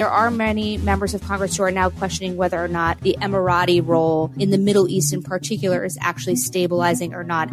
there 0.00 0.08
are 0.08 0.30
many 0.30 0.78
members 0.78 1.12
of 1.12 1.20
Congress 1.20 1.58
who 1.58 1.62
are 1.62 1.70
now 1.70 1.90
questioning 1.90 2.34
whether 2.34 2.58
or 2.58 2.68
not 2.68 2.98
the 3.02 3.18
Emirati 3.20 3.86
role 3.86 4.32
in 4.38 4.48
the 4.48 4.56
Middle 4.56 4.88
East 4.88 5.12
in 5.12 5.22
particular 5.22 5.84
is 5.84 5.98
actually 6.00 6.36
stabilizing 6.36 7.12
or 7.12 7.22
not. 7.22 7.50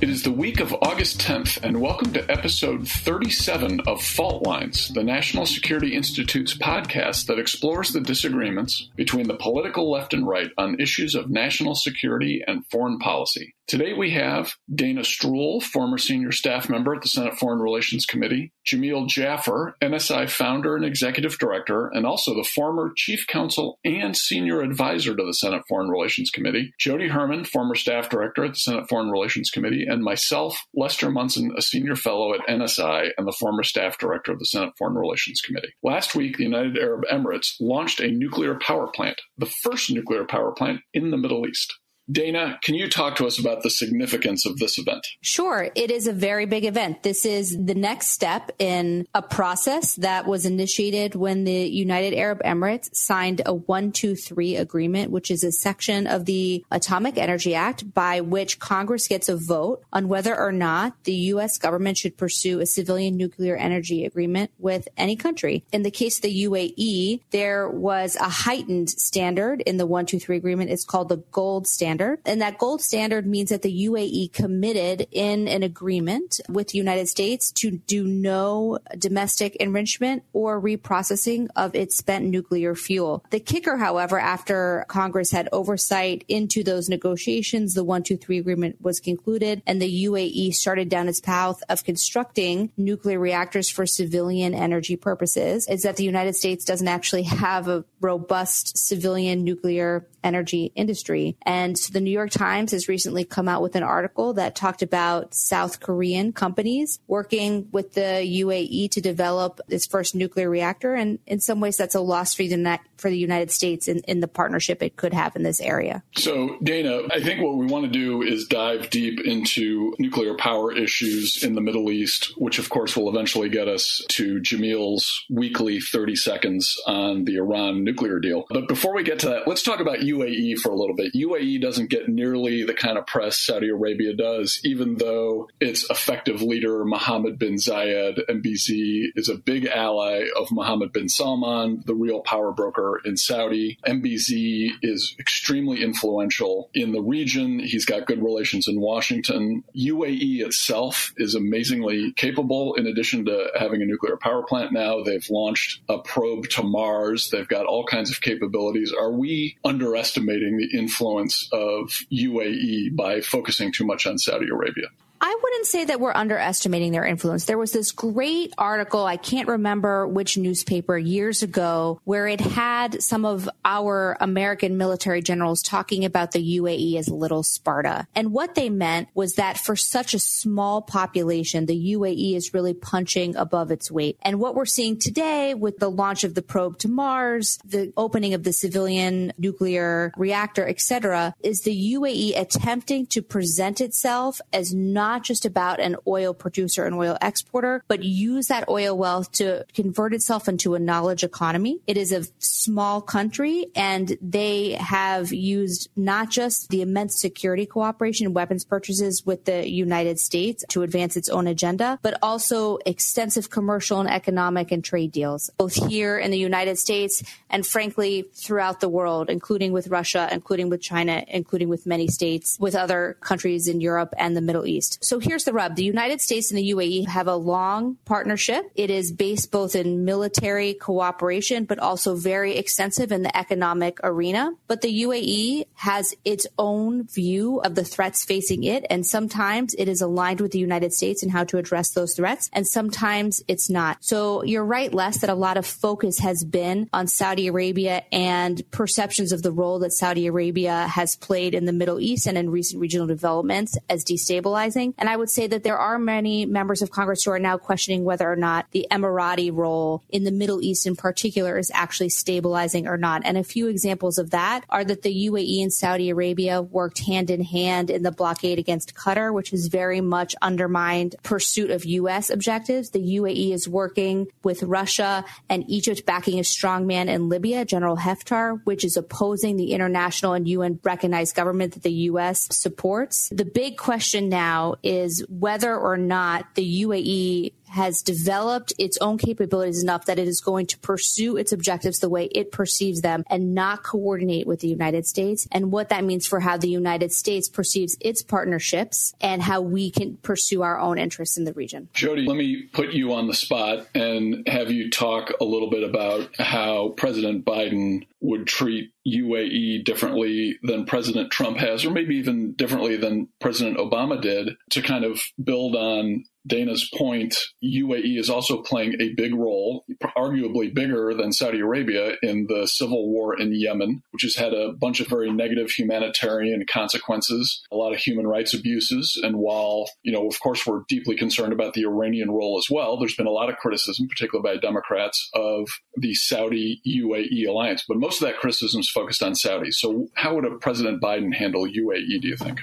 It 0.00 0.10
is 0.10 0.24
the 0.24 0.32
week 0.32 0.58
of 0.58 0.74
August 0.82 1.20
10th, 1.20 1.62
and 1.62 1.80
welcome 1.80 2.12
to 2.14 2.28
episode 2.28 2.88
37 2.88 3.82
of 3.86 4.02
Fault 4.02 4.48
Lines, 4.48 4.88
the 4.88 5.04
National 5.04 5.46
Security 5.46 5.94
Institute's 5.94 6.58
podcast 6.58 7.26
that 7.26 7.38
explores 7.38 7.92
the 7.92 8.00
disagreements 8.00 8.90
between 8.96 9.28
the 9.28 9.36
political 9.36 9.92
left 9.92 10.12
and 10.12 10.26
right 10.26 10.50
on 10.58 10.80
issues 10.80 11.14
of 11.14 11.30
national 11.30 11.76
security 11.76 12.42
and 12.48 12.66
foreign 12.72 12.98
policy. 12.98 13.54
Today 13.68 13.92
we 13.92 14.12
have 14.12 14.54
Dana 14.74 15.02
Stroul, 15.02 15.62
former 15.62 15.98
senior 15.98 16.32
staff 16.32 16.70
member 16.70 16.94
at 16.94 17.02
the 17.02 17.08
Senate 17.10 17.38
Foreign 17.38 17.58
Relations 17.58 18.06
Committee, 18.06 18.50
Jamil 18.66 19.06
Jaffer, 19.06 19.76
NSI 19.82 20.30
founder 20.30 20.74
and 20.74 20.86
executive 20.86 21.38
director, 21.38 21.90
and 21.92 22.06
also 22.06 22.32
the 22.32 22.48
former 22.54 22.92
chief 22.96 23.26
counsel 23.26 23.78
and 23.84 24.16
senior 24.16 24.62
advisor 24.62 25.14
to 25.14 25.22
the 25.22 25.34
Senate 25.34 25.64
Foreign 25.68 25.90
Relations 25.90 26.30
Committee, 26.30 26.72
Jody 26.78 27.08
Herman, 27.08 27.44
former 27.44 27.74
staff 27.74 28.08
director 28.08 28.42
at 28.42 28.52
the 28.52 28.58
Senate 28.58 28.88
Foreign 28.88 29.10
Relations 29.10 29.50
Committee, 29.50 29.84
and 29.86 30.02
myself, 30.02 30.64
Lester 30.74 31.10
Munson, 31.10 31.52
a 31.54 31.60
senior 31.60 31.94
fellow 31.94 32.32
at 32.32 32.48
NSI 32.48 33.10
and 33.18 33.28
the 33.28 33.36
former 33.38 33.64
staff 33.64 33.98
director 33.98 34.32
of 34.32 34.38
the 34.38 34.46
Senate 34.46 34.72
Foreign 34.78 34.96
Relations 34.96 35.42
Committee. 35.42 35.74
Last 35.82 36.14
week, 36.14 36.38
the 36.38 36.44
United 36.44 36.78
Arab 36.78 37.02
Emirates 37.12 37.52
launched 37.60 38.00
a 38.00 38.10
nuclear 38.10 38.58
power 38.58 38.86
plant, 38.86 39.20
the 39.36 39.52
first 39.62 39.90
nuclear 39.90 40.24
power 40.24 40.52
plant 40.52 40.80
in 40.94 41.10
the 41.10 41.18
Middle 41.18 41.46
East. 41.46 41.74
Dana, 42.10 42.58
can 42.62 42.74
you 42.74 42.88
talk 42.88 43.16
to 43.16 43.26
us 43.26 43.38
about 43.38 43.62
the 43.62 43.70
significance 43.70 44.46
of 44.46 44.58
this 44.58 44.78
event? 44.78 45.06
Sure. 45.20 45.70
It 45.74 45.90
is 45.90 46.06
a 46.06 46.12
very 46.12 46.46
big 46.46 46.64
event. 46.64 47.02
This 47.02 47.26
is 47.26 47.56
the 47.62 47.74
next 47.74 48.08
step 48.08 48.50
in 48.58 49.06
a 49.14 49.20
process 49.20 49.94
that 49.96 50.26
was 50.26 50.46
initiated 50.46 51.14
when 51.14 51.44
the 51.44 51.52
United 51.52 52.14
Arab 52.14 52.42
Emirates 52.44 52.94
signed 52.94 53.42
a 53.44 53.52
123 53.52 54.56
agreement, 54.56 55.10
which 55.10 55.30
is 55.30 55.44
a 55.44 55.52
section 55.52 56.06
of 56.06 56.24
the 56.24 56.64
Atomic 56.70 57.18
Energy 57.18 57.54
Act 57.54 57.92
by 57.92 58.22
which 58.22 58.58
Congress 58.58 59.06
gets 59.06 59.28
a 59.28 59.36
vote 59.36 59.82
on 59.92 60.08
whether 60.08 60.34
or 60.38 60.52
not 60.52 60.94
the 61.04 61.14
U.S. 61.14 61.58
government 61.58 61.98
should 61.98 62.16
pursue 62.16 62.60
a 62.60 62.66
civilian 62.66 63.18
nuclear 63.18 63.56
energy 63.56 64.06
agreement 64.06 64.50
with 64.58 64.88
any 64.96 65.14
country. 65.14 65.64
In 65.72 65.82
the 65.82 65.90
case 65.90 66.16
of 66.18 66.22
the 66.22 66.44
UAE, 66.44 67.20
there 67.32 67.68
was 67.68 68.16
a 68.16 68.30
heightened 68.30 68.88
standard 68.88 69.60
in 69.62 69.76
the 69.76 69.86
123 69.86 70.36
agreement. 70.38 70.70
It's 70.70 70.84
called 70.84 71.10
the 71.10 71.22
gold 71.32 71.66
standard 71.66 71.97
standard. 71.98 72.20
And 72.24 72.40
that 72.40 72.58
gold 72.58 72.80
standard 72.80 73.26
means 73.26 73.50
that 73.50 73.62
the 73.62 73.86
UAE 73.86 74.32
committed 74.32 75.08
in 75.10 75.48
an 75.48 75.62
agreement 75.62 76.40
with 76.48 76.68
the 76.68 76.78
United 76.78 77.08
States 77.08 77.50
to 77.52 77.70
do 77.72 78.04
no 78.04 78.78
domestic 78.96 79.56
enrichment 79.56 80.22
or 80.32 80.60
reprocessing 80.60 81.48
of 81.56 81.74
its 81.74 81.96
spent 81.96 82.24
nuclear 82.24 82.74
fuel. 82.74 83.24
The 83.30 83.40
kicker, 83.40 83.76
however, 83.76 84.18
after 84.18 84.84
Congress 84.88 85.32
had 85.32 85.48
oversight 85.52 86.24
into 86.28 86.62
those 86.62 86.88
negotiations, 86.88 87.74
the 87.74 87.84
123 87.84 88.38
agreement 88.38 88.76
was 88.80 89.00
concluded 89.00 89.62
and 89.66 89.82
the 89.82 90.04
UAE 90.04 90.54
started 90.54 90.88
down 90.88 91.08
its 91.08 91.20
path 91.20 91.62
of 91.68 91.84
constructing 91.84 92.70
nuclear 92.76 93.18
reactors 93.18 93.68
for 93.68 93.86
civilian 93.86 94.54
energy 94.54 94.96
purposes, 94.96 95.66
is 95.68 95.82
that 95.82 95.96
the 95.96 96.04
United 96.04 96.36
States 96.36 96.64
doesn't 96.64 96.88
actually 96.88 97.24
have 97.24 97.66
a 97.68 97.84
robust 98.00 98.78
civilian 98.78 99.42
nuclear 99.42 100.06
energy 100.22 100.72
industry. 100.74 101.36
And 101.42 101.78
so 101.78 101.92
the 101.92 102.00
New 102.00 102.10
York 102.10 102.30
Times 102.30 102.72
has 102.72 102.88
recently 102.88 103.24
come 103.24 103.48
out 103.48 103.62
with 103.62 103.76
an 103.76 103.82
article 103.82 104.34
that 104.34 104.54
talked 104.54 104.82
about 104.82 105.34
South 105.34 105.80
Korean 105.80 106.32
companies 106.32 107.00
working 107.06 107.68
with 107.72 107.94
the 107.94 108.00
UAE 108.42 108.90
to 108.92 109.00
develop 109.00 109.60
its 109.68 109.86
first 109.86 110.14
nuclear 110.14 110.50
reactor. 110.50 110.94
And 110.94 111.18
in 111.26 111.40
some 111.40 111.60
ways, 111.60 111.76
that's 111.76 111.94
a 111.94 112.00
loss 112.00 112.34
for 112.34 112.42
the, 112.42 112.78
for 112.96 113.10
the 113.10 113.18
United 113.18 113.50
States 113.50 113.88
in, 113.88 113.98
in 114.00 114.20
the 114.20 114.28
partnership 114.28 114.82
it 114.82 114.96
could 114.96 115.12
have 115.12 115.36
in 115.36 115.42
this 115.42 115.60
area. 115.60 116.02
So, 116.16 116.58
Dana, 116.62 117.02
I 117.10 117.20
think 117.20 117.42
what 117.42 117.56
we 117.56 117.66
want 117.66 117.84
to 117.84 117.90
do 117.90 118.22
is 118.22 118.46
dive 118.46 118.90
deep 118.90 119.20
into 119.20 119.94
nuclear 119.98 120.34
power 120.34 120.72
issues 120.72 121.42
in 121.42 121.54
the 121.54 121.60
Middle 121.60 121.90
East, 121.90 122.32
which 122.36 122.58
of 122.58 122.68
course 122.68 122.96
will 122.96 123.08
eventually 123.08 123.48
get 123.48 123.68
us 123.68 124.04
to 124.08 124.40
Jamil's 124.40 125.24
weekly 125.30 125.80
30 125.80 126.16
seconds 126.16 126.80
on 126.86 127.24
the 127.24 127.36
Iran 127.36 127.84
nuclear 127.84 128.18
deal. 128.18 128.46
But 128.48 128.68
before 128.68 128.94
we 128.94 129.02
get 129.02 129.20
to 129.20 129.28
that, 129.30 129.48
let's 129.48 129.62
talk 129.62 129.80
about 129.80 130.02
UAE 130.18 130.58
for 130.58 130.70
a 130.70 130.76
little 130.76 130.94
bit. 130.94 131.14
UAE 131.14 131.60
doesn't 131.60 131.90
get 131.90 132.08
nearly 132.08 132.64
the 132.64 132.74
kind 132.74 132.98
of 132.98 133.06
press 133.06 133.38
Saudi 133.38 133.68
Arabia 133.68 134.14
does, 134.14 134.60
even 134.64 134.96
though 134.96 135.48
its 135.60 135.88
effective 135.90 136.42
leader, 136.42 136.84
Mohammed 136.84 137.38
bin 137.38 137.54
Zayed, 137.54 138.18
MBZ, 138.28 139.10
is 139.16 139.28
a 139.28 139.36
big 139.36 139.66
ally 139.66 140.24
of 140.36 140.50
Mohammed 140.50 140.92
bin 140.92 141.08
Salman, 141.08 141.82
the 141.86 141.94
real 141.94 142.20
power 142.20 142.52
broker 142.52 143.00
in 143.04 143.16
Saudi. 143.16 143.78
MBZ 143.86 144.70
is 144.82 145.14
extremely 145.18 145.82
influential 145.82 146.70
in 146.74 146.92
the 146.92 147.00
region. 147.00 147.58
He's 147.58 147.84
got 147.84 148.06
good 148.06 148.22
relations 148.22 148.68
in 148.68 148.80
Washington. 148.80 149.64
UAE 149.76 150.40
itself 150.44 151.12
is 151.16 151.34
amazingly 151.34 152.12
capable. 152.12 152.74
In 152.74 152.86
addition 152.86 153.24
to 153.26 153.48
having 153.58 153.82
a 153.82 153.86
nuclear 153.86 154.16
power 154.16 154.42
plant 154.42 154.72
now, 154.72 155.02
they've 155.02 155.28
launched 155.30 155.80
a 155.88 155.98
probe 155.98 156.48
to 156.50 156.62
Mars. 156.62 157.30
They've 157.30 157.48
got 157.48 157.66
all 157.66 157.84
kinds 157.84 158.10
of 158.10 158.20
capabilities. 158.20 158.92
Are 158.92 159.12
we 159.12 159.56
underestimating 159.98 160.58
the 160.58 160.78
influence 160.78 161.48
of 161.52 161.90
UAE 162.12 162.94
by 162.94 163.20
focusing 163.20 163.72
too 163.72 163.84
much 163.84 164.06
on 164.06 164.16
Saudi 164.18 164.46
Arabia? 164.48 164.86
I 165.20 165.36
wouldn't 165.42 165.66
say 165.66 165.84
that 165.86 166.00
we're 166.00 166.12
underestimating 166.14 166.92
their 166.92 167.04
influence. 167.04 167.44
There 167.44 167.58
was 167.58 167.72
this 167.72 167.92
great 167.92 168.54
article, 168.56 169.04
I 169.04 169.16
can't 169.16 169.48
remember 169.48 170.06
which 170.06 170.36
newspaper 170.36 170.96
years 170.96 171.42
ago, 171.42 172.00
where 172.04 172.28
it 172.28 172.40
had 172.40 173.02
some 173.02 173.24
of 173.24 173.48
our 173.64 174.16
American 174.20 174.76
military 174.76 175.22
generals 175.22 175.62
talking 175.62 176.04
about 176.04 176.32
the 176.32 176.58
UAE 176.58 176.96
as 176.96 177.08
little 177.08 177.42
Sparta. 177.42 178.06
And 178.14 178.32
what 178.32 178.54
they 178.54 178.70
meant 178.70 179.08
was 179.14 179.34
that 179.34 179.58
for 179.58 179.76
such 179.76 180.14
a 180.14 180.18
small 180.18 180.82
population, 180.82 181.66
the 181.66 181.94
UAE 181.94 182.36
is 182.36 182.54
really 182.54 182.74
punching 182.74 183.34
above 183.36 183.70
its 183.70 183.90
weight. 183.90 184.18
And 184.22 184.38
what 184.38 184.54
we're 184.54 184.66
seeing 184.66 184.98
today 184.98 185.54
with 185.54 185.78
the 185.78 185.90
launch 185.90 186.22
of 186.24 186.34
the 186.34 186.42
probe 186.42 186.78
to 186.78 186.88
Mars, 186.88 187.58
the 187.64 187.92
opening 187.96 188.34
of 188.34 188.44
the 188.44 188.52
civilian 188.52 189.32
nuclear 189.38 190.12
reactor, 190.16 190.66
etc., 190.68 191.34
is 191.40 191.62
the 191.62 191.94
UAE 191.94 192.38
attempting 192.38 193.06
to 193.06 193.22
present 193.22 193.80
itself 193.80 194.40
as 194.52 194.74
not 194.74 195.07
not 195.08 195.22
just 195.22 195.46
about 195.46 195.80
an 195.80 195.96
oil 196.06 196.34
producer 196.34 196.84
and 196.84 196.94
oil 196.94 197.16
exporter, 197.22 197.82
but 197.88 198.02
use 198.02 198.48
that 198.48 198.68
oil 198.68 198.94
wealth 199.04 199.32
to 199.32 199.64
convert 199.72 200.12
itself 200.12 200.48
into 200.48 200.74
a 200.74 200.78
knowledge 200.78 201.24
economy. 201.24 201.80
It 201.86 201.96
is 201.96 202.12
a 202.12 202.24
small 202.40 203.00
country 203.00 203.68
and 203.74 204.18
they 204.20 204.72
have 204.72 205.32
used 205.32 205.88
not 205.96 206.28
just 206.28 206.68
the 206.68 206.82
immense 206.82 207.18
security 207.18 207.64
cooperation 207.64 208.26
and 208.26 208.34
weapons 208.34 208.64
purchases 208.64 209.24
with 209.24 209.46
the 209.46 209.66
United 209.66 210.20
States 210.20 210.62
to 210.68 210.82
advance 210.82 211.16
its 211.16 211.30
own 211.30 211.46
agenda, 211.46 211.98
but 212.02 212.18
also 212.20 212.76
extensive 212.84 213.48
commercial 213.48 214.00
and 214.00 214.10
economic 214.10 214.70
and 214.70 214.84
trade 214.84 215.10
deals, 215.10 215.50
both 215.56 215.74
here 215.88 216.18
in 216.18 216.30
the 216.30 216.38
United 216.38 216.76
States 216.78 217.22
and 217.48 217.66
frankly 217.66 218.26
throughout 218.34 218.80
the 218.80 218.90
world, 218.90 219.30
including 219.30 219.72
with 219.72 219.88
Russia, 219.88 220.28
including 220.30 220.68
with 220.68 220.82
China, 220.82 221.24
including 221.28 221.70
with 221.70 221.86
many 221.86 222.08
states, 222.08 222.58
with 222.60 222.74
other 222.74 223.16
countries 223.20 223.68
in 223.68 223.80
Europe 223.80 224.12
and 224.18 224.36
the 224.36 224.42
Middle 224.42 224.66
East. 224.66 224.97
So 225.00 225.20
here's 225.20 225.44
the 225.44 225.52
rub. 225.52 225.76
The 225.76 225.84
United 225.84 226.20
States 226.20 226.50
and 226.50 226.58
the 226.58 226.70
UAE 226.70 227.06
have 227.06 227.28
a 227.28 227.36
long 227.36 227.96
partnership. 228.04 228.64
It 228.74 228.90
is 228.90 229.12
based 229.12 229.52
both 229.52 229.76
in 229.76 230.04
military 230.04 230.74
cooperation, 230.74 231.64
but 231.64 231.78
also 231.78 232.16
very 232.16 232.56
extensive 232.56 233.12
in 233.12 233.22
the 233.22 233.36
economic 233.36 233.98
arena. 234.02 234.52
But 234.66 234.80
the 234.80 235.02
UAE 235.02 235.66
has 235.74 236.14
its 236.24 236.46
own 236.58 237.06
view 237.06 237.60
of 237.60 237.74
the 237.74 237.84
threats 237.84 238.24
facing 238.24 238.64
it. 238.64 238.84
And 238.90 239.06
sometimes 239.06 239.74
it 239.74 239.88
is 239.88 240.00
aligned 240.00 240.40
with 240.40 240.52
the 240.52 240.58
United 240.58 240.92
States 240.92 241.22
in 241.22 241.30
how 241.30 241.44
to 241.44 241.58
address 241.58 241.90
those 241.90 242.14
threats. 242.14 242.50
And 242.52 242.66
sometimes 242.66 243.42
it's 243.46 243.70
not. 243.70 243.98
So 244.00 244.42
you're 244.42 244.64
right, 244.64 244.92
Les, 244.92 245.18
that 245.18 245.30
a 245.30 245.34
lot 245.34 245.56
of 245.56 245.66
focus 245.66 246.18
has 246.18 246.44
been 246.44 246.88
on 246.92 247.06
Saudi 247.06 247.46
Arabia 247.46 248.02
and 248.10 248.68
perceptions 248.70 249.32
of 249.32 249.42
the 249.42 249.52
role 249.52 249.78
that 249.80 249.92
Saudi 249.92 250.26
Arabia 250.26 250.86
has 250.88 251.16
played 251.16 251.54
in 251.54 251.66
the 251.66 251.72
Middle 251.72 252.00
East 252.00 252.26
and 252.26 252.36
in 252.36 252.50
recent 252.50 252.80
regional 252.80 253.06
developments 253.06 253.76
as 253.88 254.04
destabilizing. 254.04 254.87
And 254.96 255.08
I 255.08 255.16
would 255.16 255.30
say 255.30 255.46
that 255.46 255.64
there 255.64 255.78
are 255.78 255.98
many 255.98 256.46
members 256.46 256.82
of 256.82 256.90
Congress 256.90 257.24
who 257.24 257.30
are 257.30 257.38
now 257.38 257.58
questioning 257.58 258.04
whether 258.04 258.30
or 258.30 258.36
not 258.36 258.66
the 258.70 258.86
Emirati 258.90 259.54
role 259.54 260.02
in 260.08 260.24
the 260.24 260.30
Middle 260.30 260.62
East 260.62 260.86
in 260.86 260.96
particular 260.96 261.58
is 261.58 261.70
actually 261.74 262.08
stabilizing 262.08 262.86
or 262.86 262.96
not. 262.96 263.22
And 263.24 263.36
a 263.36 263.44
few 263.44 263.68
examples 263.68 264.18
of 264.18 264.30
that 264.30 264.64
are 264.68 264.84
that 264.84 265.02
the 265.02 265.28
UAE 265.28 265.62
and 265.62 265.72
Saudi 265.72 266.10
Arabia 266.10 266.62
worked 266.62 267.00
hand 267.00 267.30
in 267.30 267.42
hand 267.42 267.90
in 267.90 268.02
the 268.02 268.10
blockade 268.12 268.58
against 268.58 268.94
Qatar, 268.94 269.32
which 269.32 269.50
has 269.50 269.66
very 269.66 270.00
much 270.00 270.34
undermined 270.42 271.16
pursuit 271.22 271.70
of 271.70 271.84
U.S. 271.84 272.30
objectives. 272.30 272.90
The 272.90 273.16
UAE 273.18 273.52
is 273.52 273.68
working 273.68 274.28
with 274.42 274.62
Russia 274.62 275.24
and 275.48 275.64
Egypt 275.68 276.06
backing 276.06 276.38
a 276.38 276.42
strongman 276.42 277.08
in 277.08 277.28
Libya, 277.28 277.64
General 277.64 277.96
Haftar, 277.96 278.60
which 278.64 278.84
is 278.84 278.96
opposing 278.96 279.56
the 279.56 279.72
international 279.72 280.32
and 280.32 280.48
UN 280.48 280.80
recognized 280.82 281.34
government 281.34 281.74
that 281.74 281.82
the 281.82 281.92
U.S. 281.92 282.48
supports. 282.50 283.28
The 283.30 283.44
big 283.44 283.76
question 283.76 284.28
now 284.28 284.76
is 284.82 285.24
whether 285.28 285.76
or 285.76 285.96
not 285.96 286.54
the 286.54 286.82
UAE 286.84 287.52
has 287.70 288.02
developed 288.02 288.72
its 288.78 288.98
own 288.98 289.18
capabilities 289.18 289.82
enough 289.82 290.06
that 290.06 290.18
it 290.18 290.28
is 290.28 290.40
going 290.40 290.66
to 290.66 290.78
pursue 290.78 291.36
its 291.36 291.52
objectives 291.52 291.98
the 291.98 292.08
way 292.08 292.26
it 292.26 292.52
perceives 292.52 293.00
them 293.00 293.24
and 293.28 293.54
not 293.54 293.82
coordinate 293.82 294.46
with 294.46 294.60
the 294.60 294.68
United 294.68 295.06
States 295.06 295.46
and 295.52 295.72
what 295.72 295.88
that 295.88 296.04
means 296.04 296.26
for 296.26 296.40
how 296.40 296.56
the 296.56 296.68
United 296.68 297.12
States 297.12 297.48
perceives 297.48 297.96
its 298.00 298.22
partnerships 298.22 299.14
and 299.20 299.42
how 299.42 299.60
we 299.60 299.90
can 299.90 300.16
pursue 300.18 300.62
our 300.62 300.78
own 300.78 300.98
interests 300.98 301.36
in 301.36 301.44
the 301.44 301.52
region. 301.52 301.88
Jody, 301.94 302.26
let 302.26 302.36
me 302.36 302.62
put 302.72 302.90
you 302.90 303.12
on 303.12 303.26
the 303.26 303.34
spot 303.34 303.86
and 303.94 304.46
have 304.48 304.70
you 304.70 304.90
talk 304.90 305.32
a 305.40 305.44
little 305.44 305.70
bit 305.70 305.82
about 305.82 306.30
how 306.38 306.90
President 306.96 307.44
Biden 307.44 308.06
would 308.20 308.46
treat 308.46 308.92
UAE 309.06 309.84
differently 309.84 310.58
than 310.62 310.86
President 310.86 311.30
Trump 311.30 311.58
has, 311.58 311.84
or 311.84 311.90
maybe 311.90 312.16
even 312.16 312.52
differently 312.52 312.96
than 312.96 313.28
President 313.40 313.78
Obama 313.78 314.20
did, 314.20 314.50
to 314.70 314.82
kind 314.82 315.04
of 315.04 315.20
build 315.42 315.76
on 315.76 316.24
Dana's 316.46 316.88
point, 316.94 317.36
UAE 317.62 318.18
is 318.18 318.30
also 318.30 318.62
playing 318.62 318.94
a 319.00 319.14
big 319.14 319.34
role, 319.34 319.84
arguably 320.16 320.74
bigger 320.74 321.14
than 321.14 321.32
Saudi 321.32 321.60
Arabia, 321.60 322.12
in 322.22 322.46
the 322.48 322.66
civil 322.66 323.08
war 323.08 323.38
in 323.38 323.52
Yemen, 323.52 324.02
which 324.12 324.22
has 324.22 324.36
had 324.36 324.54
a 324.54 324.72
bunch 324.72 325.00
of 325.00 325.08
very 325.08 325.30
negative 325.30 325.70
humanitarian 325.70 326.64
consequences, 326.70 327.62
a 327.70 327.76
lot 327.76 327.92
of 327.92 327.98
human 327.98 328.26
rights 328.26 328.54
abuses. 328.54 329.20
And 329.22 329.36
while, 329.36 329.86
you 330.02 330.12
know, 330.12 330.26
of 330.26 330.40
course, 330.40 330.66
we're 330.66 330.82
deeply 330.88 331.16
concerned 331.16 331.52
about 331.52 331.74
the 331.74 331.84
Iranian 331.84 332.30
role 332.30 332.58
as 332.58 332.70
well, 332.70 332.98
there's 332.98 333.16
been 333.16 333.26
a 333.26 333.30
lot 333.30 333.50
of 333.50 333.56
criticism, 333.56 334.08
particularly 334.08 334.56
by 334.56 334.60
Democrats, 334.60 335.28
of 335.34 335.68
the 335.96 336.14
Saudi 336.14 336.80
UAE 336.86 337.46
alliance. 337.48 337.84
But 337.86 337.98
most 337.98 338.22
of 338.22 338.28
that 338.28 338.38
criticism 338.38 338.80
is 338.80 338.90
focused 338.90 339.22
on 339.22 339.34
Saudi. 339.34 339.70
So, 339.70 340.08
how 340.14 340.34
would 340.34 340.44
a 340.44 340.56
President 340.56 341.02
Biden 341.02 341.34
handle 341.34 341.66
UAE, 341.66 342.20
do 342.20 342.28
you 342.28 342.36
think? 342.36 342.60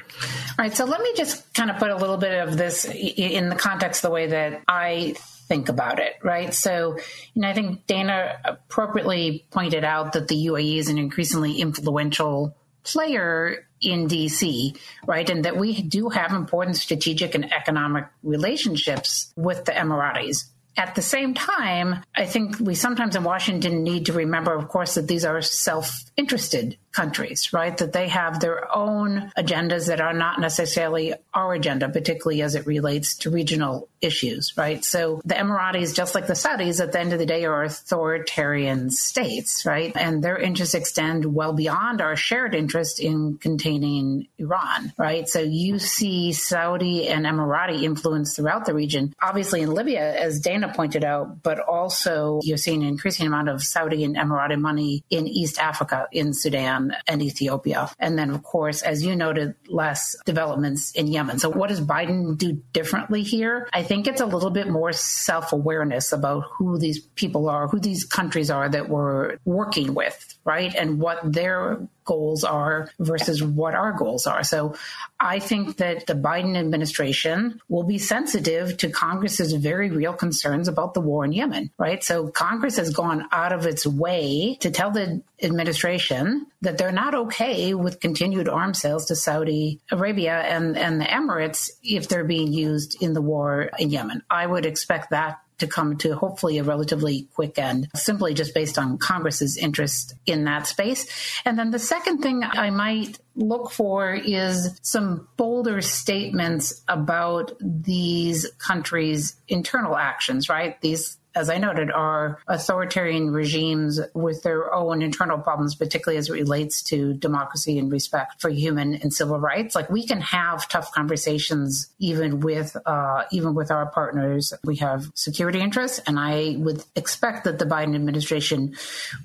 All 0.57 0.66
right. 0.66 0.75
So, 0.75 0.86
let 0.86 1.01
me 1.01 1.13
just 1.16 1.54
kind 1.54 1.69
of 1.69 1.77
put 1.77 1.89
a 1.89 1.95
little 1.95 2.18
bit 2.18 2.48
of 2.48 2.57
this 2.57 2.86
in 2.86 3.50
the 3.50 3.56
context 3.65 4.03
the 4.03 4.12
way 4.12 4.27
that 4.27 4.62
I 4.67 5.15
think 5.47 5.69
about 5.69 6.00
it, 6.00 6.13
right? 6.23 6.53
So, 6.53 6.97
you 7.33 7.41
know, 7.41 7.50
I 7.50 7.53
think 7.53 7.88
Dana 7.88 8.38
appropriately 8.45 9.45
pointed 9.50 9.83
out 9.83 10.13
that 10.13 10.27
the 10.27 10.35
UAE 10.47 10.77
is 10.77 10.89
an 10.89 11.00
increasingly 11.00 11.59
influential 11.59 12.56
player 12.83 13.67
in 13.81 14.07
DC, 14.07 14.77
right? 15.07 15.27
And 15.27 15.45
that 15.45 15.57
we 15.57 15.81
do 15.81 16.09
have 16.09 16.31
important 16.31 16.77
strategic 16.77 17.33
and 17.33 17.51
economic 17.51 18.06
relationships 18.21 19.33
with 19.35 19.65
the 19.65 19.71
Emiratis. 19.71 20.45
At 20.77 20.94
the 20.94 21.01
same 21.01 21.33
time, 21.33 22.03
I 22.13 22.25
think 22.25 22.59
we 22.59 22.75
sometimes 22.75 23.15
in 23.15 23.23
Washington 23.23 23.83
need 23.83 24.07
to 24.07 24.13
remember, 24.13 24.53
of 24.53 24.67
course, 24.67 24.95
that 24.95 25.07
these 25.07 25.25
are 25.25 25.41
self 25.41 26.03
interested 26.17 26.77
countries, 26.95 27.51
right? 27.51 27.77
That 27.77 27.94
they 27.94 28.07
have 28.07 28.39
their 28.39 28.74
own 28.74 29.31
agendas 29.38 29.88
that 29.88 30.00
are 30.00 30.13
not 30.13 30.39
necessarily 30.39 31.13
our 31.33 31.53
agenda, 31.53 31.89
particularly 31.89 32.42
as 32.42 32.56
it 32.56 32.65
relates 32.65 33.15
to 33.18 33.30
regional 33.30 33.89
issues, 34.01 34.53
right? 34.57 34.83
So 34.83 35.21
the 35.25 35.36
Emiratis, 35.36 35.94
just 35.94 36.15
like 36.15 36.27
the 36.27 36.33
Saudis, 36.33 36.81
at 36.81 36.92
the 36.92 37.00
end 37.00 37.12
of 37.12 37.19
the 37.19 37.25
day 37.25 37.44
are 37.45 37.63
authoritarian 37.63 38.89
states, 38.89 39.65
right? 39.65 39.95
And 39.95 40.24
their 40.24 40.38
interests 40.38 40.75
extend 40.75 41.25
well 41.25 41.53
beyond 41.53 42.01
our 42.01 42.15
shared 42.15 42.56
interest 42.56 43.00
in 43.00 43.38
containing 43.38 44.27
Iran, 44.38 44.94
right? 44.98 45.27
So 45.27 45.39
you 45.39 45.80
see 45.80 46.31
Saudi 46.31 47.09
and 47.09 47.25
Emirati 47.25 47.83
influence 47.83 48.36
throughout 48.36 48.65
the 48.65 48.74
region, 48.74 49.13
obviously 49.21 49.62
in 49.62 49.71
Libya, 49.71 50.15
as 50.15 50.39
Dana 50.39 50.71
pointed 50.74 51.03
out, 51.03 51.44
but 51.44 51.59
also 51.59 52.39
you're 52.44 52.57
seeing 52.57 52.83
an 52.83 52.88
increasing 52.88 53.27
amount 53.27 53.50
of 53.50 53.62
Saudi 53.62 54.03
and 54.03 54.15
Emirati 54.15 54.59
money 54.59 55.03
in 55.09 55.27
East 55.27 55.59
Africa, 55.59 56.07
in 56.12 56.33
Sudan, 56.33 56.85
and 57.08 57.22
Ethiopia. 57.22 57.90
And 58.00 58.18
then, 58.18 58.30
of 58.30 58.44
course, 58.44 58.82
as 58.82 59.04
you 59.04 59.16
noted, 59.16 59.56
Les 59.68 60.16
developments 60.26 60.92
in 60.92 61.08
Yemen. 61.08 61.40
So, 61.40 61.50
what 61.50 61.70
does 61.70 61.82
Biden 61.82 62.38
do 62.38 62.62
differently 62.74 63.24
here? 63.24 63.70
I 63.74 63.84
think 63.84 64.08
it's 64.08 64.22
a 64.22 64.26
little 64.26 64.52
bit 64.52 64.68
more 64.68 64.92
self 64.92 65.54
awareness 65.54 66.12
about 66.12 66.44
who 66.58 66.78
these 66.78 67.00
people 67.00 67.50
are, 67.50 67.68
who 67.68 67.80
these 67.80 68.06
countries 68.06 68.50
are 68.50 68.70
that 68.70 68.90
we're 68.90 69.38
working 69.46 69.94
with, 69.94 70.35
right? 70.45 70.74
And 70.75 71.00
what 71.00 71.19
their 71.24 71.80
goals 72.06 72.44
are 72.44 72.92
versus 73.00 73.44
what 73.44 73.74
our 73.74 73.92
goals 73.92 74.27
are. 74.27 74.44
So 74.44 74.75
I 75.19 75.39
think 75.39 75.77
that 75.77 76.06
the 76.06 76.13
Biden 76.13 76.56
administration 76.56 77.59
will 77.68 77.83
be 77.83 77.97
sensitive 77.97 78.77
to 78.77 78.92
Congress's 78.92 79.53
very 79.53 79.89
real 79.89 80.13
concerns 80.13 80.68
about 80.68 80.94
the 80.94 81.01
war 81.01 81.25
in 81.25 81.33
Yemen, 81.33 81.71
right? 81.80 82.03
So 82.03 82.27
Congress 82.27 82.77
has 82.77 82.92
gone 82.92 83.27
out 83.31 83.51
of 83.51 83.65
its 83.65 83.88
way 83.88 84.56
to 84.62 84.69
tell 84.69 84.92
the 84.92 85.24
administration 85.42 86.45
that 86.62 86.77
they're 86.77 86.91
not 86.91 87.15
okay 87.15 87.74
with 87.74 88.00
continued 88.00 88.48
arms 88.48 88.80
sales 88.80 89.07
to 89.07 89.15
Saudi 89.15 89.81
Arabia 89.91 90.39
and, 90.41 90.77
and 90.77 91.01
the 91.01 91.06
Emirates 91.06 91.71
if 91.83 92.07
they're 92.07 92.24
being 92.24 92.53
used 92.53 93.01
in 93.01 93.13
the 93.13 93.21
war 93.21 93.71
in 93.80 93.89
Yemen. 93.89 94.21
I 94.30 94.45
would 94.45 94.68
expect 94.68 95.09
that 95.09 95.39
to 95.60 95.68
come 95.68 95.98
to 95.98 96.16
hopefully 96.16 96.57
a 96.57 96.63
relatively 96.63 97.28
quick 97.34 97.57
end, 97.57 97.88
simply 97.96 98.34
just 98.34 98.54
based 98.54 98.78
on 98.78 98.98
Congress's 98.98 99.57
interest 99.57 100.16
in 100.25 100.46
that 100.46 100.68
space. 100.68 101.07
And 101.46 101.57
then 101.57 101.72
the 101.72 101.80
second 101.80 102.22
thing 102.22 102.44
I 102.44 102.69
might 102.69 103.19
look 103.36 103.72
for 103.72 104.13
is 104.13 104.80
some 104.81 105.28
bolder 105.38 105.81
statements 105.81 106.81
about 106.88 107.54
these 107.60 108.50
countries' 108.57 109.36
internal 109.48 109.96
actions, 109.96 110.50
right? 110.50 110.80
These 110.81 111.18
as 111.36 111.50
I 111.50 111.58
noted, 111.58 111.92
are 111.92 112.40
authoritarian 112.48 113.32
regimes 113.32 114.00
with 114.14 114.44
their 114.44 114.74
own 114.74 115.02
internal 115.02 115.38
problems, 115.38 115.76
particularly 115.76 116.18
as 116.18 116.30
it 116.30 116.34
relates 116.34 116.82
to 116.84 117.14
democracy 117.14 117.78
and 117.78 117.92
respect 117.92 118.42
for 118.42 118.50
human 118.50 118.96
and 118.96 119.14
civil 119.14 119.40
rights. 119.40 119.76
Like 119.76 119.90
we 119.90 120.06
can 120.08 120.22
have 120.22 120.68
tough 120.70 120.92
conversations 120.94 121.94
even 122.00 122.40
with 122.40 122.76
uh, 122.86 123.24
even 123.32 123.54
with 123.54 123.72
our 123.72 123.88
partners. 123.88 124.54
We 124.64 124.78
have 124.78 125.12
security 125.14 125.60
interests, 125.60 126.00
and 126.08 126.20
I 126.20 126.56
would 126.58 126.84
expect 126.96 127.44
that 127.44 127.60
the 127.60 127.66
Biden 127.66 127.96
administration 127.96 128.76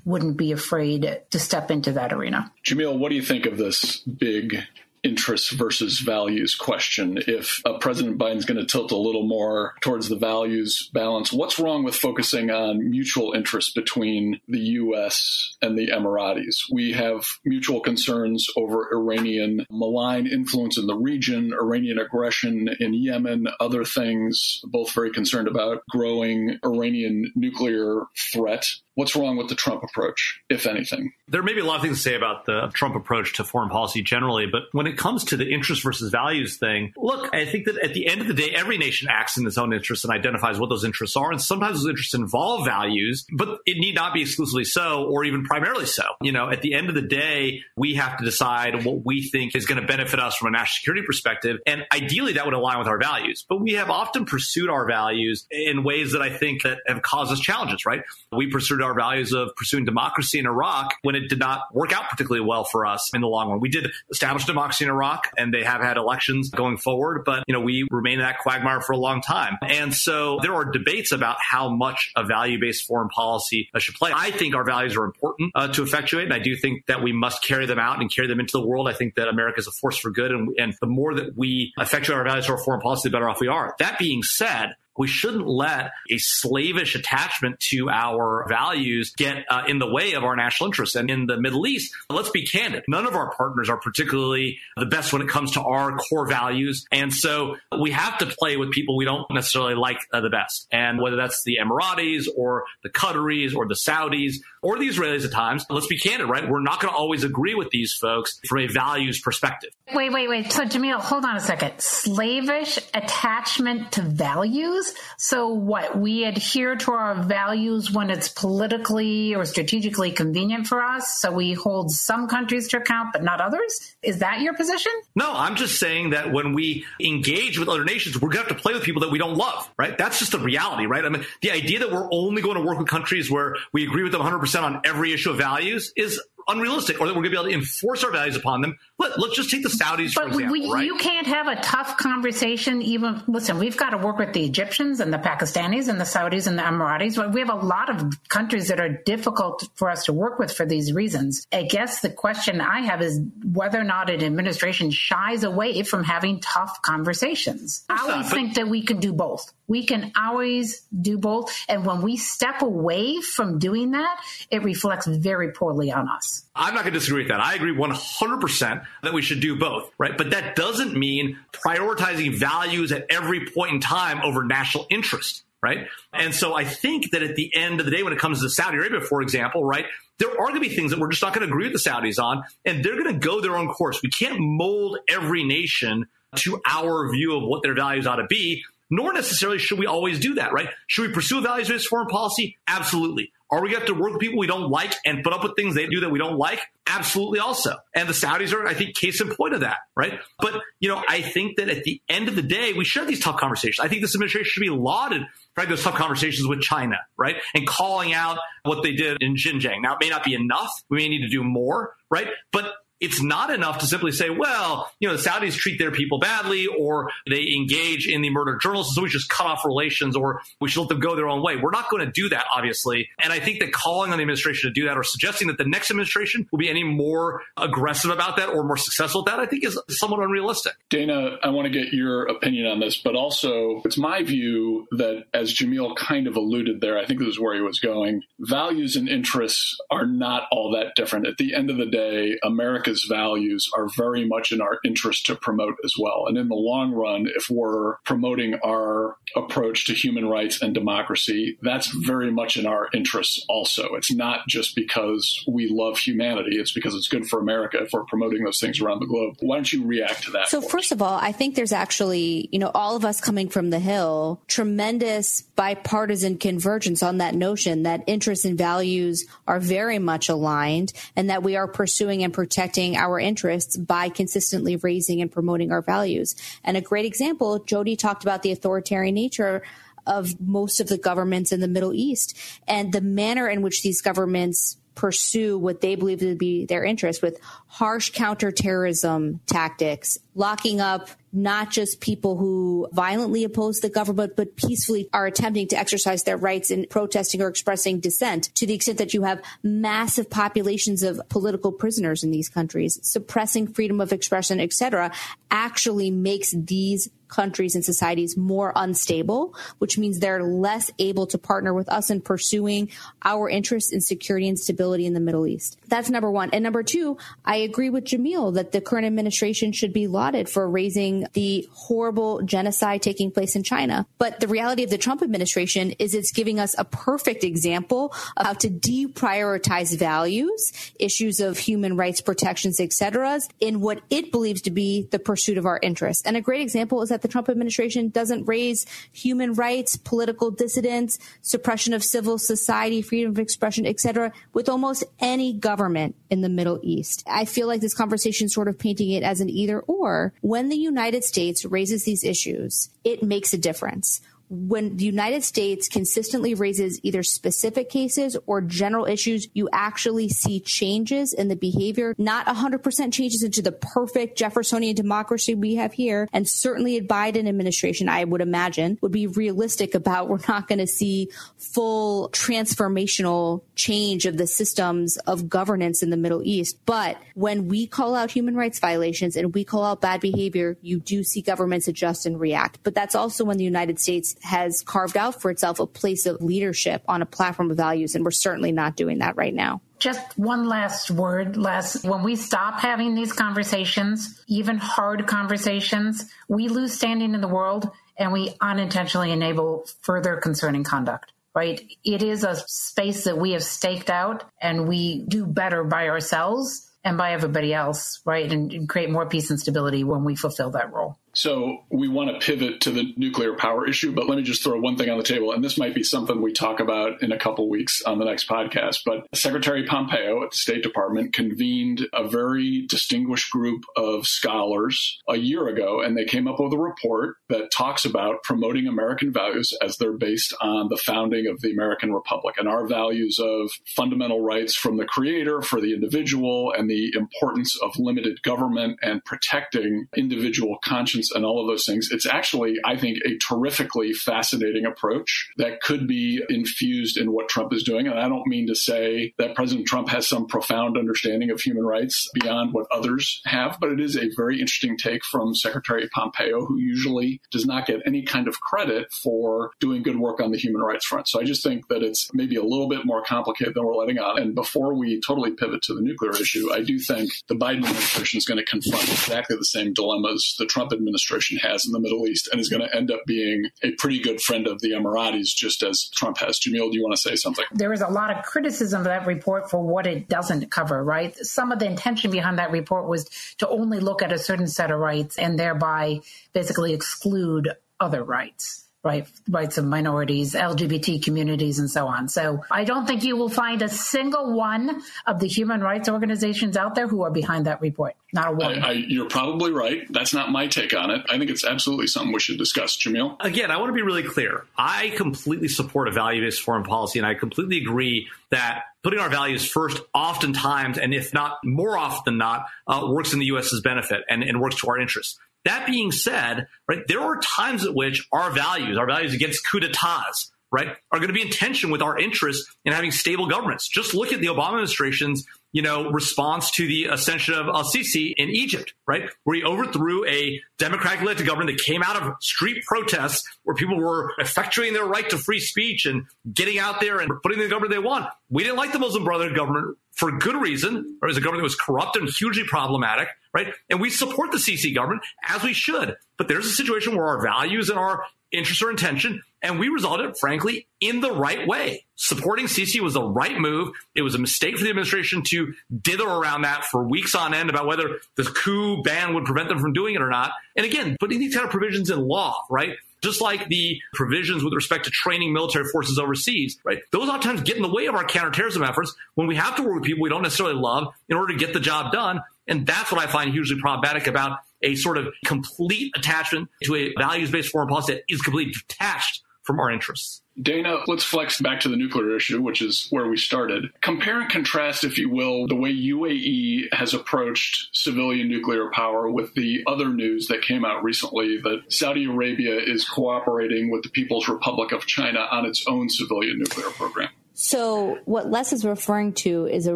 wouldn't 0.05 0.37
be 0.37 0.51
afraid 0.51 1.21
to 1.29 1.39
step 1.39 1.71
into 1.71 1.93
that 1.93 2.13
arena. 2.13 2.51
Jamil, 2.65 2.97
what 2.97 3.09
do 3.09 3.15
you 3.15 3.21
think 3.21 3.45
of 3.45 3.57
this 3.57 3.97
big 3.99 4.63
interests 5.03 5.51
versus 5.51 5.99
values 5.99 6.55
question. 6.55 7.17
If 7.27 7.61
uh, 7.65 7.77
President 7.79 8.17
Biden's 8.17 8.45
going 8.45 8.59
to 8.59 8.65
tilt 8.65 8.91
a 8.91 8.97
little 8.97 9.27
more 9.27 9.73
towards 9.81 10.09
the 10.09 10.15
values 10.15 10.89
balance, 10.93 11.33
what's 11.33 11.59
wrong 11.59 11.83
with 11.83 11.95
focusing 11.95 12.51
on 12.51 12.89
mutual 12.89 13.33
interests 13.33 13.71
between 13.71 14.39
the 14.47 14.59
U.S. 14.59 15.55
and 15.61 15.77
the 15.77 15.87
Emiratis? 15.87 16.55
We 16.71 16.93
have 16.93 17.25
mutual 17.45 17.81
concerns 17.81 18.47
over 18.55 18.89
Iranian 18.93 19.65
malign 19.69 20.27
influence 20.27 20.77
in 20.77 20.87
the 20.87 20.97
region, 20.97 21.53
Iranian 21.53 21.99
aggression 21.99 22.69
in 22.79 22.93
Yemen, 22.93 23.47
other 23.59 23.85
things, 23.85 24.61
both 24.65 24.93
very 24.93 25.11
concerned 25.11 25.47
about 25.47 25.83
growing 25.89 26.59
Iranian 26.63 27.31
nuclear 27.35 28.03
threat 28.31 28.67
What's 29.01 29.15
wrong 29.15 29.35
with 29.35 29.49
the 29.49 29.55
Trump 29.55 29.81
approach, 29.81 30.43
if 30.47 30.67
anything? 30.67 31.11
There 31.27 31.41
may 31.41 31.55
be 31.55 31.61
a 31.61 31.65
lot 31.65 31.77
of 31.77 31.81
things 31.81 31.97
to 31.97 32.03
say 32.03 32.13
about 32.13 32.45
the 32.45 32.69
Trump 32.71 32.95
approach 32.95 33.33
to 33.33 33.43
foreign 33.43 33.69
policy 33.69 34.03
generally, 34.03 34.45
but 34.45 34.65
when 34.73 34.85
it 34.85 34.95
comes 34.95 35.23
to 35.23 35.37
the 35.37 35.49
interest 35.49 35.81
versus 35.81 36.11
values 36.11 36.57
thing, 36.57 36.93
look, 36.95 37.33
I 37.33 37.45
think 37.45 37.65
that 37.65 37.79
at 37.79 37.95
the 37.95 38.05
end 38.05 38.21
of 38.21 38.27
the 38.27 38.35
day, 38.35 38.51
every 38.51 38.77
nation 38.77 39.07
acts 39.09 39.39
in 39.39 39.47
its 39.47 39.57
own 39.57 39.73
interests 39.73 40.05
and 40.05 40.13
identifies 40.13 40.59
what 40.59 40.69
those 40.69 40.83
interests 40.83 41.17
are. 41.17 41.31
And 41.31 41.41
sometimes 41.41 41.79
those 41.79 41.89
interests 41.89 42.13
involve 42.13 42.63
values, 42.63 43.25
but 43.33 43.57
it 43.65 43.79
need 43.79 43.95
not 43.95 44.13
be 44.13 44.21
exclusively 44.21 44.65
so 44.65 45.05
or 45.05 45.23
even 45.23 45.45
primarily 45.45 45.87
so. 45.87 46.03
You 46.21 46.31
know, 46.31 46.51
at 46.51 46.61
the 46.61 46.75
end 46.75 46.89
of 46.89 46.93
the 46.93 47.01
day, 47.01 47.61
we 47.75 47.95
have 47.95 48.19
to 48.19 48.23
decide 48.23 48.85
what 48.85 49.03
we 49.03 49.23
think 49.23 49.55
is 49.55 49.65
going 49.65 49.81
to 49.81 49.87
benefit 49.87 50.19
us 50.19 50.35
from 50.35 50.49
a 50.49 50.51
national 50.51 50.75
security 50.75 51.03
perspective. 51.07 51.57
And 51.65 51.85
ideally, 51.91 52.33
that 52.33 52.45
would 52.45 52.53
align 52.53 52.77
with 52.77 52.87
our 52.87 52.99
values. 52.99 53.47
But 53.49 53.61
we 53.61 53.73
have 53.73 53.89
often 53.89 54.25
pursued 54.25 54.69
our 54.69 54.85
values 54.85 55.47
in 55.49 55.83
ways 55.83 56.11
that 56.11 56.21
I 56.21 56.29
think 56.29 56.61
that 56.61 56.77
have 56.85 57.01
caused 57.01 57.31
us 57.31 57.39
challenges, 57.39 57.83
right? 57.83 58.03
We 58.31 58.45
pursued 58.45 58.83
our 58.83 58.90
values 58.93 59.33
of 59.33 59.55
pursuing 59.55 59.85
democracy 59.85 60.39
in 60.39 60.45
Iraq 60.45 60.95
when 61.01 61.15
it 61.15 61.29
did 61.29 61.39
not 61.39 61.61
work 61.73 61.93
out 61.93 62.09
particularly 62.09 62.45
well 62.45 62.63
for 62.63 62.85
us 62.85 63.11
in 63.13 63.21
the 63.21 63.27
long 63.27 63.49
run. 63.49 63.59
We 63.59 63.69
did 63.69 63.91
establish 64.11 64.45
democracy 64.45 64.85
in 64.85 64.91
Iraq 64.91 65.29
and 65.37 65.53
they 65.53 65.63
have 65.63 65.81
had 65.81 65.97
elections 65.97 66.49
going 66.49 66.77
forward, 66.77 67.23
but 67.25 67.43
you 67.47 67.53
know, 67.53 67.61
we 67.61 67.87
remain 67.91 68.13
in 68.13 68.19
that 68.19 68.39
quagmire 68.39 68.81
for 68.81 68.93
a 68.93 68.97
long 68.97 69.21
time. 69.21 69.57
And 69.61 69.93
so 69.93 70.39
there 70.41 70.53
are 70.53 70.65
debates 70.65 71.11
about 71.11 71.37
how 71.39 71.69
much 71.69 72.11
a 72.15 72.23
value-based 72.23 72.87
foreign 72.87 73.09
policy 73.09 73.69
should 73.77 73.95
play. 73.95 74.11
I 74.13 74.31
think 74.31 74.55
our 74.55 74.63
values 74.63 74.95
are 74.95 75.05
important 75.05 75.51
uh, 75.55 75.67
to 75.69 75.83
effectuate, 75.83 76.25
and 76.25 76.33
I 76.33 76.39
do 76.39 76.55
think 76.55 76.85
that 76.87 77.01
we 77.01 77.11
must 77.11 77.43
carry 77.43 77.65
them 77.65 77.79
out 77.79 78.01
and 78.01 78.13
carry 78.13 78.27
them 78.27 78.39
into 78.39 78.53
the 78.53 78.65
world. 78.65 78.87
I 78.87 78.93
think 78.93 79.15
that 79.15 79.27
America 79.27 79.59
is 79.59 79.67
a 79.67 79.71
force 79.71 79.97
for 79.97 80.11
good, 80.11 80.31
and, 80.31 80.49
and 80.57 80.73
the 80.81 80.87
more 80.87 81.13
that 81.15 81.37
we 81.37 81.73
effectuate 81.77 82.17
our 82.17 82.23
values 82.23 82.45
to 82.45 82.53
our 82.53 82.57
foreign 82.57 82.81
policy, 82.81 83.09
the 83.09 83.13
better 83.13 83.29
off 83.29 83.39
we 83.39 83.47
are. 83.47 83.75
That 83.79 83.97
being 83.97 84.23
said, 84.23 84.75
we 85.01 85.07
shouldn't 85.07 85.47
let 85.47 85.93
a 86.11 86.19
slavish 86.19 86.93
attachment 86.93 87.59
to 87.59 87.89
our 87.89 88.45
values 88.47 89.13
get 89.17 89.45
uh, 89.49 89.63
in 89.67 89.79
the 89.79 89.91
way 89.91 90.13
of 90.13 90.23
our 90.23 90.35
national 90.35 90.67
interests. 90.67 90.95
And 90.95 91.09
in 91.09 91.25
the 91.25 91.41
Middle 91.41 91.65
East, 91.65 91.91
let's 92.11 92.29
be 92.29 92.45
candid. 92.45 92.83
None 92.87 93.07
of 93.07 93.15
our 93.15 93.31
partners 93.31 93.67
are 93.67 93.77
particularly 93.77 94.59
the 94.77 94.85
best 94.85 95.11
when 95.11 95.23
it 95.23 95.27
comes 95.27 95.53
to 95.53 95.61
our 95.63 95.97
core 95.97 96.27
values. 96.27 96.85
And 96.91 97.11
so 97.11 97.55
we 97.79 97.89
have 97.89 98.19
to 98.19 98.27
play 98.27 98.57
with 98.57 98.69
people 98.69 98.95
we 98.95 99.05
don't 99.05 99.25
necessarily 99.31 99.73
like 99.73 99.97
uh, 100.13 100.21
the 100.21 100.29
best. 100.29 100.67
And 100.71 101.01
whether 101.01 101.15
that's 101.15 101.41
the 101.45 101.57
Emiratis 101.59 102.27
or 102.37 102.65
the 102.83 102.89
Qataris 102.89 103.55
or 103.55 103.67
the 103.67 103.73
Saudis 103.73 104.35
or 104.61 104.77
the 104.77 104.87
Israelis 104.87 105.25
at 105.25 105.31
times, 105.31 105.65
let's 105.69 105.87
be 105.87 105.97
candid, 105.97 106.29
right? 106.29 106.47
We're 106.47 106.61
not 106.61 106.79
going 106.79 106.93
to 106.93 106.97
always 106.97 107.23
agree 107.23 107.55
with 107.55 107.69
these 107.71 107.93
folks 107.93 108.39
from 108.47 108.59
a 108.59 108.67
values 108.67 109.19
perspective. 109.19 109.71
Wait, 109.93 110.11
wait, 110.11 110.29
wait. 110.29 110.51
So, 110.51 110.63
Jamil, 110.63 110.99
hold 110.99 111.25
on 111.25 111.35
a 111.35 111.39
second. 111.39 111.73
Slavish 111.79 112.77
attachment 112.93 113.93
to 113.93 114.01
values? 114.01 114.93
So 115.17 115.49
what? 115.49 115.97
We 115.97 116.23
adhere 116.25 116.75
to 116.75 116.91
our 116.91 117.23
values 117.23 117.91
when 117.91 118.09
it's 118.09 118.29
politically 118.29 119.35
or 119.35 119.45
strategically 119.45 120.11
convenient 120.11 120.67
for 120.67 120.81
us. 120.81 121.19
So 121.19 121.31
we 121.31 121.53
hold 121.53 121.91
some 121.91 122.27
countries 122.27 122.67
to 122.69 122.77
account, 122.77 123.09
but 123.13 123.23
not 123.23 123.41
others. 123.41 123.95
Is 124.01 124.19
that 124.19 124.41
your 124.41 124.53
position? 124.53 124.91
No, 125.15 125.31
I'm 125.33 125.55
just 125.55 125.79
saying 125.79 126.11
that 126.11 126.31
when 126.31 126.53
we 126.53 126.85
engage 126.99 127.59
with 127.59 127.67
other 127.67 127.83
nations, 127.83 128.21
we're 128.21 128.29
going 128.29 128.45
to 128.45 128.49
have 128.49 128.57
to 128.57 128.61
play 128.61 128.73
with 128.73 128.83
people 128.83 129.01
that 129.01 129.11
we 129.11 129.17
don't 129.17 129.35
love, 129.35 129.69
right? 129.77 129.97
That's 129.97 130.19
just 130.19 130.31
the 130.31 130.39
reality, 130.39 130.85
right? 130.85 131.03
I 131.03 131.09
mean, 131.09 131.25
the 131.41 131.51
idea 131.51 131.79
that 131.79 131.91
we're 131.91 132.07
only 132.11 132.41
going 132.41 132.55
to 132.55 132.61
work 132.61 132.77
with 132.79 132.87
countries 132.87 133.29
where 133.29 133.55
we 133.73 133.83
agree 133.83 134.03
with 134.03 134.11
them 134.11 134.21
100% 134.21 134.50
on 134.55 134.81
every 134.85 135.13
issue 135.13 135.31
of 135.31 135.37
values 135.37 135.93
is 135.95 136.21
unrealistic 136.47 136.99
or 136.99 137.07
that 137.07 137.13
we're 137.13 137.21
going 137.21 137.31
to 137.31 137.37
be 137.37 137.37
able 137.37 137.49
to 137.49 137.55
enforce 137.55 138.03
our 138.03 138.11
values 138.11 138.35
upon 138.35 138.61
them. 138.61 138.77
Let, 139.01 139.17
us 139.17 139.35
just 139.35 139.49
take 139.49 139.63
the 139.63 139.69
Saudis, 139.69 140.13
but 140.13 140.29
for 140.29 140.41
example. 140.41 140.51
We, 140.51 140.71
right? 140.71 140.85
You 140.85 140.95
can't 140.97 141.25
have 141.25 141.47
a 141.47 141.55
tough 141.55 141.97
conversation 141.97 142.81
even, 142.83 143.23
listen, 143.27 143.57
we've 143.57 143.77
got 143.77 143.91
to 143.91 143.97
work 143.97 144.19
with 144.19 144.33
the 144.33 144.45
Egyptians 144.45 144.99
and 144.99 145.11
the 145.11 145.17
Pakistanis 145.17 145.87
and 145.87 145.99
the 145.99 146.05
Saudis 146.05 146.45
and 146.45 146.57
the 146.57 146.63
Emiratis. 146.63 147.33
We 147.33 147.39
have 147.39 147.49
a 147.49 147.55
lot 147.55 147.89
of 147.89 148.13
countries 148.29 148.67
that 148.67 148.79
are 148.79 148.89
difficult 148.89 149.67
for 149.73 149.89
us 149.89 150.05
to 150.05 150.13
work 150.13 150.37
with 150.37 150.51
for 150.51 150.65
these 150.65 150.93
reasons. 150.93 151.47
I 151.51 151.63
guess 151.63 152.01
the 152.01 152.11
question 152.11 152.61
I 152.61 152.81
have 152.81 153.01
is 153.01 153.19
whether 153.43 153.79
or 153.79 153.83
not 153.83 154.09
an 154.09 154.23
administration 154.23 154.91
shies 154.91 155.43
away 155.43 155.81
from 155.83 156.03
having 156.03 156.39
tough 156.39 156.81
conversations. 156.83 157.83
I 157.89 158.01
always 158.01 158.29
but, 158.29 158.35
think 158.35 158.53
that 158.55 158.67
we 158.67 158.83
can 158.83 158.99
do 158.99 159.13
both. 159.13 159.51
We 159.67 159.85
can 159.85 160.11
always 160.15 160.81
do 161.01 161.17
both. 161.17 161.51
And 161.69 161.85
when 161.85 162.01
we 162.01 162.17
step 162.17 162.61
away 162.61 163.21
from 163.21 163.57
doing 163.57 163.91
that, 163.91 164.19
it 164.49 164.63
reflects 164.63 165.07
very 165.07 165.53
poorly 165.53 165.91
on 165.91 166.09
us. 166.09 166.43
I'm 166.55 166.73
not 166.73 166.83
going 166.83 166.93
to 166.93 166.99
disagree 166.99 167.23
with 167.23 167.29
that. 167.29 167.39
I 167.39 167.55
agree 167.55 167.73
100% 167.73 168.85
that 169.03 169.13
we 169.13 169.21
should 169.21 169.39
do 169.39 169.57
both, 169.57 169.91
right? 169.97 170.17
But 170.17 170.31
that 170.31 170.55
doesn't 170.55 170.97
mean 170.97 171.39
prioritizing 171.51 172.35
values 172.35 172.91
at 172.91 173.05
every 173.09 173.45
point 173.45 173.73
in 173.73 173.79
time 173.79 174.21
over 174.21 174.43
national 174.43 174.87
interest, 174.89 175.43
right? 175.61 175.87
And 176.13 176.33
so 176.33 176.53
I 176.53 176.63
think 176.65 177.11
that 177.11 177.23
at 177.23 177.35
the 177.35 177.55
end 177.55 177.79
of 177.79 177.85
the 177.85 177.91
day, 177.91 178.03
when 178.03 178.13
it 178.13 178.19
comes 178.19 178.41
to 178.41 178.49
Saudi 178.49 178.77
Arabia, 178.77 179.01
for 179.01 179.21
example, 179.21 179.63
right, 179.63 179.85
there 180.17 180.29
are 180.29 180.47
going 180.49 180.55
to 180.55 180.59
be 180.59 180.69
things 180.69 180.91
that 180.91 180.99
we're 180.99 181.09
just 181.09 181.21
not 181.21 181.33
going 181.33 181.47
to 181.47 181.51
agree 181.51 181.69
with 181.69 181.83
the 181.83 181.89
Saudis 181.89 182.21
on, 182.21 182.43
and 182.65 182.83
they're 182.83 183.01
going 183.01 183.13
to 183.13 183.19
go 183.19 183.41
their 183.41 183.57
own 183.57 183.69
course. 183.69 184.01
We 184.03 184.09
can't 184.09 184.39
mold 184.39 184.99
every 185.09 185.43
nation 185.43 186.07
to 186.35 186.61
our 186.65 187.11
view 187.11 187.35
of 187.35 187.43
what 187.43 187.63
their 187.63 187.73
values 187.73 188.07
ought 188.07 188.17
to 188.17 188.27
be 188.27 188.63
nor 188.91 189.13
necessarily 189.13 189.57
should 189.57 189.79
we 189.79 189.87
always 189.87 190.19
do 190.19 190.35
that, 190.35 190.53
right? 190.53 190.69
Should 190.87 191.07
we 191.07 191.13
pursue 191.13 191.41
values 191.41 191.69
based 191.69 191.87
foreign 191.87 192.07
policy? 192.07 192.57
Absolutely. 192.67 193.31
Are 193.49 193.61
we 193.61 193.69
going 193.69 193.81
to 193.81 193.87
have 193.87 193.97
to 193.97 194.01
work 194.01 194.13
with 194.13 194.21
people 194.21 194.39
we 194.39 194.47
don't 194.47 194.69
like 194.69 194.93
and 195.05 195.23
put 195.23 195.33
up 195.33 195.43
with 195.43 195.57
things 195.57 195.75
they 195.75 195.85
do 195.87 195.99
that 196.01 196.09
we 196.09 196.19
don't 196.19 196.37
like? 196.37 196.61
Absolutely 196.87 197.39
also. 197.39 197.75
And 197.93 198.07
the 198.07 198.13
Saudis 198.13 198.53
are, 198.53 198.65
I 198.65 198.73
think, 198.73 198.95
case 198.95 199.19
in 199.19 199.33
point 199.35 199.53
of 199.53 199.59
that, 199.59 199.77
right? 199.93 200.19
But, 200.39 200.61
you 200.79 200.87
know, 200.87 201.03
I 201.09 201.21
think 201.21 201.57
that 201.57 201.67
at 201.67 201.83
the 201.83 202.01
end 202.07 202.29
of 202.29 202.37
the 202.37 202.41
day, 202.41 202.71
we 202.71 202.85
should 202.85 203.01
have 203.01 203.09
these 203.09 203.19
tough 203.19 203.37
conversations. 203.37 203.85
I 203.85 203.89
think 203.89 204.01
this 204.01 204.15
administration 204.15 204.49
should 204.49 204.61
be 204.61 204.69
lauded 204.69 205.23
for 205.53 205.61
having 205.61 205.75
those 205.75 205.83
tough 205.83 205.95
conversations 205.95 206.47
with 206.47 206.61
China, 206.61 206.95
right? 207.17 207.35
And 207.53 207.67
calling 207.67 208.13
out 208.13 208.37
what 208.63 208.83
they 208.83 208.93
did 208.93 209.17
in 209.19 209.35
Xinjiang. 209.35 209.81
Now, 209.81 209.95
it 209.95 209.99
may 210.01 210.09
not 210.09 210.23
be 210.23 210.33
enough. 210.33 210.71
We 210.89 210.99
may 210.99 211.09
need 211.09 211.21
to 211.23 211.29
do 211.29 211.43
more, 211.43 211.95
right? 212.09 212.27
But 212.53 212.71
it's 213.01 213.21
not 213.21 213.49
enough 213.49 213.79
to 213.79 213.87
simply 213.87 214.11
say, 214.11 214.29
well, 214.29 214.91
you 214.99 215.07
know, 215.07 215.17
the 215.17 215.21
Saudis 215.21 215.55
treat 215.55 215.79
their 215.79 215.91
people 215.91 216.19
badly 216.19 216.67
or 216.67 217.09
they 217.27 217.51
engage 217.53 218.07
in 218.07 218.21
the 218.21 218.29
murder 218.29 218.53
of 218.53 218.61
journalists, 218.61 218.95
so 218.95 219.01
we 219.01 219.09
just 219.09 219.27
cut 219.27 219.47
off 219.47 219.65
relations 219.65 220.15
or 220.15 220.41
we 220.61 220.69
should 220.69 220.81
let 220.81 220.89
them 220.89 220.99
go 220.99 221.15
their 221.15 221.27
own 221.27 221.41
way. 221.41 221.55
We're 221.55 221.71
not 221.71 221.89
going 221.89 222.05
to 222.05 222.11
do 222.11 222.29
that, 222.29 222.45
obviously. 222.55 223.09
And 223.19 223.33
I 223.33 223.39
think 223.39 223.59
that 223.59 223.71
calling 223.73 224.11
on 224.11 224.17
the 224.17 224.21
administration 224.21 224.69
to 224.69 224.73
do 224.73 224.85
that 224.85 224.97
or 224.97 225.03
suggesting 225.03 225.47
that 225.47 225.57
the 225.57 225.65
next 225.65 225.89
administration 225.89 226.47
will 226.51 226.59
be 226.59 226.69
any 226.69 226.83
more 226.83 227.41
aggressive 227.57 228.11
about 228.11 228.37
that 228.37 228.49
or 228.49 228.63
more 228.63 228.77
successful 228.77 229.21
at 229.21 229.25
that, 229.25 229.39
I 229.39 229.47
think 229.47 229.65
is 229.65 229.79
somewhat 229.89 230.21
unrealistic. 230.21 230.73
Dana, 230.89 231.37
I 231.43 231.49
want 231.49 231.65
to 231.65 231.71
get 231.71 231.93
your 231.93 232.25
opinion 232.25 232.67
on 232.67 232.79
this, 232.79 232.97
but 232.99 233.15
also 233.15 233.81
it's 233.83 233.97
my 233.97 234.21
view 234.21 234.87
that 234.91 235.25
as 235.33 235.53
Jamil 235.53 235.95
kind 235.95 236.27
of 236.27 236.35
alluded 236.35 236.81
there, 236.81 236.99
I 236.99 237.05
think 237.07 237.19
this 237.19 237.29
is 237.29 237.39
where 237.39 237.55
he 237.55 237.61
was 237.61 237.79
going, 237.79 238.21
values 238.39 238.95
and 238.95 239.09
interests 239.09 239.75
are 239.89 240.05
not 240.05 240.43
all 240.51 240.71
that 240.73 240.93
different. 240.95 241.27
At 241.27 241.37
the 241.37 241.55
end 241.55 241.71
of 241.71 241.77
the 241.77 241.87
day, 241.87 242.37
America 242.43 242.90
America's 242.91 243.05
values 243.09 243.69
are 243.75 243.87
very 243.95 244.25
much 244.25 244.51
in 244.51 244.61
our 244.61 244.79
interest 244.83 245.25
to 245.27 245.35
promote 245.35 245.75
as 245.83 245.93
well. 245.97 246.25
And 246.27 246.37
in 246.37 246.49
the 246.49 246.55
long 246.55 246.91
run, 246.91 247.27
if 247.35 247.49
we're 247.49 247.97
promoting 248.05 248.55
our 248.63 249.17
approach 249.35 249.85
to 249.85 249.93
human 249.93 250.27
rights 250.27 250.61
and 250.61 250.73
democracy, 250.73 251.57
that's 251.61 251.87
very 251.87 252.31
much 252.31 252.57
in 252.57 252.65
our 252.65 252.89
interests 252.93 253.43
also. 253.47 253.95
It's 253.95 254.13
not 254.13 254.47
just 254.47 254.75
because 254.75 255.43
we 255.47 255.69
love 255.69 255.97
humanity, 255.97 256.57
it's 256.57 256.73
because 256.73 256.95
it's 256.95 257.07
good 257.07 257.27
for 257.27 257.39
America 257.39 257.77
if 257.81 257.91
we're 257.93 258.05
promoting 258.05 258.43
those 258.43 258.59
things 258.59 258.81
around 258.81 258.99
the 258.99 259.05
globe. 259.05 259.35
Why 259.39 259.57
don't 259.57 259.71
you 259.71 259.85
react 259.85 260.23
to 260.23 260.31
that? 260.31 260.49
So, 260.49 260.61
first 260.61 260.91
of 260.91 261.01
all, 261.01 261.17
I 261.21 261.31
think 261.31 261.55
there's 261.55 261.71
actually, 261.71 262.49
you 262.51 262.59
know, 262.59 262.71
all 262.73 262.95
of 262.95 263.05
us 263.05 263.21
coming 263.21 263.49
from 263.49 263.69
the 263.69 263.79
Hill, 263.79 264.41
tremendous 264.47 265.41
bipartisan 265.41 266.37
convergence 266.37 267.03
on 267.03 267.17
that 267.17 267.35
notion 267.35 267.83
that 267.83 268.03
interests 268.07 268.45
and 268.45 268.57
values 268.57 269.25
are 269.47 269.59
very 269.59 269.99
much 269.99 270.29
aligned 270.29 270.93
and 271.15 271.29
that 271.29 271.43
we 271.43 271.55
are 271.55 271.67
pursuing 271.67 272.23
and 272.23 272.33
protecting 272.33 272.80
our 272.89 273.19
interests 273.19 273.77
by 273.77 274.09
consistently 274.09 274.75
raising 274.75 275.21
and 275.21 275.31
promoting 275.31 275.71
our 275.71 275.81
values. 275.81 276.35
And 276.63 276.77
a 276.77 276.81
great 276.81 277.05
example, 277.05 277.59
Jody 277.59 277.95
talked 277.95 278.23
about 278.23 278.43
the 278.43 278.51
authoritarian 278.51 279.15
nature 279.15 279.63
of 280.07 280.39
most 280.41 280.79
of 280.79 280.87
the 280.87 280.97
governments 280.97 281.51
in 281.51 281.59
the 281.59 281.67
Middle 281.67 281.93
East 281.93 282.37
and 282.67 282.91
the 282.91 283.01
manner 283.01 283.47
in 283.47 283.61
which 283.61 283.83
these 283.83 284.01
governments 284.01 284.77
pursue 284.95 285.57
what 285.57 285.81
they 285.81 285.95
believe 285.95 286.19
to 286.19 286.35
be 286.35 286.65
their 286.65 286.83
interest 286.83 287.21
with 287.21 287.39
harsh 287.67 288.11
counterterrorism 288.11 289.39
tactics, 289.45 290.17
locking 290.35 290.81
up 290.81 291.09
not 291.33 291.71
just 291.71 292.01
people 292.01 292.35
who 292.37 292.89
violently 292.91 293.43
oppose 293.43 293.79
the 293.79 293.89
government, 293.89 294.33
but 294.35 294.55
peacefully 294.57 295.07
are 295.13 295.25
attempting 295.25 295.67
to 295.67 295.77
exercise 295.77 296.23
their 296.23 296.35
rights 296.35 296.71
in 296.71 296.85
protesting 296.89 297.41
or 297.41 297.47
expressing 297.47 297.99
dissent 297.99 298.53
to 298.55 298.67
the 298.67 298.73
extent 298.73 298.97
that 298.97 299.13
you 299.13 299.23
have 299.23 299.41
massive 299.63 300.29
populations 300.29 301.03
of 301.03 301.21
political 301.29 301.71
prisoners 301.71 302.23
in 302.23 302.31
these 302.31 302.49
countries, 302.49 302.99
suppressing 303.01 303.67
freedom 303.67 304.01
of 304.01 304.11
expression, 304.11 304.59
etc., 304.59 305.11
actually 305.49 306.11
makes 306.11 306.51
these 306.51 307.09
countries 307.31 307.73
and 307.73 307.83
societies 307.83 308.37
more 308.37 308.71
unstable, 308.75 309.55
which 309.79 309.97
means 309.97 310.19
they're 310.19 310.43
less 310.43 310.91
able 310.99 311.25
to 311.25 311.39
partner 311.39 311.73
with 311.73 311.89
us 311.89 312.11
in 312.11 312.21
pursuing 312.21 312.89
our 313.23 313.49
interests 313.49 313.91
in 313.91 314.01
security 314.01 314.47
and 314.47 314.59
stability 314.59 315.07
in 315.07 315.13
the 315.13 315.19
Middle 315.19 315.47
East. 315.47 315.79
That's 315.87 316.09
number 316.09 316.29
one. 316.29 316.51
And 316.53 316.63
number 316.63 316.83
two, 316.83 317.17
I 317.43 317.57
agree 317.57 317.89
with 317.89 318.05
Jamil 318.05 318.53
that 318.53 318.71
the 318.71 318.81
current 318.81 319.07
administration 319.07 319.71
should 319.71 319.93
be 319.93 320.07
lauded 320.07 320.47
for 320.47 320.69
raising 320.69 321.25
the 321.33 321.67
horrible 321.73 322.43
genocide 322.43 323.01
taking 323.01 323.31
place 323.31 323.55
in 323.55 323.63
China. 323.63 324.05
But 324.19 324.39
the 324.39 324.47
reality 324.47 324.83
of 324.83 324.91
the 324.91 324.97
Trump 324.99 325.23
administration 325.23 325.91
is 325.97 326.13
it's 326.13 326.31
giving 326.31 326.59
us 326.59 326.75
a 326.77 326.85
perfect 326.85 327.43
example 327.43 328.13
of 328.37 328.45
how 328.45 328.53
to 328.53 328.69
deprioritize 328.69 329.97
values, 329.97 330.71
issues 330.99 331.39
of 331.39 331.57
human 331.57 331.95
rights 331.95 332.19
protections, 332.19 332.79
etc., 332.79 333.39
in 333.61 333.79
what 333.79 334.01
it 334.09 334.31
believes 334.31 334.61
to 334.61 334.71
be 334.71 335.07
the 335.11 335.19
pursuit 335.19 335.57
of 335.57 335.65
our 335.65 335.79
interests. 335.81 336.25
And 336.25 336.35
a 336.35 336.41
great 336.41 336.61
example 336.61 337.01
is 337.01 337.09
that 337.09 337.20
the 337.21 337.27
Trump 337.27 337.49
administration 337.49 338.09
doesn't 338.09 338.45
raise 338.45 338.85
human 339.11 339.53
rights, 339.53 339.97
political 339.97 340.51
dissidents, 340.51 341.19
suppression 341.41 341.93
of 341.93 342.03
civil 342.03 342.37
society, 342.37 343.01
freedom 343.01 343.31
of 343.31 343.39
expression, 343.39 343.85
etc., 343.85 344.31
with 344.53 344.69
almost 344.69 345.03
any 345.19 345.53
government 345.53 346.15
in 346.29 346.41
the 346.41 346.49
Middle 346.49 346.79
East. 346.81 347.23
I 347.27 347.45
feel 347.45 347.67
like 347.67 347.81
this 347.81 347.93
conversation 347.93 348.45
is 348.45 348.53
sort 348.53 348.67
of 348.67 348.77
painting 348.77 349.11
it 349.11 349.23
as 349.23 349.41
an 349.41 349.49
either 349.49 349.79
or. 349.81 350.33
When 350.41 350.69
the 350.69 350.77
United 350.77 351.23
States 351.23 351.65
raises 351.65 352.03
these 352.03 352.23
issues, 352.23 352.89
it 353.03 353.23
makes 353.23 353.53
a 353.53 353.57
difference 353.57 354.21
when 354.51 354.97
the 354.97 355.05
United 355.05 355.45
States 355.45 355.87
consistently 355.87 356.53
raises 356.53 356.99
either 357.03 357.23
specific 357.23 357.89
cases 357.89 358.35
or 358.45 358.59
general 358.59 359.05
issues, 359.05 359.47
you 359.53 359.69
actually 359.71 360.27
see 360.27 360.59
changes 360.59 361.31
in 361.31 361.47
the 361.47 361.55
behavior, 361.55 362.13
not 362.17 362.45
100% 362.47 363.13
changes 363.13 363.43
into 363.43 363.61
the 363.61 363.71
perfect 363.71 364.37
Jeffersonian 364.37 364.93
democracy 364.93 365.55
we 365.55 365.75
have 365.75 365.93
here. 365.93 366.27
And 366.33 366.49
certainly 366.49 366.97
a 366.97 367.01
Biden 367.01 367.47
administration, 367.47 368.09
I 368.09 368.25
would 368.25 368.41
imagine, 368.41 368.97
would 369.01 369.13
be 369.13 369.25
realistic 369.25 369.95
about 369.95 370.27
we're 370.27 370.39
not 370.49 370.67
going 370.67 370.79
to 370.79 370.87
see 370.87 371.29
full 371.57 372.29
transformational 372.31 373.61
change 373.75 374.25
of 374.25 374.35
the 374.35 374.47
systems 374.47 375.15
of 375.27 375.47
governance 375.47 376.03
in 376.03 376.09
the 376.09 376.17
Middle 376.17 376.41
East. 376.43 376.77
But 376.85 377.17
when 377.35 377.69
we 377.69 377.87
call 377.87 378.15
out 378.15 378.31
human 378.31 378.57
rights 378.57 378.79
violations 378.79 379.37
and 379.37 379.53
we 379.53 379.63
call 379.63 379.85
out 379.85 380.01
bad 380.01 380.19
behavior, 380.19 380.75
you 380.81 380.99
do 380.99 381.23
see 381.23 381.41
governments 381.41 381.87
adjust 381.87 382.25
and 382.25 382.37
react. 382.37 382.79
But 382.83 382.95
that's 382.95 383.15
also 383.15 383.45
when 383.45 383.57
the 383.57 383.63
United 383.63 383.97
States 383.97 384.35
has 384.43 384.81
carved 384.81 385.17
out 385.17 385.41
for 385.41 385.51
itself 385.51 385.79
a 385.79 385.87
place 385.87 386.25
of 386.25 386.41
leadership 386.41 387.03
on 387.07 387.21
a 387.21 387.25
platform 387.25 387.71
of 387.71 387.77
values. 387.77 388.15
And 388.15 388.23
we're 388.23 388.31
certainly 388.31 388.71
not 388.71 388.95
doing 388.95 389.19
that 389.19 389.35
right 389.35 389.53
now. 389.53 389.81
Just 389.99 390.37
one 390.37 390.67
last 390.67 391.11
word, 391.11 391.57
Les. 391.57 392.03
When 392.03 392.23
we 392.23 392.35
stop 392.35 392.79
having 392.79 393.13
these 393.13 393.33
conversations, 393.33 394.43
even 394.47 394.77
hard 394.77 395.27
conversations, 395.27 396.29
we 396.47 396.67
lose 396.67 396.93
standing 396.93 397.35
in 397.35 397.41
the 397.41 397.47
world 397.47 397.89
and 398.17 398.31
we 398.31 398.53
unintentionally 398.61 399.31
enable 399.31 399.85
further 400.01 400.37
concerning 400.37 400.83
conduct 400.83 401.31
right? 401.53 401.81
It 402.03 402.23
is 402.23 402.43
a 402.43 402.55
space 402.55 403.25
that 403.25 403.37
we 403.37 403.51
have 403.51 403.63
staked 403.63 404.09
out 404.09 404.45
and 404.61 404.87
we 404.87 405.25
do 405.27 405.45
better 405.45 405.83
by 405.83 406.07
ourselves 406.07 406.89
and 407.03 407.17
by 407.17 407.33
everybody 407.33 407.73
else, 407.73 408.21
right? 408.25 408.51
And, 408.51 408.71
and, 408.71 408.89
create 408.89 409.09
more 409.09 409.25
peace 409.25 409.49
and 409.49 409.59
stability 409.59 410.03
when 410.03 410.23
we 410.23 410.35
fulfill 410.35 410.71
that 410.71 410.93
role. 410.93 411.17
So 411.33 411.85
we 411.89 412.07
want 412.07 412.29
to 412.29 412.45
pivot 412.45 412.81
to 412.81 412.91
the 412.91 413.13
nuclear 413.15 413.55
power 413.55 413.87
issue, 413.87 414.11
but 414.11 414.27
let 414.27 414.37
me 414.37 414.43
just 414.43 414.63
throw 414.63 414.79
one 414.79 414.97
thing 414.97 415.09
on 415.09 415.17
the 415.17 415.23
table. 415.23 415.51
And 415.51 415.63
this 415.63 415.77
might 415.77 415.95
be 415.95 416.03
something 416.03 416.41
we 416.41 416.51
talk 416.51 416.79
about 416.79 417.21
in 417.23 417.31
a 417.31 417.39
couple 417.39 417.69
weeks 417.69 418.01
on 418.03 418.19
the 418.19 418.25
next 418.25 418.47
podcast. 418.49 418.99
But 419.05 419.27
Secretary 419.33 419.85
Pompeo 419.85 420.43
at 420.43 420.51
the 420.51 420.57
State 420.57 420.83
Department 420.83 421.33
convened 421.33 422.07
a 422.13 422.27
very 422.27 422.85
distinguished 422.87 423.51
group 423.51 423.83
of 423.95 424.25
scholars 424.25 425.19
a 425.29 425.37
year 425.37 425.67
ago, 425.67 426.01
and 426.01 426.17
they 426.17 426.25
came 426.25 426.47
up 426.47 426.59
with 426.59 426.73
a 426.73 426.77
report 426.77 427.37
that 427.49 427.71
talks 427.71 428.05
about 428.05 428.43
promoting 428.43 428.87
American 428.87 429.31
values 429.31 429.73
as 429.81 429.97
they're 429.97 430.11
based 430.13 430.53
on 430.61 430.89
the 430.89 430.97
founding 430.97 431.47
of 431.47 431.61
the 431.61 431.71
American 431.71 432.13
Republic 432.13 432.55
and 432.57 432.67
our 432.67 432.87
values 432.87 433.39
of 433.39 433.71
fundamental 433.95 434.41
rights 434.41 434.75
from 434.75 434.97
the 434.97 435.05
creator 435.05 435.61
for 435.61 435.79
the 435.79 435.93
individual 435.93 436.73
and 436.77 436.89
the 436.89 437.13
importance 437.15 437.77
of 437.81 437.97
limited 437.97 438.41
government 438.43 438.99
and 439.01 439.23
protecting 439.23 440.07
individual 440.15 440.77
conscience 440.83 441.20
and 441.31 441.45
all 441.45 441.61
of 441.61 441.67
those 441.67 441.85
things. 441.85 442.09
It's 442.11 442.25
actually, 442.25 442.75
I 442.85 442.97
think, 442.97 443.19
a 443.25 443.37
terrifically 443.37 444.13
fascinating 444.13 444.85
approach 444.85 445.49
that 445.57 445.81
could 445.81 446.07
be 446.07 446.41
infused 446.49 447.17
in 447.17 447.31
what 447.31 447.49
Trump 447.49 447.73
is 447.73 447.83
doing. 447.83 448.07
And 448.07 448.19
I 448.19 448.27
don't 448.27 448.47
mean 448.47 448.67
to 448.67 448.75
say 448.75 449.33
that 449.37 449.55
President 449.55 449.87
Trump 449.87 450.09
has 450.09 450.27
some 450.27 450.47
profound 450.47 450.97
understanding 450.97 451.51
of 451.51 451.61
human 451.61 451.83
rights 451.83 452.29
beyond 452.33 452.73
what 452.73 452.87
others 452.91 453.41
have, 453.45 453.77
but 453.79 453.91
it 453.91 453.99
is 453.99 454.15
a 454.15 454.29
very 454.35 454.59
interesting 454.59 454.97
take 454.97 455.23
from 455.23 455.53
Secretary 455.53 456.07
Pompeo, 456.13 456.65
who 456.65 456.79
usually 456.79 457.41
does 457.51 457.65
not 457.65 457.85
get 457.85 458.01
any 458.05 458.23
kind 458.23 458.47
of 458.47 458.59
credit 458.61 459.11
for 459.11 459.71
doing 459.79 460.03
good 460.03 460.19
work 460.19 460.39
on 460.39 460.51
the 460.51 460.57
human 460.57 460.81
rights 460.81 461.05
front. 461.05 461.27
So 461.27 461.39
I 461.39 461.43
just 461.43 461.63
think 461.63 461.87
that 461.89 462.03
it's 462.03 462.29
maybe 462.33 462.55
a 462.55 462.63
little 462.63 462.89
bit 462.89 463.05
more 463.05 463.23
complicated 463.23 463.73
than 463.75 463.85
we're 463.85 463.95
letting 463.95 464.19
on. 464.19 464.39
And 464.41 464.55
before 464.55 464.93
we 464.93 465.21
totally 465.25 465.51
pivot 465.51 465.81
to 465.83 465.93
the 465.93 466.01
nuclear 466.01 466.31
issue, 466.31 466.71
I 466.73 466.81
do 466.81 466.99
think 466.99 467.31
the 467.47 467.55
Biden 467.55 467.83
administration 467.83 468.37
is 468.37 468.45
going 468.45 468.57
to 468.57 468.65
confront 468.65 469.09
exactly 469.09 469.55
the 469.57 469.65
same 469.65 469.93
dilemmas 469.93 470.55
the 470.57 470.65
Trump 470.65 470.93
administration 470.93 471.10
administration 471.11 471.57
has 471.57 471.85
in 471.85 471.91
the 471.91 471.99
Middle 471.99 472.25
East 472.25 472.47
and 472.51 472.59
is 472.61 472.69
going 472.69 472.81
to 472.81 472.95
end 472.95 473.11
up 473.11 473.19
being 473.27 473.65
a 473.83 473.91
pretty 473.91 474.19
good 474.19 474.41
friend 474.41 474.65
of 474.65 474.79
the 474.81 474.91
Emiratis, 474.91 475.47
just 475.47 475.83
as 475.83 476.09
Trump 476.15 476.37
has. 476.37 476.57
Jamil, 476.59 476.89
do 476.89 476.97
you 476.97 477.03
want 477.03 477.13
to 477.13 477.21
say 477.21 477.35
something? 477.35 477.65
There 477.73 477.91
is 477.91 478.01
a 478.01 478.07
lot 478.07 478.35
of 478.35 478.43
criticism 478.45 479.01
of 479.01 479.05
that 479.05 479.27
report 479.27 479.69
for 479.69 479.81
what 479.83 480.07
it 480.07 480.29
doesn't 480.29 480.71
cover, 480.71 481.03
right? 481.03 481.35
Some 481.37 481.71
of 481.71 481.79
the 481.79 481.85
intention 481.85 482.31
behind 482.31 482.57
that 482.59 482.71
report 482.71 483.07
was 483.07 483.29
to 483.57 483.67
only 483.67 483.99
look 483.99 484.21
at 484.21 484.31
a 484.31 484.39
certain 484.39 484.67
set 484.67 484.89
of 484.89 484.99
rights 484.99 485.37
and 485.37 485.59
thereby 485.59 486.21
basically 486.53 486.93
exclude 486.93 487.71
other 487.99 488.23
rights 488.23 488.85
right, 489.03 489.27
rights 489.49 489.77
of 489.77 489.85
minorities, 489.85 490.53
LGBT 490.53 491.23
communities, 491.23 491.79
and 491.79 491.89
so 491.89 492.07
on. 492.07 492.27
So 492.27 492.63
I 492.69 492.83
don't 492.83 493.07
think 493.07 493.23
you 493.23 493.35
will 493.35 493.49
find 493.49 493.81
a 493.81 493.89
single 493.89 494.53
one 494.55 495.01
of 495.25 495.39
the 495.39 495.47
human 495.47 495.81
rights 495.81 496.07
organizations 496.07 496.77
out 496.77 496.93
there 496.93 497.07
who 497.07 497.23
are 497.23 497.31
behind 497.31 497.65
that 497.65 497.81
report. 497.81 498.15
Not 498.33 498.49
a 498.49 498.51
one. 498.51 498.79
I, 498.79 498.89
I, 498.89 498.91
you're 498.91 499.27
probably 499.27 499.71
right. 499.71 500.05
That's 500.11 500.33
not 500.33 500.51
my 500.51 500.67
take 500.67 500.93
on 500.93 501.09
it. 501.09 501.25
I 501.29 501.37
think 501.37 501.49
it's 501.49 501.65
absolutely 501.65 502.07
something 502.07 502.31
we 502.31 502.39
should 502.39 502.57
discuss. 502.57 502.95
Jamil? 502.95 503.37
Again, 503.39 503.71
I 503.71 503.77
want 503.77 503.89
to 503.89 503.93
be 503.93 504.03
really 504.03 504.23
clear. 504.23 504.65
I 504.77 505.09
completely 505.09 505.67
support 505.67 506.07
a 506.07 506.11
value 506.11 506.41
based 506.41 506.61
foreign 506.61 506.83
policy, 506.83 507.19
and 507.19 507.25
I 507.25 507.33
completely 507.33 507.77
agree 507.77 508.27
that 508.51 508.83
putting 509.03 509.19
our 509.19 509.29
values 509.29 509.65
first 509.65 510.01
oftentimes, 510.13 510.97
and 510.97 511.13
if 511.13 511.33
not 511.33 511.57
more 511.63 511.97
often 511.97 512.21
than 512.25 512.37
not, 512.37 512.67
uh, 512.87 513.07
works 513.09 513.33
in 513.33 513.39
the 513.39 513.45
U.S.'s 513.47 513.81
benefit 513.81 514.21
and, 514.29 514.43
and 514.43 514.61
works 514.61 514.75
to 514.77 514.87
our 514.89 514.99
interests. 514.99 515.39
That 515.65 515.85
being 515.85 516.11
said, 516.11 516.67
right, 516.87 517.07
there 517.07 517.21
are 517.21 517.39
times 517.39 517.85
at 517.85 517.93
which 517.93 518.27
our 518.31 518.51
values, 518.51 518.97
our 518.97 519.05
values 519.05 519.33
against 519.33 519.65
coup 519.69 519.79
d'etats, 519.79 520.51
right, 520.71 520.95
are 521.11 521.19
going 521.19 521.27
to 521.27 521.33
be 521.33 521.41
in 521.41 521.49
tension 521.49 521.91
with 521.91 522.01
our 522.01 522.17
interests 522.17 522.73
in 522.85 522.93
having 522.93 523.11
stable 523.11 523.47
governments. 523.47 523.89
Just 523.89 524.13
look 524.13 524.31
at 524.31 524.39
the 524.39 524.47
Obama 524.47 524.69
administration's, 524.69 525.45
you 525.73 525.81
know, 525.81 526.09
response 526.11 526.71
to 526.71 526.87
the 526.87 527.05
ascension 527.05 527.53
of 527.53 527.67
al-Sisi 527.67 528.33
in 528.37 528.49
Egypt, 528.49 528.93
right, 529.05 529.29
where 529.43 529.57
he 529.57 529.63
overthrew 529.63 530.25
a 530.25 530.61
democratically 530.77 531.25
elected 531.25 531.45
government 531.45 531.77
that 531.77 531.83
came 531.83 532.01
out 532.01 532.15
of 532.15 532.33
street 532.39 532.83
protests 532.85 533.43
where 533.63 533.75
people 533.75 533.97
were 533.97 534.33
effectuating 534.39 534.93
their 534.93 535.05
right 535.05 535.29
to 535.29 535.37
free 535.37 535.59
speech 535.59 536.05
and 536.05 536.23
getting 536.53 536.79
out 536.79 537.01
there 537.01 537.19
and 537.19 537.31
putting 537.43 537.59
the 537.59 537.67
government 537.67 537.91
they 537.91 537.99
want. 537.99 538.27
We 538.49 538.63
didn't 538.63 538.77
like 538.77 538.93
the 538.93 538.99
Muslim 538.99 539.25
Brotherhood 539.25 539.55
government 539.55 539.97
for 540.13 540.31
good 540.31 540.55
reason, 540.55 541.17
or 541.21 541.29
as 541.29 541.37
a 541.37 541.41
government 541.41 541.61
that 541.61 541.63
was 541.63 541.75
corrupt 541.75 542.15
and 542.15 542.29
hugely 542.29 542.63
problematic 542.63 543.27
right? 543.53 543.73
And 543.89 543.99
we 543.99 544.09
support 544.09 544.51
the 544.51 544.57
Sisi 544.57 544.93
government 544.93 545.23
as 545.47 545.63
we 545.63 545.73
should. 545.73 546.15
But 546.37 546.47
there's 546.47 546.65
a 546.65 546.71
situation 546.71 547.15
where 547.15 547.27
our 547.27 547.41
values 547.41 547.89
and 547.89 547.99
our 547.99 548.23
interests 548.51 548.83
are 548.83 548.89
in 548.89 548.97
tension, 548.97 549.41
and 549.61 549.79
we 549.79 549.87
resolved 549.87 550.21
it, 550.23 550.37
frankly, 550.37 550.87
in 550.99 551.21
the 551.21 551.31
right 551.31 551.67
way. 551.67 552.05
Supporting 552.15 552.65
Sisi 552.65 552.99
was 552.99 553.13
the 553.13 553.23
right 553.23 553.57
move. 553.57 553.91
It 554.15 554.23
was 554.23 554.35
a 554.35 554.39
mistake 554.39 554.77
for 554.77 554.83
the 554.83 554.89
administration 554.89 555.43
to 555.49 555.73
dither 556.01 556.27
around 556.27 556.63
that 556.63 556.85
for 556.85 557.07
weeks 557.07 557.35
on 557.35 557.53
end 557.53 557.69
about 557.69 557.87
whether 557.87 558.19
the 558.35 558.43
coup 558.43 559.01
ban 559.03 559.33
would 559.33 559.45
prevent 559.45 559.69
them 559.69 559.79
from 559.79 559.93
doing 559.93 560.15
it 560.15 560.21
or 560.21 560.29
not. 560.29 560.51
And 560.75 560.85
again, 560.85 561.15
putting 561.19 561.39
these 561.39 561.53
kind 561.53 561.65
of 561.65 561.71
provisions 561.71 562.09
in 562.09 562.19
law, 562.19 562.55
right? 562.69 562.97
just 563.21 563.41
like 563.41 563.67
the 563.67 563.99
provisions 564.13 564.63
with 564.63 564.73
respect 564.73 565.05
to 565.05 565.11
training 565.11 565.53
military 565.53 565.85
forces 565.85 566.17
overseas, 566.17 566.77
right? 566.83 566.99
Those 567.11 567.29
oftentimes 567.29 567.61
get 567.61 567.75
in 567.75 567.83
the 567.83 567.93
way 567.93 568.07
of 568.07 568.15
our 568.15 568.23
counterterrorism 568.23 568.83
efforts 568.83 569.15
when 569.35 569.47
we 569.47 569.55
have 569.55 569.75
to 569.75 569.83
work 569.83 569.95
with 569.95 570.03
people 570.03 570.23
we 570.23 570.29
don't 570.29 570.41
necessarily 570.41 570.75
love 570.75 571.13
in 571.29 571.37
order 571.37 571.53
to 571.53 571.59
get 571.59 571.73
the 571.73 571.79
job 571.79 572.11
done. 572.11 572.41
And 572.67 572.85
that's 572.85 573.11
what 573.11 573.21
I 573.21 573.27
find 573.27 573.51
hugely 573.51 573.79
problematic 573.79 574.27
about 574.27 574.59
a 574.81 574.95
sort 574.95 575.17
of 575.17 575.27
complete 575.45 576.11
attachment 576.15 576.69
to 576.83 576.95
a 576.95 577.13
values 577.17 577.51
based 577.51 577.71
foreign 577.71 577.87
policy 577.87 578.13
that 578.13 578.23
is 578.27 578.41
completely 578.41 578.73
detached 578.87 579.41
from 579.63 579.79
our 579.79 579.91
interests. 579.91 580.41
Dana, 580.61 580.99
let's 581.07 581.23
flex 581.23 581.61
back 581.61 581.79
to 581.81 581.89
the 581.89 581.95
nuclear 581.95 582.35
issue, 582.35 582.61
which 582.61 582.81
is 582.81 583.07
where 583.09 583.27
we 583.27 583.37
started. 583.37 583.85
Compare 584.01 584.41
and 584.41 584.49
contrast, 584.49 585.03
if 585.03 585.17
you 585.17 585.29
will, 585.29 585.67
the 585.67 585.75
way 585.75 585.93
UAE 585.93 586.93
has 586.93 587.13
approached 587.13 587.89
civilian 587.93 588.49
nuclear 588.49 588.89
power 588.91 589.29
with 589.29 589.53
the 589.53 589.83
other 589.87 590.09
news 590.09 590.47
that 590.47 590.61
came 590.61 590.83
out 590.83 591.03
recently 591.03 591.57
that 591.63 591.83
Saudi 591.89 592.25
Arabia 592.25 592.77
is 592.79 593.07
cooperating 593.07 593.89
with 593.89 594.03
the 594.03 594.09
People's 594.09 594.47
Republic 594.47 594.91
of 594.91 595.05
China 595.05 595.47
on 595.51 595.65
its 595.65 595.85
own 595.87 596.09
civilian 596.09 596.57
nuclear 596.57 596.89
program. 596.89 597.29
So, 597.63 598.17
what 598.25 598.49
Les 598.49 598.73
is 598.73 598.83
referring 598.83 599.33
to 599.33 599.67
is 599.67 599.85
a 599.85 599.95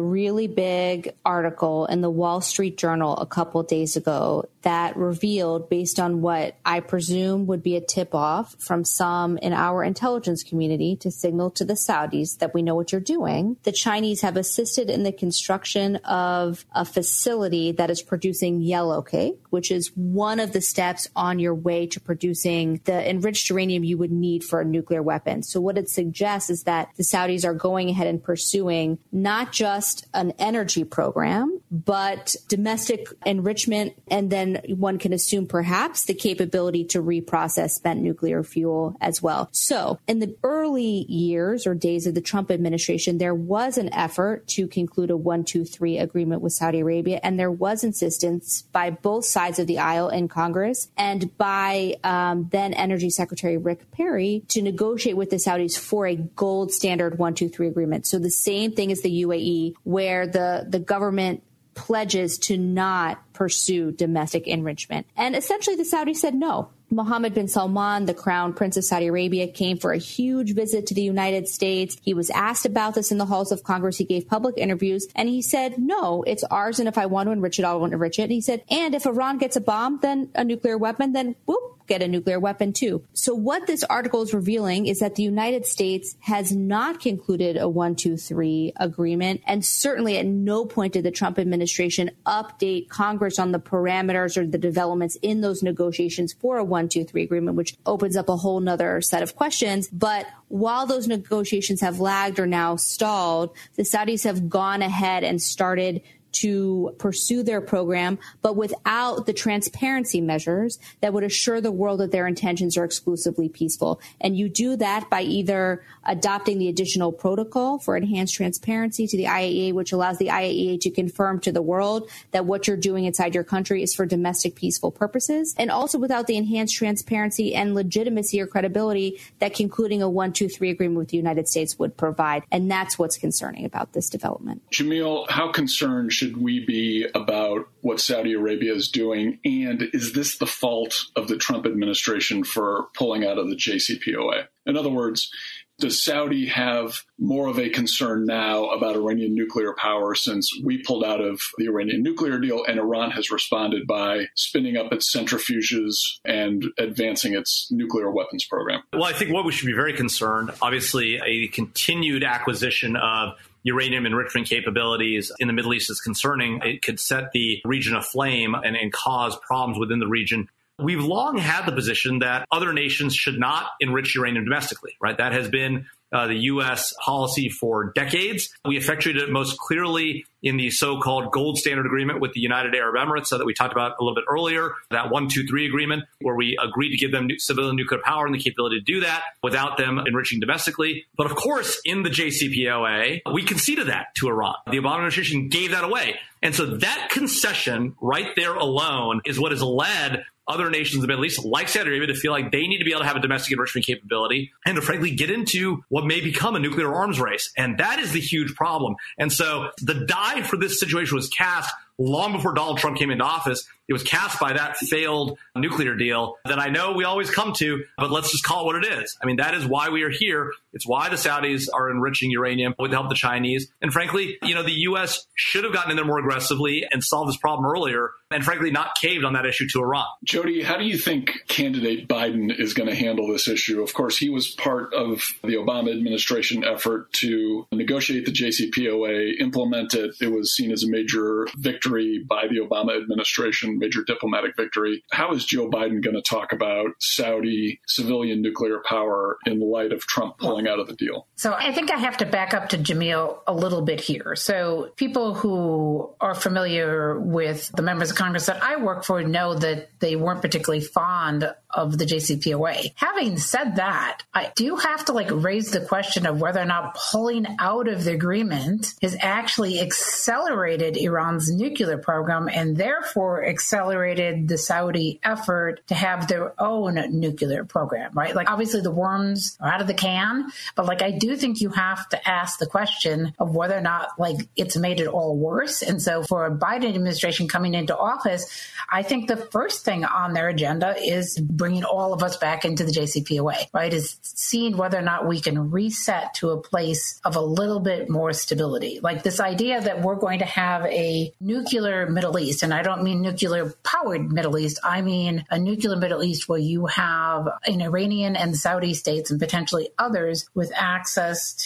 really 0.00 0.46
big 0.46 1.12
article 1.24 1.86
in 1.86 2.00
the 2.00 2.08
Wall 2.08 2.40
Street 2.40 2.76
Journal 2.76 3.16
a 3.16 3.26
couple 3.26 3.60
days 3.64 3.96
ago 3.96 4.48
that 4.62 4.96
revealed, 4.96 5.68
based 5.68 5.98
on 5.98 6.20
what 6.20 6.56
I 6.64 6.78
presume 6.78 7.46
would 7.46 7.64
be 7.64 7.74
a 7.74 7.80
tip 7.80 8.14
off 8.14 8.54
from 8.60 8.84
some 8.84 9.36
in 9.38 9.52
our 9.52 9.82
intelligence 9.82 10.44
community 10.44 10.94
to 10.96 11.10
signal 11.10 11.50
to 11.52 11.64
the 11.64 11.74
Saudis 11.74 12.38
that 12.38 12.54
we 12.54 12.62
know 12.62 12.76
what 12.76 12.92
you're 12.92 13.00
doing, 13.00 13.56
the 13.64 13.72
Chinese 13.72 14.20
have 14.20 14.36
assisted 14.36 14.88
in 14.88 15.02
the 15.02 15.12
construction 15.12 15.96
of 16.04 16.64
a 16.72 16.84
facility 16.84 17.72
that 17.72 17.90
is 17.90 18.00
producing 18.00 18.60
yellow 18.60 19.02
cake, 19.02 19.40
which 19.50 19.72
is 19.72 19.90
one 19.96 20.38
of 20.38 20.52
the 20.52 20.60
steps 20.60 21.08
on 21.16 21.40
your 21.40 21.54
way 21.54 21.86
to 21.88 22.00
producing 22.00 22.80
the 22.84 23.10
enriched 23.10 23.50
uranium 23.50 23.82
you 23.82 23.98
would 23.98 24.12
need 24.12 24.44
for 24.44 24.60
a 24.60 24.64
nuclear 24.64 25.02
weapon. 25.02 25.42
So, 25.42 25.60
what 25.60 25.78
it 25.78 25.88
suggests 25.88 26.48
is 26.48 26.62
that 26.62 26.90
the 26.96 27.02
Saudis 27.02 27.44
are 27.44 27.55
going 27.56 27.90
ahead 27.90 28.06
and 28.06 28.22
pursuing 28.22 28.98
not 29.12 29.52
just 29.52 30.06
an 30.14 30.32
energy 30.38 30.84
program, 30.84 31.60
but 31.70 32.36
domestic 32.48 33.08
enrichment. 33.24 33.94
And 34.08 34.30
then 34.30 34.62
one 34.68 34.98
can 34.98 35.12
assume 35.12 35.46
perhaps 35.46 36.04
the 36.04 36.14
capability 36.14 36.84
to 36.86 37.02
reprocess 37.02 37.70
spent 37.70 38.00
nuclear 38.00 38.42
fuel 38.42 38.96
as 39.00 39.22
well. 39.22 39.48
So 39.52 39.98
in 40.06 40.18
the 40.18 40.36
early 40.42 41.04
years 41.08 41.66
or 41.66 41.74
days 41.74 42.06
of 42.06 42.14
the 42.14 42.20
Trump 42.20 42.50
administration, 42.50 43.18
there 43.18 43.34
was 43.34 43.78
an 43.78 43.92
effort 43.92 44.46
to 44.48 44.66
conclude 44.66 45.10
a 45.10 45.16
one, 45.16 45.44
two, 45.44 45.64
three 45.64 45.98
agreement 45.98 46.42
with 46.42 46.52
Saudi 46.52 46.80
Arabia. 46.80 47.20
And 47.22 47.38
there 47.38 47.50
was 47.50 47.84
insistence 47.84 48.62
by 48.72 48.90
both 48.90 49.24
sides 49.24 49.58
of 49.58 49.66
the 49.66 49.78
aisle 49.78 50.08
in 50.08 50.28
Congress 50.28 50.88
and 50.96 51.36
by 51.36 51.96
um, 52.04 52.48
then 52.50 52.74
Energy 52.74 53.10
Secretary 53.10 53.56
Rick 53.56 53.90
Perry 53.90 54.44
to 54.48 54.62
negotiate 54.62 55.16
with 55.16 55.30
the 55.30 55.36
Saudis 55.36 55.78
for 55.78 56.06
a 56.06 56.16
gold 56.16 56.72
standard 56.72 57.18
one, 57.18 57.34
two, 57.34 57.45
three 57.48 57.68
agreement. 57.68 58.06
So 58.06 58.18
the 58.18 58.30
same 58.30 58.72
thing 58.72 58.92
as 58.92 59.02
the 59.02 59.22
UAE, 59.22 59.74
where 59.84 60.26
the, 60.26 60.66
the 60.68 60.78
government 60.78 61.42
pledges 61.74 62.38
to 62.38 62.56
not 62.56 63.20
pursue 63.32 63.92
domestic 63.92 64.46
enrichment. 64.46 65.06
And 65.16 65.36
essentially 65.36 65.76
the 65.76 65.84
Saudis 65.84 66.16
said 66.16 66.34
no. 66.34 66.70
Mohammed 66.90 67.34
bin 67.34 67.48
Salman, 67.48 68.06
the 68.06 68.14
crown 68.14 68.52
prince 68.52 68.76
of 68.76 68.84
Saudi 68.84 69.06
Arabia, 69.06 69.48
came 69.48 69.76
for 69.76 69.92
a 69.92 69.98
huge 69.98 70.54
visit 70.54 70.86
to 70.86 70.94
the 70.94 71.02
United 71.02 71.48
States. 71.48 71.96
He 72.00 72.14
was 72.14 72.30
asked 72.30 72.64
about 72.64 72.94
this 72.94 73.10
in 73.10 73.18
the 73.18 73.26
halls 73.26 73.50
of 73.50 73.64
Congress. 73.64 73.98
He 73.98 74.04
gave 74.04 74.28
public 74.28 74.56
interviews 74.56 75.08
and 75.16 75.28
he 75.28 75.42
said, 75.42 75.78
no, 75.78 76.22
it's 76.22 76.44
ours. 76.44 76.78
And 76.78 76.88
if 76.88 76.96
I 76.96 77.06
want 77.06 77.26
to 77.26 77.32
enrich 77.32 77.58
it, 77.58 77.64
I'll 77.64 77.84
enrich 77.84 78.18
it. 78.18 78.24
And 78.24 78.32
he 78.32 78.40
said, 78.40 78.62
and 78.70 78.94
if 78.94 79.04
Iran 79.04 79.38
gets 79.38 79.56
a 79.56 79.60
bomb, 79.60 79.98
then 80.00 80.30
a 80.34 80.44
nuclear 80.44 80.78
weapon, 80.78 81.12
then 81.12 81.34
whoop, 81.44 81.76
get 81.86 82.02
a 82.02 82.08
nuclear 82.08 82.40
weapon 82.40 82.72
too. 82.72 83.04
So 83.14 83.34
what 83.34 83.66
this 83.66 83.84
article 83.84 84.22
is 84.22 84.34
revealing 84.34 84.86
is 84.86 84.98
that 85.00 85.14
the 85.14 85.22
United 85.22 85.66
States 85.66 86.16
has 86.20 86.52
not 86.52 87.00
concluded 87.00 87.56
a 87.56 87.68
one, 87.68 87.94
two, 87.94 88.16
three 88.16 88.72
agreement. 88.76 89.40
And 89.46 89.64
certainly 89.64 90.18
at 90.18 90.26
no 90.26 90.64
point 90.64 90.94
did 90.94 91.04
the 91.04 91.10
Trump 91.10 91.38
administration 91.38 92.10
update 92.26 92.88
Congress 92.88 93.38
on 93.38 93.52
the 93.52 93.60
parameters 93.60 94.36
or 94.36 94.46
the 94.46 94.58
developments 94.58 95.16
in 95.22 95.40
those 95.40 95.62
negotiations 95.62 96.32
for 96.32 96.58
a 96.58 96.64
one, 96.76 96.90
two, 96.90 97.04
three 97.04 97.22
agreement, 97.22 97.56
which 97.56 97.74
opens 97.86 98.18
up 98.18 98.28
a 98.28 98.36
whole 98.36 98.60
nother 98.60 99.00
set 99.00 99.22
of 99.22 99.34
questions. 99.34 99.88
But 99.88 100.26
while 100.48 100.84
those 100.84 101.08
negotiations 101.08 101.80
have 101.80 102.00
lagged 102.00 102.38
or 102.38 102.46
now 102.46 102.76
stalled, 102.76 103.56
the 103.76 103.82
Saudis 103.82 104.24
have 104.24 104.50
gone 104.50 104.82
ahead 104.82 105.24
and 105.24 105.40
started 105.40 106.02
to 106.40 106.94
pursue 106.98 107.42
their 107.42 107.60
program, 107.60 108.18
but 108.42 108.56
without 108.56 109.26
the 109.26 109.32
transparency 109.32 110.20
measures 110.20 110.78
that 111.00 111.12
would 111.12 111.24
assure 111.24 111.60
the 111.60 111.72
world 111.72 112.00
that 112.00 112.12
their 112.12 112.26
intentions 112.26 112.76
are 112.76 112.84
exclusively 112.84 113.48
peaceful. 113.48 114.00
And 114.20 114.36
you 114.36 114.48
do 114.48 114.76
that 114.76 115.08
by 115.10 115.22
either 115.22 115.84
adopting 116.04 116.58
the 116.58 116.68
additional 116.68 117.12
protocol 117.12 117.78
for 117.78 117.96
enhanced 117.96 118.34
transparency 118.34 119.06
to 119.06 119.16
the 119.16 119.24
IAEA, 119.24 119.72
which 119.72 119.92
allows 119.92 120.18
the 120.18 120.28
IAEA 120.28 120.80
to 120.80 120.90
confirm 120.90 121.40
to 121.40 121.52
the 121.52 121.62
world 121.62 122.08
that 122.32 122.46
what 122.46 122.66
you're 122.66 122.76
doing 122.76 123.04
inside 123.04 123.34
your 123.34 123.44
country 123.44 123.82
is 123.82 123.94
for 123.94 124.06
domestic 124.06 124.54
peaceful 124.54 124.90
purposes, 124.90 125.54
and 125.58 125.70
also 125.70 125.98
without 125.98 126.26
the 126.26 126.36
enhanced 126.36 126.74
transparency 126.74 127.54
and 127.54 127.74
legitimacy 127.74 128.40
or 128.40 128.46
credibility 128.46 129.20
that 129.38 129.54
concluding 129.54 130.02
a 130.02 130.08
one, 130.08 130.32
two, 130.32 130.48
three 130.48 130.70
agreement 130.70 130.98
with 130.98 131.08
the 131.08 131.16
United 131.16 131.48
States 131.48 131.78
would 131.78 131.96
provide. 131.96 132.42
And 132.50 132.70
that's 132.70 132.98
what's 132.98 133.18
concerning 133.18 133.64
about 133.64 133.92
this 133.92 134.08
development. 134.08 134.62
Jamil, 134.70 135.28
how 135.30 135.50
concerned 135.50 136.12
should 136.12 136.25
we 136.34 136.64
be 136.64 137.06
about 137.14 137.68
what 137.82 138.00
Saudi 138.00 138.32
Arabia 138.32 138.72
is 138.72 138.88
doing? 138.88 139.38
And 139.44 139.90
is 139.92 140.14
this 140.14 140.38
the 140.38 140.46
fault 140.46 141.04
of 141.14 141.28
the 141.28 141.36
Trump 141.36 141.66
administration 141.66 142.42
for 142.42 142.86
pulling 142.96 143.26
out 143.26 143.36
of 143.36 143.50
the 143.50 143.56
JCPOA? 143.56 144.46
In 144.64 144.78
other 144.78 144.88
words, 144.88 145.30
does 145.78 146.02
Saudi 146.02 146.46
have 146.46 147.02
more 147.18 147.48
of 147.48 147.58
a 147.58 147.68
concern 147.68 148.24
now 148.24 148.70
about 148.70 148.96
Iranian 148.96 149.34
nuclear 149.34 149.74
power 149.76 150.14
since 150.14 150.50
we 150.64 150.82
pulled 150.82 151.04
out 151.04 151.20
of 151.20 151.38
the 151.58 151.66
Iranian 151.66 152.02
nuclear 152.02 152.38
deal 152.38 152.64
and 152.66 152.78
Iran 152.78 153.10
has 153.10 153.30
responded 153.30 153.86
by 153.86 154.26
spinning 154.34 154.76
up 154.76 154.92
its 154.92 155.14
centrifuges 155.14 155.96
and 156.24 156.64
advancing 156.78 157.34
its 157.34 157.68
nuclear 157.70 158.10
weapons 158.10 158.46
program? 158.46 158.82
Well, 158.92 159.04
I 159.04 159.12
think 159.12 159.32
what 159.32 159.44
we 159.44 159.52
should 159.52 159.66
be 159.66 159.74
very 159.74 159.92
concerned, 159.92 160.50
obviously, 160.62 161.20
a 161.24 161.48
continued 161.48 162.24
acquisition 162.24 162.96
of 162.96 163.34
uranium 163.66 164.06
enrichment 164.06 164.48
capabilities 164.48 165.32
in 165.40 165.48
the 165.48 165.52
Middle 165.52 165.74
East 165.74 165.90
is 165.90 166.00
concerning. 166.00 166.60
It 166.62 166.82
could 166.82 167.00
set 167.00 167.32
the 167.32 167.60
region 167.64 167.96
aflame 167.96 168.54
and, 168.54 168.76
and 168.76 168.92
cause 168.92 169.36
problems 169.44 169.76
within 169.78 169.98
the 169.98 170.06
region. 170.06 170.48
We've 170.78 171.02
long 171.02 171.36
had 171.36 171.66
the 171.66 171.72
position 171.72 172.20
that 172.20 172.46
other 172.52 172.72
nations 172.72 173.14
should 173.14 173.40
not 173.40 173.66
enrich 173.80 174.14
uranium 174.14 174.44
domestically, 174.44 174.92
right? 175.00 175.18
That 175.18 175.32
has 175.32 175.48
been 175.48 175.86
uh, 176.12 176.26
the 176.26 176.36
U.S. 176.36 176.94
policy 177.04 177.48
for 177.48 177.92
decades. 177.94 178.48
We 178.64 178.76
effectuated 178.76 179.22
it 179.22 179.30
most 179.30 179.58
clearly 179.58 180.24
in 180.42 180.56
the 180.56 180.70
so-called 180.70 181.32
gold 181.32 181.58
standard 181.58 181.86
agreement 181.86 182.20
with 182.20 182.32
the 182.32 182.40
United 182.40 182.74
Arab 182.74 182.94
Emirates 182.94 183.30
that 183.30 183.44
we 183.44 183.52
talked 183.52 183.72
about 183.72 183.92
a 183.98 184.04
little 184.04 184.14
bit 184.14 184.24
earlier, 184.28 184.72
that 184.90 185.10
one, 185.10 185.28
two, 185.28 185.44
three 185.46 185.66
agreement 185.66 186.04
where 186.20 186.36
we 186.36 186.56
agreed 186.62 186.90
to 186.90 186.96
give 186.96 187.10
them 187.10 187.28
civilian 187.38 187.74
nuclear 187.74 188.00
power 188.04 188.26
and 188.26 188.34
the 188.34 188.38
capability 188.38 188.78
to 188.78 188.84
do 188.84 189.00
that 189.00 189.22
without 189.42 189.76
them 189.76 189.98
enriching 190.06 190.38
domestically. 190.38 191.04
But 191.16 191.26
of 191.26 191.36
course, 191.36 191.80
in 191.84 192.02
the 192.02 192.10
JCPOA, 192.10 193.22
we 193.32 193.42
conceded 193.42 193.88
that 193.88 194.14
to 194.18 194.28
Iran. 194.28 194.54
The 194.66 194.78
Obama 194.78 194.96
administration 194.96 195.48
gave 195.48 195.72
that 195.72 195.84
away. 195.84 196.16
And 196.42 196.54
so 196.54 196.66
that 196.76 197.08
concession 197.10 197.96
right 198.00 198.28
there 198.36 198.54
alone 198.54 199.20
is 199.24 199.40
what 199.40 199.50
has 199.52 199.62
led 199.62 200.24
other 200.48 200.70
nations 200.70 200.96
in 200.96 201.00
the 201.00 201.08
Middle 201.08 201.24
East, 201.24 201.44
like 201.44 201.68
Saudi 201.68 201.90
Arabia, 201.90 202.08
to 202.08 202.14
feel 202.14 202.32
like 202.32 202.52
they 202.52 202.66
need 202.66 202.78
to 202.78 202.84
be 202.84 202.92
able 202.92 203.00
to 203.00 203.06
have 203.06 203.16
a 203.16 203.20
domestic 203.20 203.52
enrichment 203.52 203.86
capability 203.86 204.52
and 204.64 204.76
to 204.76 204.82
frankly 204.82 205.10
get 205.10 205.30
into 205.30 205.84
what 205.88 206.06
may 206.06 206.20
become 206.20 206.54
a 206.54 206.58
nuclear 206.58 206.94
arms 206.94 207.20
race. 207.20 207.52
And 207.56 207.78
that 207.78 207.98
is 207.98 208.12
the 208.12 208.20
huge 208.20 208.54
problem. 208.54 208.96
And 209.18 209.32
so 209.32 209.70
the 209.80 209.94
die 209.94 210.42
for 210.42 210.56
this 210.56 210.78
situation 210.78 211.16
was 211.16 211.28
cast 211.28 211.74
long 211.98 212.32
before 212.32 212.52
Donald 212.52 212.78
Trump 212.78 212.98
came 212.98 213.10
into 213.10 213.24
office. 213.24 213.66
It 213.88 213.92
was 213.92 214.02
cast 214.02 214.40
by 214.40 214.52
that 214.52 214.76
failed 214.76 215.38
nuclear 215.54 215.94
deal 215.94 216.36
that 216.44 216.58
I 216.58 216.68
know 216.68 216.92
we 216.92 217.04
always 217.04 217.30
come 217.30 217.52
to, 217.54 217.84
but 217.96 218.10
let's 218.10 218.30
just 218.30 218.44
call 218.44 218.62
it 218.62 218.66
what 218.66 218.84
it 218.84 218.92
is. 219.00 219.16
I 219.22 219.26
mean, 219.26 219.36
that 219.36 219.54
is 219.54 219.64
why 219.64 219.90
we 219.90 220.02
are 220.02 220.10
here. 220.10 220.52
It's 220.72 220.86
why 220.86 221.08
the 221.08 221.16
Saudis 221.16 221.68
are 221.72 221.90
enriching 221.90 222.30
uranium 222.30 222.74
with 222.78 222.90
the 222.90 222.96
help 222.96 223.06
of 223.06 223.10
the 223.10 223.16
Chinese. 223.16 223.68
And 223.80 223.92
frankly, 223.92 224.38
you 224.42 224.54
know, 224.54 224.62
the 224.62 224.72
U.S. 224.72 225.26
should 225.34 225.64
have 225.64 225.72
gotten 225.72 225.90
in 225.90 225.96
there 225.96 226.04
more 226.04 226.18
aggressively 226.18 226.84
and 226.90 227.02
solved 227.02 227.28
this 227.28 227.36
problem 227.36 227.70
earlier 227.70 228.10
and 228.30 228.44
frankly 228.44 228.70
not 228.70 228.96
caved 228.96 229.24
on 229.24 229.34
that 229.34 229.46
issue 229.46 229.68
to 229.68 229.80
Iran. 229.80 230.06
Jody, 230.24 230.62
how 230.62 230.76
do 230.76 230.84
you 230.84 230.98
think 230.98 231.32
candidate 231.46 232.08
Biden 232.08 232.52
is 232.58 232.74
going 232.74 232.88
to 232.88 232.94
handle 232.94 233.28
this 233.28 233.46
issue? 233.46 233.82
Of 233.82 233.94
course, 233.94 234.18
he 234.18 234.28
was 234.28 234.48
part 234.48 234.92
of 234.94 235.22
the 235.44 235.54
Obama 235.54 235.92
administration 235.92 236.64
effort 236.64 237.12
to 237.14 237.66
negotiate 237.72 238.26
the 238.26 238.32
JCPOA, 238.32 239.40
implement 239.40 239.94
it. 239.94 240.16
It 240.20 240.32
was 240.32 240.54
seen 240.54 240.72
as 240.72 240.82
a 240.82 240.88
major 240.88 241.46
victory 241.56 242.24
by 242.26 242.46
the 242.48 242.58
Obama 242.58 243.00
administration, 243.00 243.75
major 243.78 244.02
diplomatic 244.04 244.56
victory. 244.56 245.02
How 245.12 245.32
is 245.32 245.44
Joe 245.44 245.68
Biden 245.68 246.02
going 246.02 246.16
to 246.16 246.22
talk 246.22 246.52
about 246.52 246.90
Saudi 247.00 247.80
civilian 247.86 248.42
nuclear 248.42 248.80
power 248.88 249.38
in 249.46 249.60
light 249.60 249.92
of 249.92 250.00
Trump 250.00 250.38
pulling 250.38 250.68
out 250.68 250.78
of 250.78 250.86
the 250.86 250.96
deal? 250.96 251.26
So 251.36 251.52
I 251.52 251.72
think 251.72 251.90
I 251.90 251.98
have 251.98 252.16
to 252.18 252.26
back 252.26 252.54
up 252.54 252.70
to 252.70 252.78
Jamil 252.78 253.40
a 253.46 253.52
little 253.52 253.82
bit 253.82 254.00
here. 254.00 254.34
So 254.36 254.90
people 254.96 255.34
who 255.34 256.10
are 256.18 256.34
familiar 256.34 257.20
with 257.20 257.70
the 257.72 257.82
members 257.82 258.10
of 258.10 258.16
Congress 258.16 258.46
that 258.46 258.62
I 258.62 258.76
work 258.76 259.04
for 259.04 259.22
know 259.22 259.54
that 259.54 259.90
they 260.00 260.16
weren't 260.16 260.40
particularly 260.40 260.82
fond 260.82 261.54
of 261.76 261.98
the 261.98 262.06
JCPOA. 262.06 262.92
Having 262.94 263.38
said 263.38 263.76
that, 263.76 264.22
I 264.32 264.50
do 264.56 264.76
have 264.76 265.04
to 265.06 265.12
like 265.12 265.28
raise 265.30 265.72
the 265.72 265.82
question 265.82 266.24
of 266.24 266.40
whether 266.40 266.60
or 266.60 266.64
not 266.64 266.96
pulling 267.10 267.46
out 267.58 267.86
of 267.86 268.04
the 268.04 268.12
agreement 268.12 268.94
has 269.02 269.14
actually 269.20 269.80
accelerated 269.80 270.96
Iran's 270.96 271.52
nuclear 271.52 271.98
program 271.98 272.48
and 272.48 272.76
therefore 272.76 273.44
accelerated 273.44 274.48
the 274.48 274.56
Saudi 274.56 275.20
effort 275.22 275.86
to 275.88 275.94
have 275.94 276.28
their 276.28 276.54
own 276.58 276.94
nuclear 277.10 277.64
program, 277.64 278.12
right? 278.14 278.34
Like 278.34 278.50
obviously 278.50 278.80
the 278.80 278.90
worms 278.90 279.58
are 279.60 279.70
out 279.70 279.82
of 279.82 279.86
the 279.86 279.94
can, 279.94 280.50
but 280.76 280.86
like 280.86 281.02
I 281.02 281.10
do 281.10 281.25
think 281.34 281.60
you 281.60 281.70
have 281.70 282.08
to 282.10 282.28
ask 282.28 282.58
the 282.58 282.66
question 282.66 283.32
of 283.38 283.56
whether 283.56 283.76
or 283.76 283.80
not 283.80 284.10
like 284.18 284.36
it's 284.54 284.76
made 284.76 285.00
it 285.00 285.08
all 285.08 285.36
worse. 285.36 285.82
And 285.82 286.00
so 286.00 286.22
for 286.22 286.46
a 286.46 286.56
Biden 286.56 286.94
administration 286.94 287.48
coming 287.48 287.74
into 287.74 287.96
office, 287.96 288.46
I 288.90 289.02
think 289.02 289.26
the 289.26 289.36
first 289.36 289.84
thing 289.84 290.04
on 290.04 290.34
their 290.34 290.48
agenda 290.48 290.94
is 290.96 291.38
bringing 291.38 291.84
all 291.84 292.12
of 292.12 292.22
us 292.22 292.36
back 292.36 292.64
into 292.64 292.84
the 292.84 292.92
JCPOA, 292.92 293.68
right? 293.72 293.92
Is 293.92 294.16
seeing 294.22 294.76
whether 294.76 294.98
or 294.98 295.02
not 295.02 295.26
we 295.26 295.40
can 295.40 295.70
reset 295.70 296.34
to 296.34 296.50
a 296.50 296.60
place 296.60 297.20
of 297.24 297.34
a 297.34 297.40
little 297.40 297.80
bit 297.80 298.08
more 298.08 298.32
stability. 298.32 299.00
Like 299.02 299.22
this 299.22 299.40
idea 299.40 299.80
that 299.80 300.02
we're 300.02 300.16
going 300.16 300.38
to 300.40 300.44
have 300.44 300.84
a 300.86 301.32
nuclear 301.40 302.08
Middle 302.08 302.38
East, 302.38 302.62
and 302.62 302.72
I 302.72 302.82
don't 302.82 303.02
mean 303.02 303.22
nuclear 303.22 303.72
powered 303.82 304.30
Middle 304.30 304.58
East, 304.58 304.78
I 304.84 305.02
mean 305.02 305.44
a 305.50 305.58
nuclear 305.58 305.96
Middle 305.96 306.22
East 306.22 306.48
where 306.48 306.58
you 306.58 306.86
have 306.86 307.48
an 307.66 307.82
Iranian 307.82 308.36
and 308.36 308.56
Saudi 308.56 308.94
states 308.94 309.30
and 309.30 309.40
potentially 309.40 309.88
others 309.98 310.48
with 310.54 310.70
access 310.74 311.15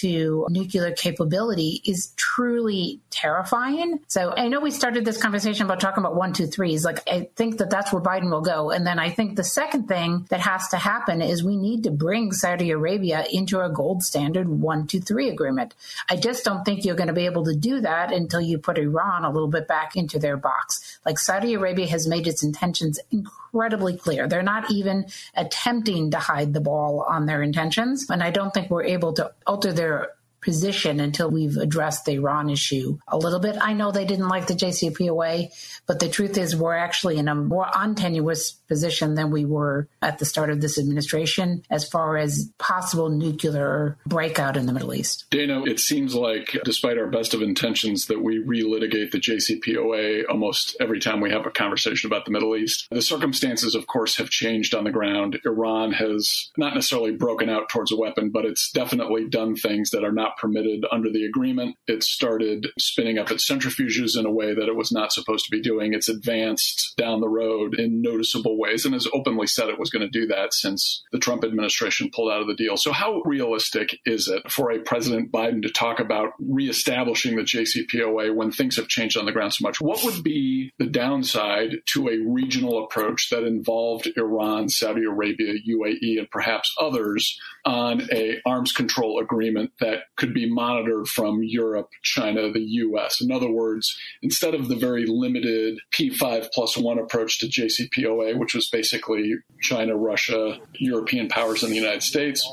to 0.01 0.47
nuclear 0.49 0.93
capability 0.93 1.83
is 1.85 2.13
truly 2.17 3.01
terrifying. 3.11 4.01
So 4.09 4.33
I 4.37 4.49
know 4.49 4.61
we 4.61 4.71
started 4.71 5.05
this 5.05 5.21
conversation 5.21 5.65
about 5.65 5.81
talking 5.81 6.03
about 6.03 6.17
one, 6.17 6.33
two, 6.33 6.47
threes. 6.47 6.85
Like 6.85 7.09
I 7.09 7.29
think 7.37 7.59
that 7.59 7.71
that's 7.71 7.93
where 7.93 8.03
Biden 8.03 8.31
will 8.31 8.41
go. 8.41 8.71
And 8.71 8.87
then 8.87 8.99
I 8.99 9.11
think 9.11 9.37
the 9.37 9.45
second 9.45 9.89
thing 9.89 10.27
that 10.31 10.41
has 10.41 10.69
to 10.69 10.77
happen 10.77 11.21
is 11.23 11.43
we 11.43 11.57
need 11.57 11.85
to 11.85 11.91
bring 11.91 12.33
Saudi 12.33 12.71
Arabia 12.71 13.25
into 13.31 13.61
a 13.61 13.69
gold 13.69 14.03
standard 14.03 14.49
one, 14.49 14.87
two, 14.87 15.01
three 15.01 15.29
agreement. 15.29 15.75
I 16.09 16.17
just 16.17 16.45
don't 16.45 16.65
think 16.65 16.85
you're 16.85 16.97
going 16.97 17.09
to 17.09 17.13
be 17.13 17.27
able 17.27 17.45
to 17.45 17.55
do 17.55 17.81
that 17.81 18.13
until 18.13 18.41
you 18.41 18.59
put 18.59 18.79
Iran 18.79 19.25
a 19.25 19.31
little 19.31 19.49
bit 19.49 19.69
back 19.69 19.97
into 19.97 20.19
their 20.19 20.37
box. 20.37 20.99
Like 21.05 21.19
Saudi 21.19 21.55
Arabia 21.55 21.87
has 21.89 22.07
made 22.07 22.27
its 22.27 22.43
intentions 22.43 22.99
incredibly 23.11 23.50
clear. 23.97 24.29
They're 24.29 24.43
not 24.43 24.71
even 24.71 25.07
attempting 25.35 26.11
to 26.13 26.19
hide 26.19 26.53
the 26.53 26.61
ball 26.61 27.05
on 27.09 27.27
their 27.27 27.43
intentions. 27.43 28.09
And 28.11 28.23
I 28.23 28.31
don't 28.31 28.53
think 28.53 28.71
we're 28.71 28.85
able 28.85 29.13
to 29.15 29.33
alter 29.47 29.73
their 29.73 30.13
position 30.41 31.01
until 31.01 31.31
we've 31.31 31.57
addressed 31.57 32.05
the 32.05 32.13
Iran 32.13 32.51
issue 32.51 32.99
a 33.09 33.19
little 33.19 33.41
bit. 33.41 33.57
I 33.61 33.73
know 33.73 33.91
they 33.91 34.05
didn't 34.05 34.29
like 34.29 34.47
the 34.47 34.55
JCPOA, 34.55 35.51
but 35.87 36.01
the 36.01 36.09
truth 36.09 36.39
is 36.39 36.57
we're 36.57 36.77
actually 36.77 37.19
in 37.19 37.29
a 37.29 37.35
more 37.35 37.69
untenuous 37.75 38.53
position 38.53 39.15
than 39.15 39.31
we 39.31 39.45
were 39.45 39.89
at 40.01 40.19
the 40.19 40.25
start 40.25 40.51
of 40.51 40.61
this 40.61 40.79
administration 40.79 41.65
as 41.71 41.89
far 41.89 42.17
as 42.17 42.51
possible 42.59 43.09
nuclear 43.09 43.97
breakout 44.07 44.57
in 44.57 44.67
the 44.67 44.73
Middle 44.73 44.95
East. 44.95 45.27
Dana, 45.31 45.65
it 45.65 45.81
seems 45.81 46.15
like 46.15 46.57
despite 46.65 46.99
our 46.99 47.09
best 47.09 47.35
of 47.35 47.43
intentions 47.43 48.07
that 48.07 48.23
we 48.23 48.43
relitigate 48.43 49.11
the 49.11 49.19
JCPOA 49.19 50.25
almost 50.29 50.77
every 50.81 51.01
time 51.01 51.21
we 51.21 51.31
have 51.31 51.47
a 51.47 51.51
conversation 51.51 52.09
about 52.09 52.25
the 52.25 52.31
Middle 52.31 52.57
East. 52.57 52.87
The 52.91 53.03
circumstances, 53.03 53.75
of 53.75 53.87
course, 53.87 54.17
have 54.17 54.31
changed 54.31 54.75
on 54.75 54.85
the 54.85 54.91
ground. 54.91 55.41
Iran 55.45 55.93
has 55.93 56.51
not 56.57 56.75
necessarily 56.75 57.13
broken 57.13 57.49
out 57.49 57.69
towards 57.69 57.93
a 57.93 57.97
weapon, 57.97 58.31
but 58.31 58.45
it's 58.45 58.71
definitely 58.71 59.29
done 59.29 59.57
things 59.57 59.91
that 59.91 60.05
are 60.05 60.13
not 60.13 60.30
not 60.31 60.39
permitted 60.39 60.85
under 60.91 61.11
the 61.11 61.25
agreement. 61.25 61.77
It 61.87 62.03
started 62.03 62.69
spinning 62.79 63.19
up 63.19 63.31
its 63.31 63.49
centrifuges 63.49 64.19
in 64.19 64.27
a 64.27 64.31
way 64.31 64.55
that 64.55 64.69
it 64.69 64.77
was 64.77 64.93
not 64.93 65.13
supposed 65.13 65.45
to 65.47 65.51
be 65.51 65.61
doing. 65.61 65.93
It's 65.93 66.09
advanced 66.09 66.95
down 66.97 67.21
the 67.21 67.29
road 67.29 67.79
in 67.79 68.03
noticeable 68.03 68.59
ways 68.59 68.85
and 68.85 68.95
has 68.95 69.09
openly 69.13 69.47
said 69.47 69.69
it 69.69 69.79
was 69.79 69.91
going 69.91 70.09
to 70.09 70.21
do 70.21 70.27
that 70.29 70.55
since 70.55 71.03
the 71.13 71.19
Trump 71.19 71.45
administration 71.45 72.11
pulled 72.15 72.31
out 72.31 72.41
of 72.41 72.47
the 72.47 72.55
deal. 72.55 72.77
So, 72.77 72.93
how 72.93 73.23
realistic 73.25 73.99
is 74.05 74.29
it 74.29 74.51
for 74.51 74.71
a 74.71 74.81
President 74.81 75.33
Biden 75.33 75.63
to 75.63 75.71
talk 75.71 76.01
about 76.01 76.31
reestablishing 76.39 77.37
the 77.37 77.43
JCPOA 77.43 78.35
when 78.35 78.51
things 78.51 78.77
have 78.77 78.89
changed 78.89 79.17
on 79.17 79.27
the 79.27 79.33
ground 79.33 79.55
so 79.55 79.63
much? 79.63 79.81
What 79.81 80.05
would 80.05 80.23
be 80.23 80.73
the 80.79 80.87
downside 80.87 81.77
to 81.87 82.09
a 82.09 82.19
regional 82.19 82.85
approach 82.85 83.31
that 83.31 83.45
involved 83.45 84.09
Iran, 84.17 84.69
Saudi 84.69 85.05
Arabia, 85.05 85.55
UAE, 85.69 86.19
and 86.19 86.31
perhaps 86.31 86.75
others 86.81 87.39
on 87.65 88.03
a 88.13 88.41
arms 88.47 88.73
control 88.73 89.19
agreement 89.19 89.73
that 89.81 90.05
could 90.17 90.33
be 90.33 90.51
monitored 90.51 91.09
from 91.09 91.41
Europe, 91.43 91.89
China, 92.03 92.51
the 92.51 92.61
US. 92.61 93.21
In 93.21 93.31
other 93.31 93.51
words, 93.51 93.97
instead 94.23 94.55
of 94.55 94.69
the 94.69 94.77
very 94.77 95.07
limited 95.07 95.79
P5 95.93 96.49
plus 96.53 96.77
one 96.77 96.99
approach 96.99 97.39
to 97.41 97.47
JCPOA, 97.47 98.39
which 98.39 98.55
was 98.55 98.69
basically 98.71 99.35
China, 99.61 99.97
Russia, 99.97 100.59
European 100.75 101.29
powers, 101.29 101.63
and 101.63 101.73
the 101.73 101.77
United 101.77 102.03
States, 102.03 102.49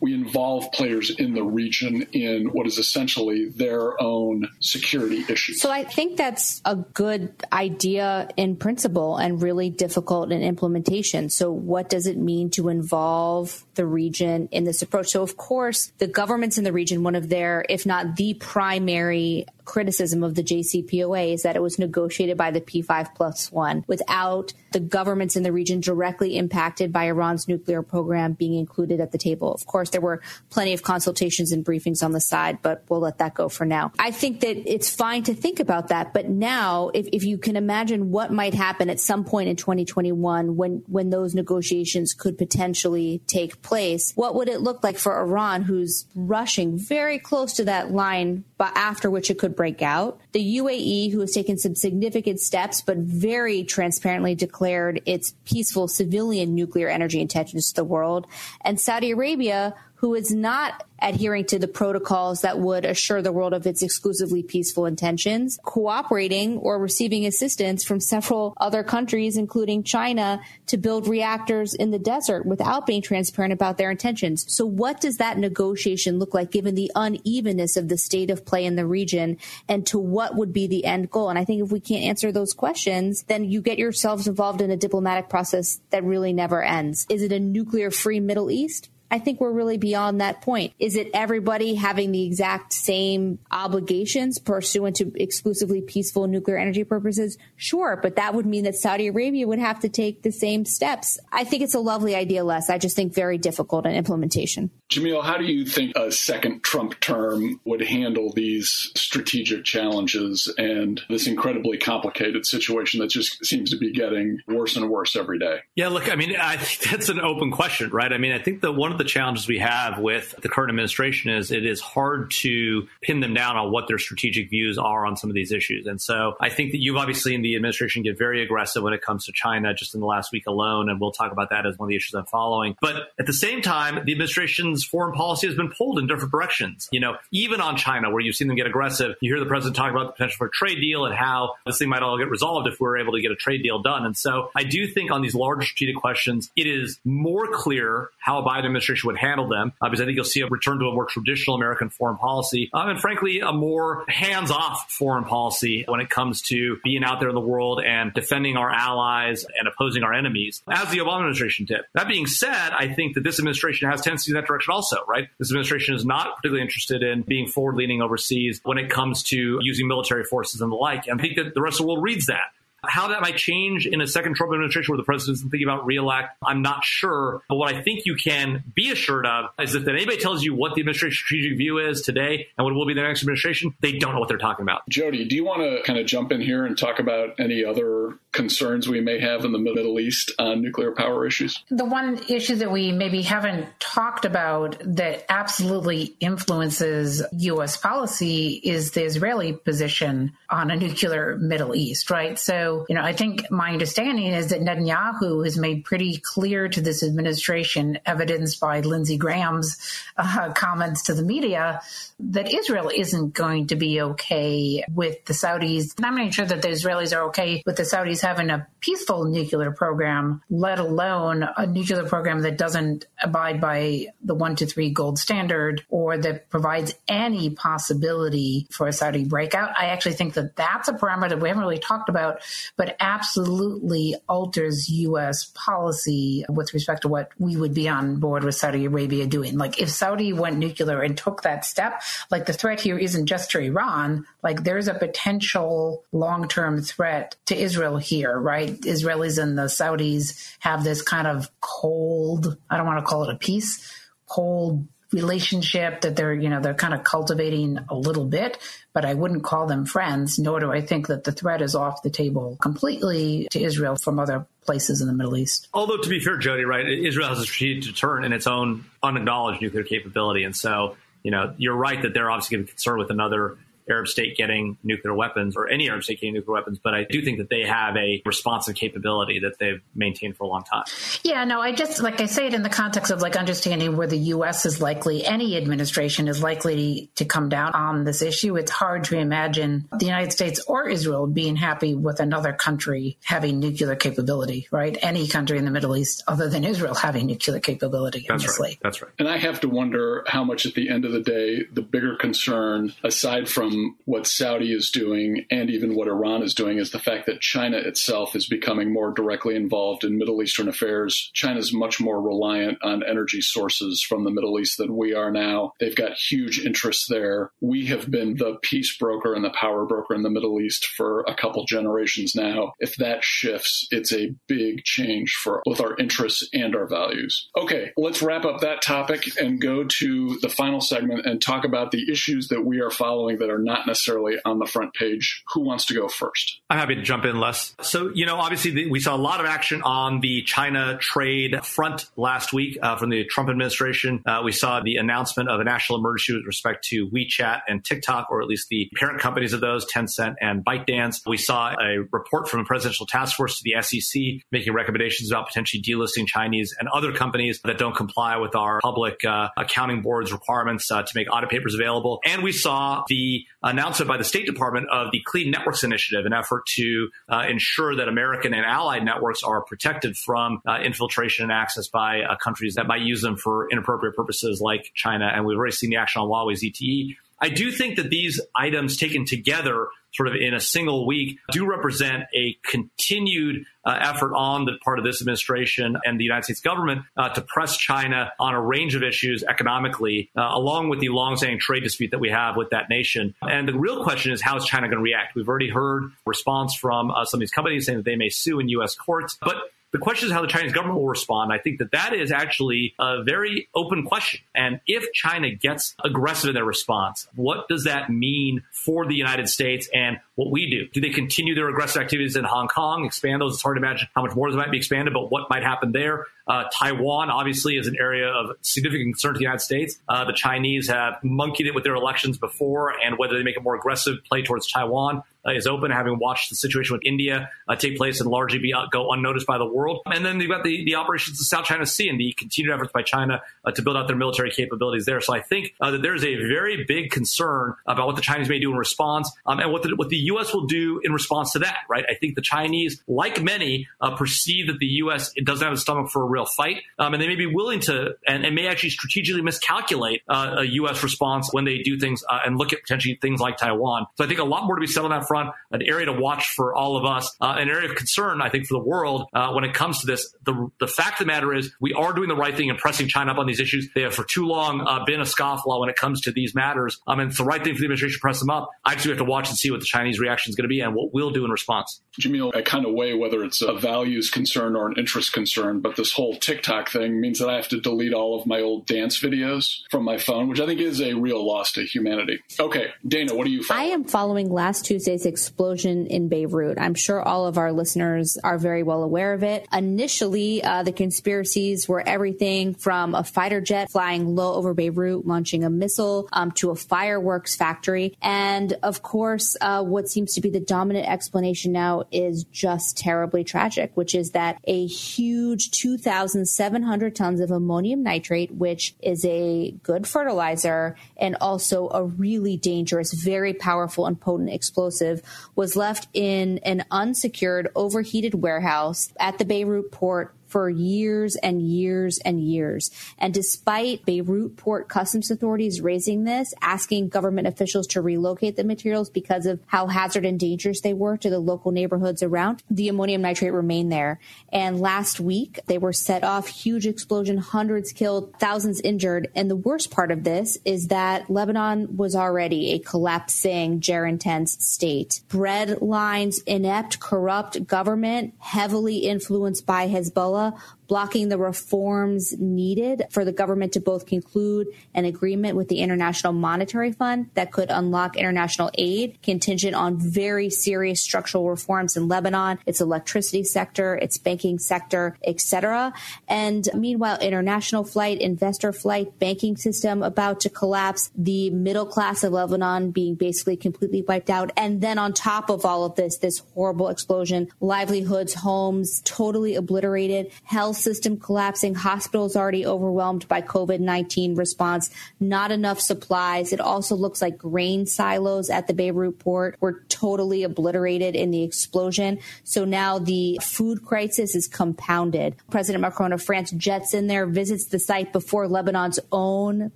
we 0.00 0.14
involve 0.14 0.72
players 0.72 1.10
in 1.10 1.34
the 1.34 1.42
region 1.42 2.02
in 2.12 2.46
what 2.46 2.66
is 2.66 2.78
essentially 2.78 3.48
their 3.48 4.00
own 4.02 4.48
security 4.60 5.24
issues. 5.28 5.60
So 5.60 5.70
I 5.70 5.84
think 5.84 6.16
that's 6.16 6.62
a 6.64 6.76
good 6.76 7.32
idea 7.52 8.28
in 8.36 8.56
principle 8.56 9.16
and 9.16 9.42
really 9.42 9.70
difficult 9.70 10.32
in 10.32 10.42
implementation. 10.42 11.28
So 11.28 11.52
what 11.52 11.88
does 11.88 12.06
it 12.06 12.16
mean 12.16 12.50
to 12.50 12.68
involve 12.68 13.64
the 13.74 13.86
region 13.86 14.48
in 14.50 14.64
this 14.64 14.82
approach? 14.82 15.08
So 15.08 15.22
of 15.22 15.36
course, 15.36 15.92
the 15.98 16.06
governments 16.06 16.58
in 16.58 16.64
the 16.64 16.72
region, 16.72 17.02
one 17.02 17.14
of 17.14 17.28
their, 17.28 17.64
if 17.68 17.84
not 17.84 18.16
the 18.16 18.34
primary 18.34 19.46
criticism 19.70 20.24
of 20.24 20.34
the 20.34 20.42
JCPOA 20.42 21.32
is 21.32 21.44
that 21.44 21.54
it 21.54 21.62
was 21.62 21.78
negotiated 21.78 22.36
by 22.36 22.50
the 22.50 22.60
P5 22.60 23.14
plus 23.14 23.52
one 23.52 23.84
without 23.86 24.52
the 24.72 24.80
governments 24.80 25.36
in 25.36 25.44
the 25.44 25.52
region 25.52 25.80
directly 25.80 26.36
impacted 26.36 26.92
by 26.92 27.04
Iran's 27.04 27.46
nuclear 27.46 27.80
program 27.80 28.32
being 28.32 28.54
included 28.54 29.00
at 29.00 29.12
the 29.12 29.18
table. 29.18 29.52
Of 29.52 29.66
course, 29.66 29.90
there 29.90 30.00
were 30.00 30.22
plenty 30.50 30.72
of 30.72 30.82
consultations 30.82 31.52
and 31.52 31.64
briefings 31.64 32.02
on 32.02 32.10
the 32.10 32.20
side, 32.20 32.58
but 32.62 32.84
we'll 32.88 32.98
let 32.98 33.18
that 33.18 33.34
go 33.34 33.48
for 33.48 33.64
now. 33.64 33.92
I 33.98 34.10
think 34.10 34.40
that 34.40 34.56
it's 34.68 34.90
fine 34.90 35.22
to 35.24 35.34
think 35.34 35.60
about 35.60 35.88
that. 35.88 36.12
But 36.12 36.28
now, 36.28 36.90
if, 36.92 37.06
if 37.12 37.22
you 37.22 37.38
can 37.38 37.54
imagine 37.54 38.10
what 38.10 38.32
might 38.32 38.54
happen 38.54 38.90
at 38.90 38.98
some 38.98 39.24
point 39.24 39.48
in 39.48 39.56
2021 39.56 40.56
when, 40.56 40.82
when 40.88 41.10
those 41.10 41.32
negotiations 41.32 42.12
could 42.12 42.36
potentially 42.36 43.22
take 43.28 43.62
place, 43.62 44.12
what 44.16 44.34
would 44.34 44.48
it 44.48 44.60
look 44.60 44.82
like 44.82 44.98
for 44.98 45.16
Iran, 45.20 45.62
who's 45.62 46.06
rushing 46.16 46.76
very 46.76 47.20
close 47.20 47.52
to 47.54 47.64
that 47.66 47.92
line, 47.92 48.44
after 48.58 49.10
which 49.10 49.30
it 49.30 49.38
could 49.38 49.56
break 49.60 49.82
out. 49.82 50.18
The 50.32 50.56
UAE, 50.56 51.12
who 51.12 51.20
has 51.20 51.32
taken 51.32 51.58
some 51.58 51.74
significant 51.74 52.40
steps, 52.40 52.80
but 52.80 52.96
very 52.96 53.62
transparently 53.62 54.34
declared 54.34 55.02
its 55.04 55.34
peaceful 55.44 55.86
civilian 55.86 56.54
nuclear 56.54 56.88
energy 56.88 57.20
intentions 57.20 57.68
to 57.68 57.74
the 57.74 57.84
world. 57.84 58.26
And 58.62 58.80
Saudi 58.80 59.10
Arabia, 59.10 59.74
who 60.00 60.14
is 60.14 60.32
not 60.32 60.82
adhering 61.02 61.44
to 61.44 61.58
the 61.58 61.68
protocols 61.68 62.40
that 62.40 62.58
would 62.58 62.86
assure 62.86 63.20
the 63.20 63.32
world 63.32 63.52
of 63.52 63.66
its 63.66 63.82
exclusively 63.82 64.42
peaceful 64.42 64.86
intentions, 64.86 65.58
cooperating 65.62 66.56
or 66.58 66.78
receiving 66.78 67.26
assistance 67.26 67.84
from 67.84 68.00
several 68.00 68.54
other 68.56 68.82
countries, 68.82 69.36
including 69.36 69.82
China, 69.82 70.40
to 70.66 70.78
build 70.78 71.06
reactors 71.06 71.74
in 71.74 71.90
the 71.90 71.98
desert 71.98 72.46
without 72.46 72.86
being 72.86 73.02
transparent 73.02 73.52
about 73.52 73.76
their 73.76 73.90
intentions. 73.90 74.46
So 74.48 74.64
what 74.64 75.02
does 75.02 75.18
that 75.18 75.36
negotiation 75.36 76.18
look 76.18 76.32
like 76.32 76.50
given 76.50 76.74
the 76.74 76.90
unevenness 76.94 77.76
of 77.76 77.88
the 77.88 77.98
state 77.98 78.30
of 78.30 78.46
play 78.46 78.64
in 78.64 78.76
the 78.76 78.86
region 78.86 79.36
and 79.68 79.86
to 79.88 79.98
what 79.98 80.34
would 80.34 80.52
be 80.54 80.66
the 80.66 80.86
end 80.86 81.10
goal? 81.10 81.28
And 81.28 81.38
I 81.38 81.44
think 81.44 81.62
if 81.62 81.70
we 81.70 81.80
can't 81.80 82.04
answer 82.04 82.32
those 82.32 82.54
questions, 82.54 83.24
then 83.24 83.44
you 83.44 83.60
get 83.60 83.78
yourselves 83.78 84.26
involved 84.26 84.62
in 84.62 84.70
a 84.70 84.78
diplomatic 84.78 85.28
process 85.28 85.80
that 85.90 86.04
really 86.04 86.32
never 86.32 86.62
ends. 86.62 87.06
Is 87.10 87.22
it 87.22 87.32
a 87.32 87.40
nuclear 87.40 87.90
free 87.90 88.20
Middle 88.20 88.50
East? 88.50 88.88
I 89.10 89.18
think 89.18 89.40
we're 89.40 89.52
really 89.52 89.78
beyond 89.78 90.20
that 90.20 90.42
point. 90.42 90.72
Is 90.78 90.96
it 90.96 91.10
everybody 91.14 91.74
having 91.74 92.12
the 92.12 92.24
exact 92.24 92.72
same 92.72 93.38
obligations 93.50 94.38
pursuant 94.38 94.96
to 94.96 95.12
exclusively 95.14 95.80
peaceful 95.80 96.26
nuclear 96.26 96.56
energy 96.56 96.84
purposes? 96.84 97.36
Sure, 97.56 97.98
but 98.00 98.16
that 98.16 98.34
would 98.34 98.46
mean 98.46 98.64
that 98.64 98.76
Saudi 98.76 99.08
Arabia 99.08 99.46
would 99.46 99.58
have 99.58 99.80
to 99.80 99.88
take 99.88 100.22
the 100.22 100.32
same 100.32 100.64
steps. 100.64 101.18
I 101.32 101.44
think 101.44 101.62
it's 101.62 101.74
a 101.74 101.80
lovely 101.80 102.14
idea, 102.14 102.44
Les. 102.44 102.70
I 102.70 102.78
just 102.78 102.96
think 102.96 103.14
very 103.14 103.38
difficult 103.38 103.86
in 103.86 103.92
implementation. 103.92 104.70
Jamil, 104.90 105.22
how 105.22 105.36
do 105.36 105.44
you 105.44 105.64
think 105.64 105.96
a 105.96 106.10
second 106.10 106.62
Trump 106.62 106.98
term 107.00 107.60
would 107.64 107.80
handle 107.80 108.32
these 108.32 108.90
strategic 108.96 109.64
challenges 109.64 110.52
and 110.58 111.00
this 111.08 111.28
incredibly 111.28 111.78
complicated 111.78 112.44
situation 112.44 113.00
that 113.00 113.10
just 113.10 113.44
seems 113.44 113.70
to 113.70 113.76
be 113.76 113.92
getting 113.92 114.40
worse 114.48 114.76
and 114.76 114.90
worse 114.90 115.14
every 115.14 115.38
day? 115.38 115.60
Yeah, 115.76 115.88
look, 115.88 116.10
I 116.10 116.16
mean, 116.16 116.34
I 116.36 116.56
think 116.56 116.90
that's 116.90 117.08
an 117.08 117.20
open 117.20 117.50
question, 117.50 117.90
right? 117.90 118.12
I 118.12 118.18
mean, 118.18 118.32
I 118.32 118.38
think 118.38 118.62
that 118.62 118.72
one 118.72 118.92
of 118.92 118.98
the 119.00 119.08
challenges 119.08 119.48
we 119.48 119.58
have 119.58 119.98
with 119.98 120.34
the 120.42 120.48
current 120.48 120.68
administration 120.68 121.30
is 121.30 121.50
it 121.50 121.64
is 121.64 121.80
hard 121.80 122.30
to 122.30 122.86
pin 123.00 123.20
them 123.20 123.32
down 123.32 123.56
on 123.56 123.72
what 123.72 123.88
their 123.88 123.98
strategic 123.98 124.50
views 124.50 124.76
are 124.76 125.06
on 125.06 125.16
some 125.16 125.30
of 125.30 125.34
these 125.34 125.52
issues. 125.52 125.86
And 125.86 125.98
so 125.98 126.36
I 126.38 126.50
think 126.50 126.72
that 126.72 126.82
you've 126.82 126.96
obviously 126.96 127.32
seen 127.32 127.40
the 127.40 127.56
administration 127.56 128.02
get 128.02 128.18
very 128.18 128.42
aggressive 128.42 128.82
when 128.82 128.92
it 128.92 129.00
comes 129.00 129.24
to 129.24 129.32
China 129.32 129.72
just 129.72 129.94
in 129.94 130.00
the 130.00 130.06
last 130.06 130.32
week 130.32 130.46
alone. 130.46 130.90
And 130.90 131.00
we'll 131.00 131.12
talk 131.12 131.32
about 131.32 131.48
that 131.48 131.64
as 131.64 131.78
one 131.78 131.86
of 131.86 131.88
the 131.88 131.96
issues 131.96 132.14
I'm 132.14 132.26
following. 132.26 132.76
But 132.82 133.08
at 133.18 133.24
the 133.24 133.32
same 133.32 133.62
time, 133.62 134.04
the 134.04 134.12
administration's 134.12 134.84
foreign 134.84 135.14
policy 135.14 135.46
has 135.46 135.56
been 135.56 135.70
pulled 135.70 135.98
in 135.98 136.06
different 136.06 136.30
directions. 136.30 136.86
You 136.92 137.00
know, 137.00 137.16
even 137.30 137.62
on 137.62 137.78
China, 137.78 138.10
where 138.10 138.20
you've 138.20 138.36
seen 138.36 138.48
them 138.48 138.56
get 138.58 138.66
aggressive, 138.66 139.16
you 139.22 139.32
hear 139.32 139.40
the 139.40 139.48
president 139.48 139.76
talk 139.76 139.90
about 139.90 140.08
the 140.08 140.12
potential 140.12 140.36
for 140.36 140.48
a 140.48 140.50
trade 140.50 140.78
deal 140.78 141.06
and 141.06 141.14
how 141.14 141.54
this 141.64 141.78
thing 141.78 141.88
might 141.88 142.02
all 142.02 142.18
get 142.18 142.28
resolved 142.28 142.68
if 142.68 142.78
we're 142.78 142.98
able 142.98 143.14
to 143.14 143.22
get 143.22 143.30
a 143.30 143.36
trade 143.36 143.62
deal 143.62 143.80
done. 143.80 144.04
And 144.04 144.14
so 144.14 144.50
I 144.54 144.64
do 144.64 144.86
think 144.86 145.10
on 145.10 145.22
these 145.22 145.34
larger 145.34 145.62
strategic 145.62 145.96
questions, 145.96 146.50
it 146.54 146.66
is 146.66 147.00
more 147.06 147.46
clear 147.50 148.10
how 148.18 148.40
a 148.40 148.42
Biden 148.42 148.66
administration 148.66 148.89
administration 148.90 149.08
would 149.08 149.18
handle 149.18 149.48
them, 149.48 149.72
uh, 149.80 149.88
because 149.88 150.00
I 150.00 150.04
think 150.04 150.16
you'll 150.16 150.24
see 150.24 150.40
a 150.40 150.46
return 150.46 150.78
to 150.78 150.86
a 150.86 150.92
more 150.92 151.06
traditional 151.06 151.56
American 151.56 151.90
foreign 151.90 152.16
policy, 152.16 152.70
um, 152.72 152.88
and 152.88 153.00
frankly, 153.00 153.40
a 153.40 153.52
more 153.52 154.04
hands-off 154.08 154.90
foreign 154.90 155.24
policy 155.24 155.84
when 155.86 156.00
it 156.00 156.10
comes 156.10 156.42
to 156.42 156.78
being 156.84 157.04
out 157.04 157.20
there 157.20 157.28
in 157.28 157.34
the 157.34 157.40
world 157.40 157.82
and 157.84 158.12
defending 158.14 158.56
our 158.56 158.70
allies 158.70 159.44
and 159.58 159.68
opposing 159.68 160.02
our 160.02 160.12
enemies, 160.12 160.62
as 160.70 160.90
the 160.90 160.98
Obama 160.98 161.18
administration 161.18 161.66
did. 161.66 161.80
That 161.94 162.08
being 162.08 162.26
said, 162.26 162.70
I 162.70 162.92
think 162.92 163.14
that 163.14 163.24
this 163.24 163.38
administration 163.38 163.90
has 163.90 164.00
tendencies 164.00 164.28
in 164.28 164.34
that 164.34 164.46
direction 164.46 164.72
also, 164.72 164.98
right? 165.08 165.28
This 165.38 165.50
administration 165.50 165.94
is 165.94 166.04
not 166.04 166.36
particularly 166.36 166.62
interested 166.62 167.02
in 167.02 167.22
being 167.22 167.46
forward-leaning 167.46 168.02
overseas 168.02 168.60
when 168.64 168.78
it 168.78 168.90
comes 168.90 169.22
to 169.24 169.58
using 169.62 169.88
military 169.88 170.24
forces 170.24 170.60
and 170.60 170.70
the 170.70 170.76
like. 170.76 171.06
And 171.06 171.20
I 171.20 171.22
think 171.22 171.36
that 171.36 171.54
the 171.54 171.62
rest 171.62 171.80
of 171.80 171.86
the 171.86 171.92
world 171.92 172.02
reads 172.02 172.26
that. 172.26 172.52
How 172.84 173.08
that 173.08 173.20
might 173.20 173.36
change 173.36 173.86
in 173.86 174.00
a 174.00 174.06
second 174.06 174.36
Trump 174.36 174.52
administration 174.52 174.92
where 174.92 174.96
the 174.96 175.04
president 175.04 175.38
isn't 175.38 175.50
thinking 175.50 175.68
about 175.68 175.86
reelect, 175.86 176.36
I'm 176.44 176.62
not 176.62 176.84
sure. 176.84 177.42
But 177.48 177.56
what 177.56 177.74
I 177.74 177.82
think 177.82 178.06
you 178.06 178.16
can 178.16 178.64
be 178.74 178.90
assured 178.90 179.26
of 179.26 179.46
is 179.58 179.72
that 179.72 179.82
if 179.82 179.88
anybody 179.88 180.18
tells 180.18 180.42
you 180.42 180.54
what 180.54 180.74
the 180.74 180.80
administration's 180.80 181.18
strategic 181.18 181.58
view 181.58 181.78
is 181.78 182.02
today 182.02 182.48
and 182.56 182.64
what 182.64 182.74
will 182.74 182.86
be 182.86 182.94
the 182.94 183.02
next 183.02 183.22
administration, 183.22 183.74
they 183.80 183.92
don't 183.92 184.14
know 184.14 184.20
what 184.20 184.28
they're 184.28 184.38
talking 184.38 184.62
about. 184.62 184.88
Jody, 184.88 185.24
do 185.26 185.36
you 185.36 185.44
want 185.44 185.62
to 185.62 185.82
kind 185.82 185.98
of 185.98 186.06
jump 186.06 186.32
in 186.32 186.40
here 186.40 186.64
and 186.64 186.76
talk 186.76 186.98
about 186.98 187.38
any 187.38 187.64
other 187.64 188.18
concerns 188.32 188.88
we 188.88 189.00
may 189.00 189.20
have 189.20 189.44
in 189.44 189.52
the 189.52 189.58
Middle 189.58 189.98
East 189.98 190.32
on 190.38 190.62
nuclear 190.62 190.92
power 190.92 191.26
issues? 191.26 191.62
The 191.70 191.84
one 191.84 192.20
issue 192.28 192.56
that 192.56 192.70
we 192.70 192.92
maybe 192.92 193.22
haven't 193.22 193.66
talked 193.80 194.24
about 194.24 194.76
that 194.84 195.24
absolutely 195.28 196.16
influences 196.20 197.22
U.S. 197.32 197.76
policy 197.76 198.60
is 198.62 198.92
the 198.92 199.04
Israeli 199.04 199.52
position 199.52 200.32
on 200.48 200.70
a 200.70 200.76
nuclear 200.76 201.36
Middle 201.36 201.74
East, 201.74 202.10
right? 202.10 202.38
So 202.38 202.69
you 202.88 202.94
know, 202.94 203.02
I 203.02 203.12
think 203.12 203.50
my 203.50 203.70
understanding 203.72 204.26
is 204.26 204.48
that 204.48 204.60
Netanyahu 204.60 205.44
has 205.44 205.56
made 205.56 205.84
pretty 205.84 206.20
clear 206.34 206.68
to 206.68 206.80
this 206.80 207.02
administration, 207.02 207.98
evidenced 208.06 208.60
by 208.60 208.80
Lindsey 208.80 209.16
Graham's 209.16 209.78
uh, 210.16 210.52
comments 210.54 211.02
two 211.02 211.14
the 211.14 211.22
media, 211.22 211.80
that 212.18 212.52
Israel 212.52 212.90
isn't 212.94 213.34
going 213.34 213.68
to 213.68 213.76
be 213.76 214.00
okay 214.00 214.84
with 214.92 215.24
the 215.24 215.32
Saudis. 215.32 215.96
And 215.96 216.06
I'm 216.06 216.16
not 216.16 216.34
sure 216.34 216.46
that 216.46 216.62
the 216.62 216.68
Israelis 216.68 217.16
are 217.16 217.24
okay 217.28 217.62
with 217.66 217.76
the 217.76 217.84
Saudis 217.84 218.20
having 218.20 218.50
a 218.50 218.66
peaceful 218.80 219.24
nuclear 219.24 219.70
program, 219.70 220.42
let 220.50 220.78
alone 220.78 221.42
a 221.56 221.66
nuclear 221.66 222.04
program 222.04 222.42
that 222.42 222.58
doesn't 222.58 223.06
abide 223.22 223.60
by 223.60 224.06
the 224.22 224.34
one 224.34 224.56
to 224.56 224.66
three 224.66 224.90
gold 224.90 225.18
standard 225.18 225.84
or 225.88 226.18
that 226.18 226.48
provides 226.50 226.94
any 227.08 227.50
possibility 227.50 228.66
for 228.70 228.86
a 228.86 228.92
Saudi 228.92 229.24
breakout. 229.24 229.70
I 229.78 229.86
actually 229.86 230.14
think 230.14 230.34
that 230.34 230.56
that's 230.56 230.88
a 230.88 230.92
parameter 230.92 231.30
that 231.30 231.40
we 231.40 231.48
haven't 231.48 231.62
really 231.62 231.78
talked 231.78 232.08
about 232.08 232.40
but 232.76 232.96
absolutely 233.00 234.16
alters 234.28 234.88
U.S. 234.88 235.50
policy 235.54 236.44
with 236.48 236.74
respect 236.74 237.02
to 237.02 237.08
what 237.08 237.30
we 237.38 237.56
would 237.56 237.74
be 237.74 237.88
on 237.88 238.16
board 238.16 238.44
with 238.44 238.54
Saudi 238.54 238.84
Arabia 238.84 239.26
doing. 239.26 239.58
Like 239.58 239.80
if 239.80 239.90
Saudi 239.90 240.32
went 240.32 240.58
nuclear 240.58 241.02
and 241.02 241.16
took 241.16 241.42
that 241.42 241.64
step, 241.64 242.02
like 242.30 242.46
the 242.46 242.52
threat 242.52 242.80
here 242.80 242.98
isn't 242.98 243.26
just 243.26 243.50
to 243.50 243.60
Iran, 243.60 244.26
like 244.42 244.64
there's 244.64 244.88
a 244.88 244.94
potential 244.94 246.04
long 246.12 246.48
term 246.48 246.82
threat 246.82 247.36
to 247.46 247.56
Israel 247.56 247.96
here, 247.96 248.38
right? 248.38 248.80
Israelis 248.80 249.40
and 249.40 249.58
the 249.58 249.62
Saudis 249.64 250.56
have 250.60 250.84
this 250.84 251.02
kind 251.02 251.26
of 251.26 251.50
cold, 251.60 252.56
I 252.68 252.76
don't 252.76 252.86
want 252.86 252.98
to 252.98 253.04
call 253.04 253.24
it 253.24 253.34
a 253.34 253.38
peace, 253.38 253.92
cold 254.26 254.86
relationship 255.12 256.02
that 256.02 256.14
they're 256.16 256.34
you 256.34 256.48
know 256.48 256.60
they're 256.60 256.74
kind 256.74 256.94
of 256.94 257.02
cultivating 257.02 257.78
a 257.88 257.94
little 257.96 258.24
bit 258.24 258.58
but 258.92 259.04
i 259.04 259.12
wouldn't 259.12 259.42
call 259.42 259.66
them 259.66 259.84
friends 259.84 260.38
nor 260.38 260.60
do 260.60 260.70
i 260.70 260.80
think 260.80 261.08
that 261.08 261.24
the 261.24 261.32
threat 261.32 261.62
is 261.62 261.74
off 261.74 262.02
the 262.02 262.10
table 262.10 262.56
completely 262.60 263.48
to 263.50 263.60
israel 263.60 263.96
from 263.96 264.20
other 264.20 264.46
places 264.70 265.00
in 265.00 265.08
the 265.08 265.12
middle 265.12 265.36
east. 265.36 265.68
Although 265.74 265.96
to 265.96 266.08
be 266.08 266.20
fair 266.20 266.36
jody 266.36 266.64
right 266.64 266.86
israel 266.88 267.28
has 267.28 267.40
a 267.40 267.44
strategic 267.44 267.92
deterrent 267.92 268.24
in 268.24 268.32
its 268.32 268.46
own 268.46 268.84
unacknowledged 269.02 269.62
nuclear 269.62 269.82
capability. 269.82 270.44
And 270.44 270.56
so 270.56 270.96
you 271.22 271.30
know 271.30 271.54
you're 271.58 271.74
right 271.74 272.00
that 272.02 272.14
they're 272.14 272.30
obviously 272.30 272.56
going 272.56 272.66
to 272.66 272.70
be 272.70 272.72
concerned 272.72 272.98
with 272.98 273.10
another 273.10 273.58
Arab 273.90 274.08
state 274.08 274.36
getting 274.36 274.78
nuclear 274.82 275.14
weapons 275.14 275.56
or 275.56 275.68
any 275.68 275.88
Arab 275.88 276.04
state 276.04 276.20
getting 276.20 276.34
nuclear 276.34 276.54
weapons, 276.54 276.78
but 276.82 276.94
I 276.94 277.04
do 277.04 277.22
think 277.22 277.38
that 277.38 277.50
they 277.50 277.62
have 277.62 277.96
a 277.96 278.22
responsive 278.24 278.74
capability 278.74 279.40
that 279.40 279.58
they've 279.58 279.80
maintained 279.94 280.36
for 280.36 280.44
a 280.44 280.46
long 280.46 280.62
time. 280.62 280.84
Yeah, 281.24 281.44
no, 281.44 281.60
I 281.60 281.72
just, 281.72 282.00
like 282.00 282.20
I 282.20 282.26
say 282.26 282.46
it 282.46 282.54
in 282.54 282.62
the 282.62 282.68
context 282.68 283.10
of 283.10 283.20
like 283.22 283.36
understanding 283.36 283.96
where 283.96 284.06
the 284.06 284.18
U.S. 284.18 284.66
is 284.66 284.80
likely, 284.80 285.24
any 285.24 285.56
administration 285.56 286.28
is 286.28 286.42
likely 286.42 287.10
to 287.16 287.24
come 287.24 287.48
down 287.48 287.72
on 287.74 288.04
this 288.04 288.22
issue. 288.22 288.56
It's 288.56 288.70
hard 288.70 289.04
to 289.04 289.18
imagine 289.18 289.88
the 289.98 290.06
United 290.06 290.32
States 290.32 290.60
or 290.66 290.88
Israel 290.88 291.26
being 291.26 291.56
happy 291.56 291.94
with 291.94 292.20
another 292.20 292.52
country 292.52 293.18
having 293.24 293.60
nuclear 293.60 293.96
capability, 293.96 294.68
right? 294.70 294.96
Any 295.02 295.26
country 295.26 295.58
in 295.58 295.64
the 295.64 295.70
Middle 295.70 295.96
East 295.96 296.22
other 296.28 296.48
than 296.48 296.64
Israel 296.64 296.94
having 296.94 297.26
nuclear 297.26 297.60
capability. 297.60 298.26
That's 298.28 298.44
honestly. 298.44 298.68
right. 298.68 298.78
That's 298.82 299.02
right. 299.02 299.12
And 299.18 299.28
I 299.28 299.38
have 299.38 299.60
to 299.60 299.68
wonder 299.68 300.24
how 300.26 300.44
much 300.44 300.66
at 300.66 300.74
the 300.74 300.88
end 300.88 301.04
of 301.04 301.12
the 301.12 301.20
day, 301.20 301.64
the 301.72 301.82
bigger 301.82 302.16
concern, 302.16 302.92
aside 303.02 303.48
from 303.48 303.79
what 304.04 304.26
Saudi 304.26 304.72
is 304.72 304.90
doing 304.90 305.46
and 305.50 305.70
even 305.70 305.94
what 305.94 306.08
Iran 306.08 306.42
is 306.42 306.54
doing, 306.54 306.78
is 306.78 306.90
the 306.90 306.98
fact 306.98 307.26
that 307.26 307.40
China 307.40 307.76
itself 307.76 308.36
is 308.36 308.46
becoming 308.46 308.92
more 308.92 309.12
directly 309.12 309.56
involved 309.56 310.04
in 310.04 310.18
Middle 310.18 310.42
Eastern 310.42 310.68
affairs. 310.68 311.30
China 311.34 311.58
is 311.58 311.72
much 311.72 312.00
more 312.00 312.20
reliant 312.20 312.78
on 312.82 313.02
energy 313.02 313.40
sources 313.40 314.02
from 314.02 314.24
the 314.24 314.30
Middle 314.30 314.58
East 314.58 314.78
than 314.78 314.96
we 314.96 315.14
are 315.14 315.30
now. 315.30 315.72
They've 315.80 315.94
got 315.94 316.12
huge 316.12 316.64
interests 316.64 317.06
there. 317.08 317.50
We 317.60 317.86
have 317.86 318.10
been 318.10 318.36
the 318.36 318.58
peace 318.62 318.96
broker 318.96 319.34
and 319.34 319.44
the 319.44 319.50
power 319.50 319.86
broker 319.86 320.14
in 320.14 320.22
the 320.22 320.30
Middle 320.30 320.60
East 320.60 320.86
for 320.96 321.24
a 321.26 321.34
couple 321.34 321.64
generations 321.64 322.34
now. 322.34 322.72
If 322.78 322.96
that 322.96 323.22
shifts, 323.22 323.86
it's 323.90 324.12
a 324.12 324.34
big 324.46 324.84
change 324.84 325.32
for 325.32 325.62
both 325.64 325.80
our 325.80 325.96
interests 325.98 326.48
and 326.52 326.74
our 326.74 326.86
values. 326.86 327.48
Okay, 327.56 327.92
let's 327.96 328.22
wrap 328.22 328.44
up 328.44 328.60
that 328.60 328.82
topic 328.82 329.24
and 329.40 329.60
go 329.60 329.84
to 329.84 330.38
the 330.40 330.48
final 330.48 330.80
segment 330.80 331.26
and 331.26 331.40
talk 331.40 331.64
about 331.64 331.90
the 331.90 332.10
issues 332.10 332.48
that 332.48 332.64
we 332.64 332.80
are 332.80 332.90
following 332.90 333.38
that 333.38 333.50
are 333.50 333.58
not 333.70 333.86
necessarily 333.86 334.36
on 334.44 334.58
the 334.58 334.66
front 334.66 334.94
page. 334.94 335.42
Who 335.54 335.60
wants 335.60 335.86
to 335.86 335.94
go 335.94 336.08
first? 336.08 336.60
I'm 336.68 336.78
happy 336.78 336.94
to 336.96 337.02
jump 337.02 337.24
in, 337.24 337.40
Les. 337.40 337.74
So, 337.80 338.10
you 338.14 338.26
know, 338.26 338.36
obviously 338.36 338.90
we 338.90 339.00
saw 339.00 339.14
a 339.14 339.18
lot 339.18 339.40
of 339.40 339.46
action 339.46 339.82
on 339.82 340.20
the 340.20 340.42
China 340.42 340.98
trade 340.98 341.64
front 341.64 342.06
last 342.16 342.52
week 342.52 342.78
uh, 342.82 342.96
from 342.96 343.10
the 343.10 343.24
Trump 343.24 343.48
administration. 343.48 344.22
Uh, 344.26 344.42
we 344.44 344.52
saw 344.52 344.80
the 344.80 344.96
announcement 344.96 345.48
of 345.48 345.60
a 345.60 345.64
national 345.64 345.98
emergency 345.98 346.34
with 346.34 346.46
respect 346.46 346.84
to 346.88 347.08
WeChat 347.08 347.60
and 347.68 347.84
TikTok, 347.84 348.28
or 348.30 348.42
at 348.42 348.48
least 348.48 348.68
the 348.68 348.90
parent 348.96 349.20
companies 349.20 349.52
of 349.52 349.60
those, 349.60 349.90
Tencent 349.90 350.34
and 350.40 350.64
ByteDance. 350.64 351.26
We 351.26 351.36
saw 351.36 351.74
a 351.80 351.98
report 352.12 352.48
from 352.48 352.60
a 352.60 352.64
presidential 352.64 353.06
task 353.06 353.36
force 353.36 353.60
to 353.60 353.64
the 353.64 353.80
SEC 353.82 354.42
making 354.50 354.72
recommendations 354.72 355.30
about 355.30 355.46
potentially 355.46 355.82
delisting 355.82 356.26
Chinese 356.26 356.74
and 356.78 356.88
other 356.88 357.12
companies 357.12 357.60
that 357.64 357.78
don't 357.78 357.96
comply 357.96 358.36
with 358.36 358.54
our 358.54 358.80
public 358.80 359.24
uh, 359.24 359.48
accounting 359.56 360.02
board's 360.02 360.32
requirements 360.32 360.90
uh, 360.90 361.02
to 361.02 361.12
make 361.14 361.32
audit 361.32 361.50
papers 361.50 361.74
available. 361.74 362.20
And 362.24 362.42
we 362.42 362.52
saw 362.52 363.04
the 363.08 363.44
announcement 363.62 364.08
by 364.08 364.16
the 364.16 364.24
State 364.24 364.46
Department 364.46 364.88
of 364.90 365.10
the 365.12 365.20
Clean 365.24 365.50
Networks 365.50 365.84
Initiative, 365.84 366.26
an 366.26 366.32
effort 366.32 366.64
to 366.76 367.08
uh, 367.28 367.44
ensure 367.48 367.96
that 367.96 368.08
American 368.08 368.54
and 368.54 368.64
allied 368.64 369.04
networks 369.04 369.42
are 369.42 369.62
protected 369.62 370.16
from 370.16 370.62
uh, 370.66 370.78
infiltration 370.82 371.44
and 371.44 371.52
access 371.52 371.88
by 371.88 372.22
uh, 372.22 372.36
countries 372.36 372.74
that 372.74 372.86
might 372.86 373.02
use 373.02 373.22
them 373.22 373.36
for 373.36 373.68
inappropriate 373.70 374.16
purposes 374.16 374.60
like 374.60 374.90
China. 374.94 375.30
And 375.32 375.44
we've 375.44 375.56
already 375.56 375.72
seen 375.72 375.90
the 375.90 375.96
action 375.96 376.22
on 376.22 376.28
Huawei 376.28 376.54
ZTE. 376.54 377.16
I 377.40 377.48
do 377.48 377.70
think 377.70 377.96
that 377.96 378.10
these 378.10 378.40
items 378.54 378.96
taken 378.96 379.24
together 379.24 379.88
sort 380.12 380.28
of 380.28 380.34
in 380.34 380.54
a 380.54 380.60
single 380.60 381.06
week 381.06 381.38
do 381.52 381.66
represent 381.66 382.24
a 382.34 382.56
continued 382.64 383.64
uh, 383.84 383.96
effort 384.00 384.34
on 384.34 384.64
the 384.64 384.72
part 384.84 384.98
of 384.98 385.04
this 385.04 385.20
administration 385.22 385.96
and 386.04 386.18
the 386.18 386.24
United 386.24 386.44
States 386.44 386.60
government 386.60 387.02
uh, 387.16 387.28
to 387.30 387.40
press 387.40 387.76
China 387.76 388.32
on 388.38 388.54
a 388.54 388.60
range 388.60 388.94
of 388.94 389.02
issues 389.02 389.42
economically, 389.44 390.30
uh, 390.36 390.48
along 390.52 390.88
with 390.88 391.00
the 391.00 391.08
longstanding 391.08 391.60
trade 391.60 391.82
dispute 391.82 392.10
that 392.10 392.18
we 392.18 392.28
have 392.28 392.56
with 392.56 392.70
that 392.70 392.88
nation. 392.90 393.34
And 393.42 393.68
the 393.68 393.78
real 393.78 394.02
question 394.02 394.32
is, 394.32 394.42
how 394.42 394.56
is 394.56 394.64
China 394.64 394.88
going 394.88 394.98
to 394.98 395.02
react? 395.02 395.34
We've 395.34 395.48
already 395.48 395.70
heard 395.70 396.10
response 396.26 396.74
from 396.74 397.10
uh, 397.10 397.24
some 397.24 397.38
of 397.38 397.40
these 397.40 397.52
companies 397.52 397.86
saying 397.86 397.98
that 397.98 398.04
they 398.04 398.16
may 398.16 398.28
sue 398.28 398.60
in 398.60 398.68
U.S. 398.70 398.94
courts, 398.94 399.38
but 399.40 399.56
the 399.92 399.98
question 399.98 400.28
is 400.28 400.32
how 400.32 400.42
the 400.42 400.48
Chinese 400.48 400.72
government 400.72 400.98
will 400.98 401.08
respond. 401.08 401.52
I 401.52 401.58
think 401.58 401.78
that 401.78 401.92
that 401.92 402.12
is 402.12 402.30
actually 402.30 402.94
a 402.98 403.22
very 403.24 403.68
open 403.74 404.04
question. 404.04 404.40
And 404.54 404.80
if 404.86 405.12
China 405.12 405.50
gets 405.50 405.94
aggressive 406.04 406.50
in 406.50 406.54
their 406.54 406.64
response, 406.64 407.26
what 407.34 407.68
does 407.68 407.84
that 407.84 408.10
mean 408.10 408.62
for 408.70 409.06
the 409.06 409.14
United 409.14 409.48
States 409.48 409.88
and 409.92 410.18
what 410.36 410.50
we 410.50 410.70
do? 410.70 410.86
Do 410.92 411.00
they 411.00 411.10
continue 411.10 411.54
their 411.54 411.68
aggressive 411.68 412.02
activities 412.02 412.36
in 412.36 412.44
Hong 412.44 412.68
Kong, 412.68 413.04
expand 413.04 413.42
those? 413.42 413.54
It's 413.54 413.62
hard 413.62 413.76
to 413.76 413.82
imagine 413.82 414.08
how 414.14 414.22
much 414.22 414.34
more 414.34 414.50
they 414.50 414.56
might 414.56 414.70
be 414.70 414.78
expanded, 414.78 415.12
but 415.12 415.30
what 415.30 415.50
might 415.50 415.62
happen 415.62 415.92
there? 415.92 416.26
Uh, 416.50 416.64
Taiwan 416.76 417.30
obviously 417.30 417.76
is 417.76 417.86
an 417.86 417.94
area 418.00 418.26
of 418.26 418.56
significant 418.62 419.14
concern 419.14 419.34
to 419.34 419.38
the 419.38 419.44
United 419.44 419.60
States. 419.60 420.00
Uh, 420.08 420.24
the 420.24 420.32
Chinese 420.32 420.88
have 420.88 421.14
monkeyed 421.22 421.68
it 421.68 421.76
with 421.76 421.84
their 421.84 421.94
elections 421.94 422.38
before, 422.38 422.92
and 423.04 423.18
whether 423.18 423.38
they 423.38 423.44
make 423.44 423.56
a 423.56 423.60
more 423.60 423.76
aggressive 423.76 424.16
play 424.24 424.42
towards 424.42 424.66
Taiwan 424.66 425.22
uh, 425.46 425.52
is 425.52 425.66
open, 425.66 425.90
having 425.90 426.18
watched 426.18 426.50
the 426.50 426.56
situation 426.56 426.94
with 426.94 427.02
India 427.04 427.50
uh, 427.68 427.76
take 427.76 427.96
place 427.96 428.20
and 428.20 428.28
largely 428.28 428.58
be 428.58 428.74
uh, 428.74 428.86
go 428.90 429.10
unnoticed 429.10 429.46
by 429.46 429.58
the 429.58 429.64
world. 429.64 430.00
And 430.06 430.24
then 430.24 430.40
you've 430.40 430.50
got 430.50 430.64
the, 430.64 430.84
the 430.84 430.96
operations 430.96 431.38
in 431.38 431.40
the 431.40 431.44
South 431.44 431.64
China 431.64 431.86
Sea 431.86 432.08
and 432.08 432.20
the 432.20 432.34
continued 432.36 432.74
efforts 432.74 432.92
by 432.92 433.02
China 433.02 433.40
uh, 433.64 433.70
to 433.70 433.82
build 433.82 433.96
out 433.96 434.06
their 434.06 434.16
military 434.16 434.50
capabilities 434.50 435.06
there. 435.06 435.20
So 435.20 435.34
I 435.34 435.40
think 435.40 435.74
that 435.80 436.02
there's 436.02 436.24
a 436.24 436.34
very 436.34 436.84
big 436.84 437.10
concern 437.10 437.74
about 437.86 438.06
what 438.06 438.16
the 438.16 438.22
Chinese 438.22 438.48
may 438.48 438.58
do 438.58 438.70
in 438.70 438.76
response 438.76 439.30
um, 439.46 439.60
and 439.60 439.72
what 439.72 439.82
the, 439.82 439.94
what 439.96 440.08
the 440.08 440.16
U.S. 440.16 440.52
will 440.52 440.66
do 440.66 441.00
in 441.04 441.12
response 441.12 441.52
to 441.52 441.60
that, 441.60 441.78
right? 441.88 442.04
I 442.08 442.14
think 442.14 442.34
the 442.34 442.42
Chinese, 442.42 443.02
like 443.08 443.42
many, 443.42 443.88
perceive 444.16 444.66
that 444.66 444.78
the 444.78 444.86
U.S. 444.86 445.32
doesn't 445.42 445.64
have 445.64 445.72
a 445.72 445.80
stomach 445.80 446.10
for 446.10 446.22
a 446.22 446.26
real 446.26 446.39
real 446.40 446.46
fight, 446.46 446.82
um, 446.98 447.14
and 447.14 447.22
they 447.22 447.28
may 447.28 447.36
be 447.36 447.46
willing 447.46 447.80
to 447.80 448.14
and, 448.26 448.44
and 448.44 448.54
may 448.54 448.66
actually 448.66 448.90
strategically 448.90 449.42
miscalculate 449.42 450.22
uh, 450.28 450.56
a 450.58 450.64
U.S. 450.64 451.02
response 451.02 451.48
when 451.52 451.64
they 451.64 451.78
do 451.78 451.98
things 451.98 452.24
uh, 452.28 452.40
and 452.44 452.58
look 452.58 452.72
at 452.72 452.80
potentially 452.82 453.18
things 453.20 453.40
like 453.40 453.56
Taiwan. 453.56 454.06
So 454.16 454.24
I 454.24 454.26
think 454.26 454.40
a 454.40 454.44
lot 454.44 454.64
more 454.64 454.76
to 454.76 454.80
be 454.80 454.86
said 454.86 455.04
on 455.04 455.10
that 455.10 455.26
front. 455.26 455.50
An 455.70 455.82
area 455.82 456.06
to 456.06 456.12
watch 456.12 456.52
for 456.56 456.74
all 456.74 456.96
of 456.96 457.04
us, 457.04 457.36
uh, 457.40 457.56
an 457.58 457.68
area 457.68 457.88
of 457.88 457.96
concern, 457.96 458.40
I 458.42 458.48
think, 458.48 458.66
for 458.66 458.74
the 458.74 458.84
world 458.84 459.28
uh, 459.32 459.52
when 459.52 459.64
it 459.64 459.74
comes 459.74 460.00
to 460.00 460.06
this. 460.06 460.34
The 460.44 460.70
the 460.80 460.86
fact 460.86 461.20
of 461.20 461.26
the 461.26 461.32
matter 461.32 461.54
is, 461.54 461.72
we 461.80 461.92
are 461.92 462.12
doing 462.12 462.28
the 462.28 462.36
right 462.36 462.56
thing 462.56 462.70
and 462.70 462.78
pressing 462.78 463.08
China 463.08 463.32
up 463.32 463.38
on 463.38 463.46
these 463.46 463.60
issues. 463.60 463.88
They 463.94 464.02
have 464.02 464.14
for 464.14 464.24
too 464.24 464.46
long 464.46 464.80
uh, 464.86 465.04
been 465.04 465.20
a 465.20 465.24
scofflaw 465.24 465.80
when 465.80 465.88
it 465.88 465.96
comes 465.96 466.22
to 466.22 466.32
these 466.32 466.54
matters. 466.54 467.00
Um, 467.06 467.20
and 467.20 467.28
it's 467.30 467.38
the 467.38 467.44
right 467.44 467.62
thing 467.62 467.74
for 467.74 467.80
the 467.80 467.86
administration 467.86 468.16
to 468.16 468.20
press 468.20 468.40
them 468.40 468.50
up. 468.50 468.70
I 468.84 468.94
just 468.94 469.06
have 469.06 469.18
to 469.18 469.24
watch 469.24 469.48
and 469.48 469.58
see 469.58 469.70
what 469.70 469.80
the 469.80 469.86
Chinese 469.86 470.18
reaction 470.18 470.50
is 470.50 470.56
going 470.56 470.64
to 470.64 470.68
be 470.68 470.80
and 470.80 470.94
what 470.94 471.12
we'll 471.12 471.30
do 471.30 471.44
in 471.44 471.50
response. 471.50 472.00
Jamil, 472.20 472.54
I 472.54 472.62
kind 472.62 472.86
of 472.86 472.92
weigh 472.92 473.14
whether 473.14 473.44
it's 473.44 473.62
a 473.62 473.72
values 473.72 474.30
concern 474.30 474.76
or 474.76 474.88
an 474.88 474.94
interest 474.98 475.32
concern, 475.32 475.80
but 475.80 475.96
this 475.96 476.12
whole 476.12 476.29
TikTok 476.34 476.88
thing 476.90 477.20
means 477.20 477.38
that 477.38 477.48
I 477.48 477.56
have 477.56 477.68
to 477.68 477.80
delete 477.80 478.12
all 478.12 478.38
of 478.38 478.46
my 478.46 478.60
old 478.60 478.86
dance 478.86 479.20
videos 479.20 479.80
from 479.90 480.04
my 480.04 480.18
phone, 480.18 480.48
which 480.48 480.60
I 480.60 480.66
think 480.66 480.80
is 480.80 481.00
a 481.00 481.14
real 481.14 481.44
loss 481.46 481.72
to 481.72 481.84
humanity. 481.84 482.40
Okay, 482.58 482.88
Dana, 483.06 483.34
what 483.34 483.46
are 483.46 483.50
you 483.50 483.62
following? 483.62 483.90
I 483.90 483.92
am 483.92 484.04
following 484.04 484.50
last 484.50 484.84
Tuesday's 484.84 485.26
explosion 485.26 486.06
in 486.06 486.28
Beirut. 486.28 486.78
I'm 486.78 486.94
sure 486.94 487.22
all 487.22 487.46
of 487.46 487.58
our 487.58 487.72
listeners 487.72 488.38
are 488.42 488.58
very 488.58 488.82
well 488.82 489.02
aware 489.02 489.34
of 489.34 489.42
it. 489.42 489.66
Initially, 489.72 490.62
uh, 490.62 490.82
the 490.82 490.92
conspiracies 490.92 491.88
were 491.88 492.06
everything 492.06 492.74
from 492.74 493.14
a 493.14 493.24
fighter 493.24 493.60
jet 493.60 493.90
flying 493.90 494.34
low 494.34 494.54
over 494.54 494.74
Beirut, 494.74 495.26
launching 495.26 495.64
a 495.64 495.70
missile, 495.70 496.28
um, 496.32 496.50
to 496.52 496.70
a 496.70 496.76
fireworks 496.76 497.56
factory. 497.56 498.16
And 498.22 498.74
of 498.82 499.02
course, 499.02 499.56
uh, 499.60 499.82
what 499.82 500.08
seems 500.08 500.34
to 500.34 500.40
be 500.40 500.50
the 500.50 500.60
dominant 500.60 501.08
explanation 501.08 501.72
now 501.72 502.04
is 502.10 502.44
just 502.44 502.98
terribly 502.98 503.44
tragic, 503.44 503.92
which 503.94 504.14
is 504.14 504.30
that 504.30 504.58
a 504.64 504.86
huge 504.86 505.70
2,700 506.10 507.14
tons 507.14 507.38
of 507.38 507.52
ammonium 507.52 508.02
nitrate, 508.02 508.50
which 508.50 508.96
is 509.00 509.24
a 509.24 509.70
good 509.84 510.08
fertilizer 510.08 510.96
and 511.16 511.36
also 511.40 511.88
a 511.90 512.04
really 512.04 512.56
dangerous, 512.56 513.12
very 513.12 513.54
powerful 513.54 514.06
and 514.06 514.20
potent 514.20 514.50
explosive, 514.50 515.22
was 515.54 515.76
left 515.76 516.08
in 516.12 516.58
an 516.64 516.84
unsecured, 516.90 517.68
overheated 517.76 518.34
warehouse 518.34 519.12
at 519.20 519.38
the 519.38 519.44
Beirut 519.44 519.92
port 519.92 520.34
for 520.50 520.68
years 520.68 521.36
and 521.36 521.62
years 521.62 522.18
and 522.24 522.40
years. 522.40 522.90
And 523.18 523.32
despite 523.32 524.04
Beirut 524.04 524.56
port 524.56 524.88
customs 524.88 525.30
authorities 525.30 525.80
raising 525.80 526.24
this, 526.24 526.52
asking 526.60 527.08
government 527.08 527.46
officials 527.46 527.86
to 527.88 528.00
relocate 528.00 528.56
the 528.56 528.64
materials 528.64 529.08
because 529.10 529.46
of 529.46 529.60
how 529.66 529.86
hazard 529.86 530.26
and 530.26 530.38
dangerous 530.38 530.80
they 530.80 530.94
were 530.94 531.16
to 531.18 531.30
the 531.30 531.38
local 531.38 531.70
neighborhoods 531.70 532.22
around, 532.22 532.62
the 532.70 532.88
ammonium 532.88 533.22
nitrate 533.22 533.52
remained 533.52 533.92
there. 533.92 534.18
And 534.52 534.80
last 534.80 535.20
week, 535.20 535.60
they 535.66 535.78
were 535.78 535.92
set 535.92 536.24
off, 536.24 536.48
huge 536.48 536.86
explosion, 536.86 537.38
hundreds 537.38 537.92
killed, 537.92 538.34
thousands 538.38 538.80
injured. 538.80 539.28
And 539.34 539.50
the 539.50 539.56
worst 539.56 539.90
part 539.90 540.10
of 540.10 540.24
this 540.24 540.58
is 540.64 540.88
that 540.88 541.30
Lebanon 541.30 541.96
was 541.96 542.16
already 542.16 542.72
a 542.72 542.78
collapsing, 542.78 543.80
gerontense 543.80 544.56
state. 544.64 545.22
Bread 545.28 545.80
lines, 545.80 546.40
inept, 546.40 547.00
corrupt 547.00 547.66
government, 547.66 548.34
heavily 548.38 548.98
influenced 548.98 549.66
by 549.66 549.88
Hezbollah 549.88 550.39
Manila 550.40 550.79
blocking 550.90 551.28
the 551.28 551.38
reforms 551.38 552.34
needed 552.40 553.04
for 553.10 553.24
the 553.24 553.30
government 553.30 553.72
to 553.72 553.80
both 553.80 554.06
conclude 554.06 554.66
an 554.92 555.04
agreement 555.04 555.56
with 555.56 555.68
the 555.68 555.78
International 555.78 556.32
Monetary 556.32 556.90
Fund 556.90 557.30
that 557.34 557.52
could 557.52 557.70
unlock 557.70 558.16
international 558.16 558.72
aid 558.76 559.16
contingent 559.22 559.76
on 559.76 559.96
very 559.96 560.50
serious 560.50 561.00
structural 561.00 561.48
reforms 561.48 561.96
in 561.96 562.08
Lebanon, 562.08 562.58
its 562.66 562.80
electricity 562.80 563.44
sector, 563.44 563.94
its 563.94 564.18
banking 564.18 564.58
sector, 564.58 565.16
etc. 565.24 565.92
And 566.26 566.68
meanwhile, 566.74 567.20
international 567.20 567.84
flight, 567.84 568.20
investor 568.20 568.72
flight, 568.72 569.16
banking 569.20 569.56
system 569.56 570.02
about 570.02 570.40
to 570.40 570.50
collapse, 570.50 571.12
the 571.14 571.50
middle 571.50 571.86
class 571.86 572.24
of 572.24 572.32
Lebanon 572.32 572.90
being 572.90 573.14
basically 573.14 573.56
completely 573.56 574.02
wiped 574.02 574.28
out. 574.28 574.50
And 574.56 574.80
then 574.80 574.98
on 574.98 575.12
top 575.12 575.50
of 575.50 575.64
all 575.64 575.84
of 575.84 575.94
this, 575.94 576.18
this 576.18 576.40
horrible 576.52 576.88
explosion, 576.88 577.46
livelihoods, 577.60 578.34
homes 578.34 579.00
totally 579.04 579.54
obliterated, 579.54 580.32
health 580.42 580.79
system 580.80 581.18
collapsing, 581.18 581.74
hospitals 581.74 582.36
already 582.36 582.66
overwhelmed 582.66 583.28
by 583.28 583.42
COVID 583.42 583.80
19 583.80 584.34
response, 584.34 584.90
not 585.18 585.50
enough 585.50 585.80
supplies. 585.80 586.52
It 586.52 586.60
also 586.60 586.94
looks 586.94 587.22
like 587.22 587.38
grain 587.38 587.86
silos 587.86 588.50
at 588.50 588.66
the 588.66 588.74
Beirut 588.74 589.18
port 589.18 589.56
were 589.60 589.84
totally 589.88 590.42
obliterated 590.42 591.14
in 591.14 591.30
the 591.30 591.42
explosion. 591.42 592.18
So 592.44 592.64
now 592.64 592.98
the 592.98 593.38
food 593.42 593.84
crisis 593.84 594.34
is 594.34 594.48
compounded. 594.48 595.36
President 595.50 595.82
Macron 595.82 596.12
of 596.12 596.22
France 596.22 596.50
jets 596.52 596.94
in 596.94 597.06
there, 597.06 597.26
visits 597.26 597.66
the 597.66 597.78
site 597.78 598.12
before 598.12 598.48
Lebanon's 598.48 598.98
own 599.12 599.70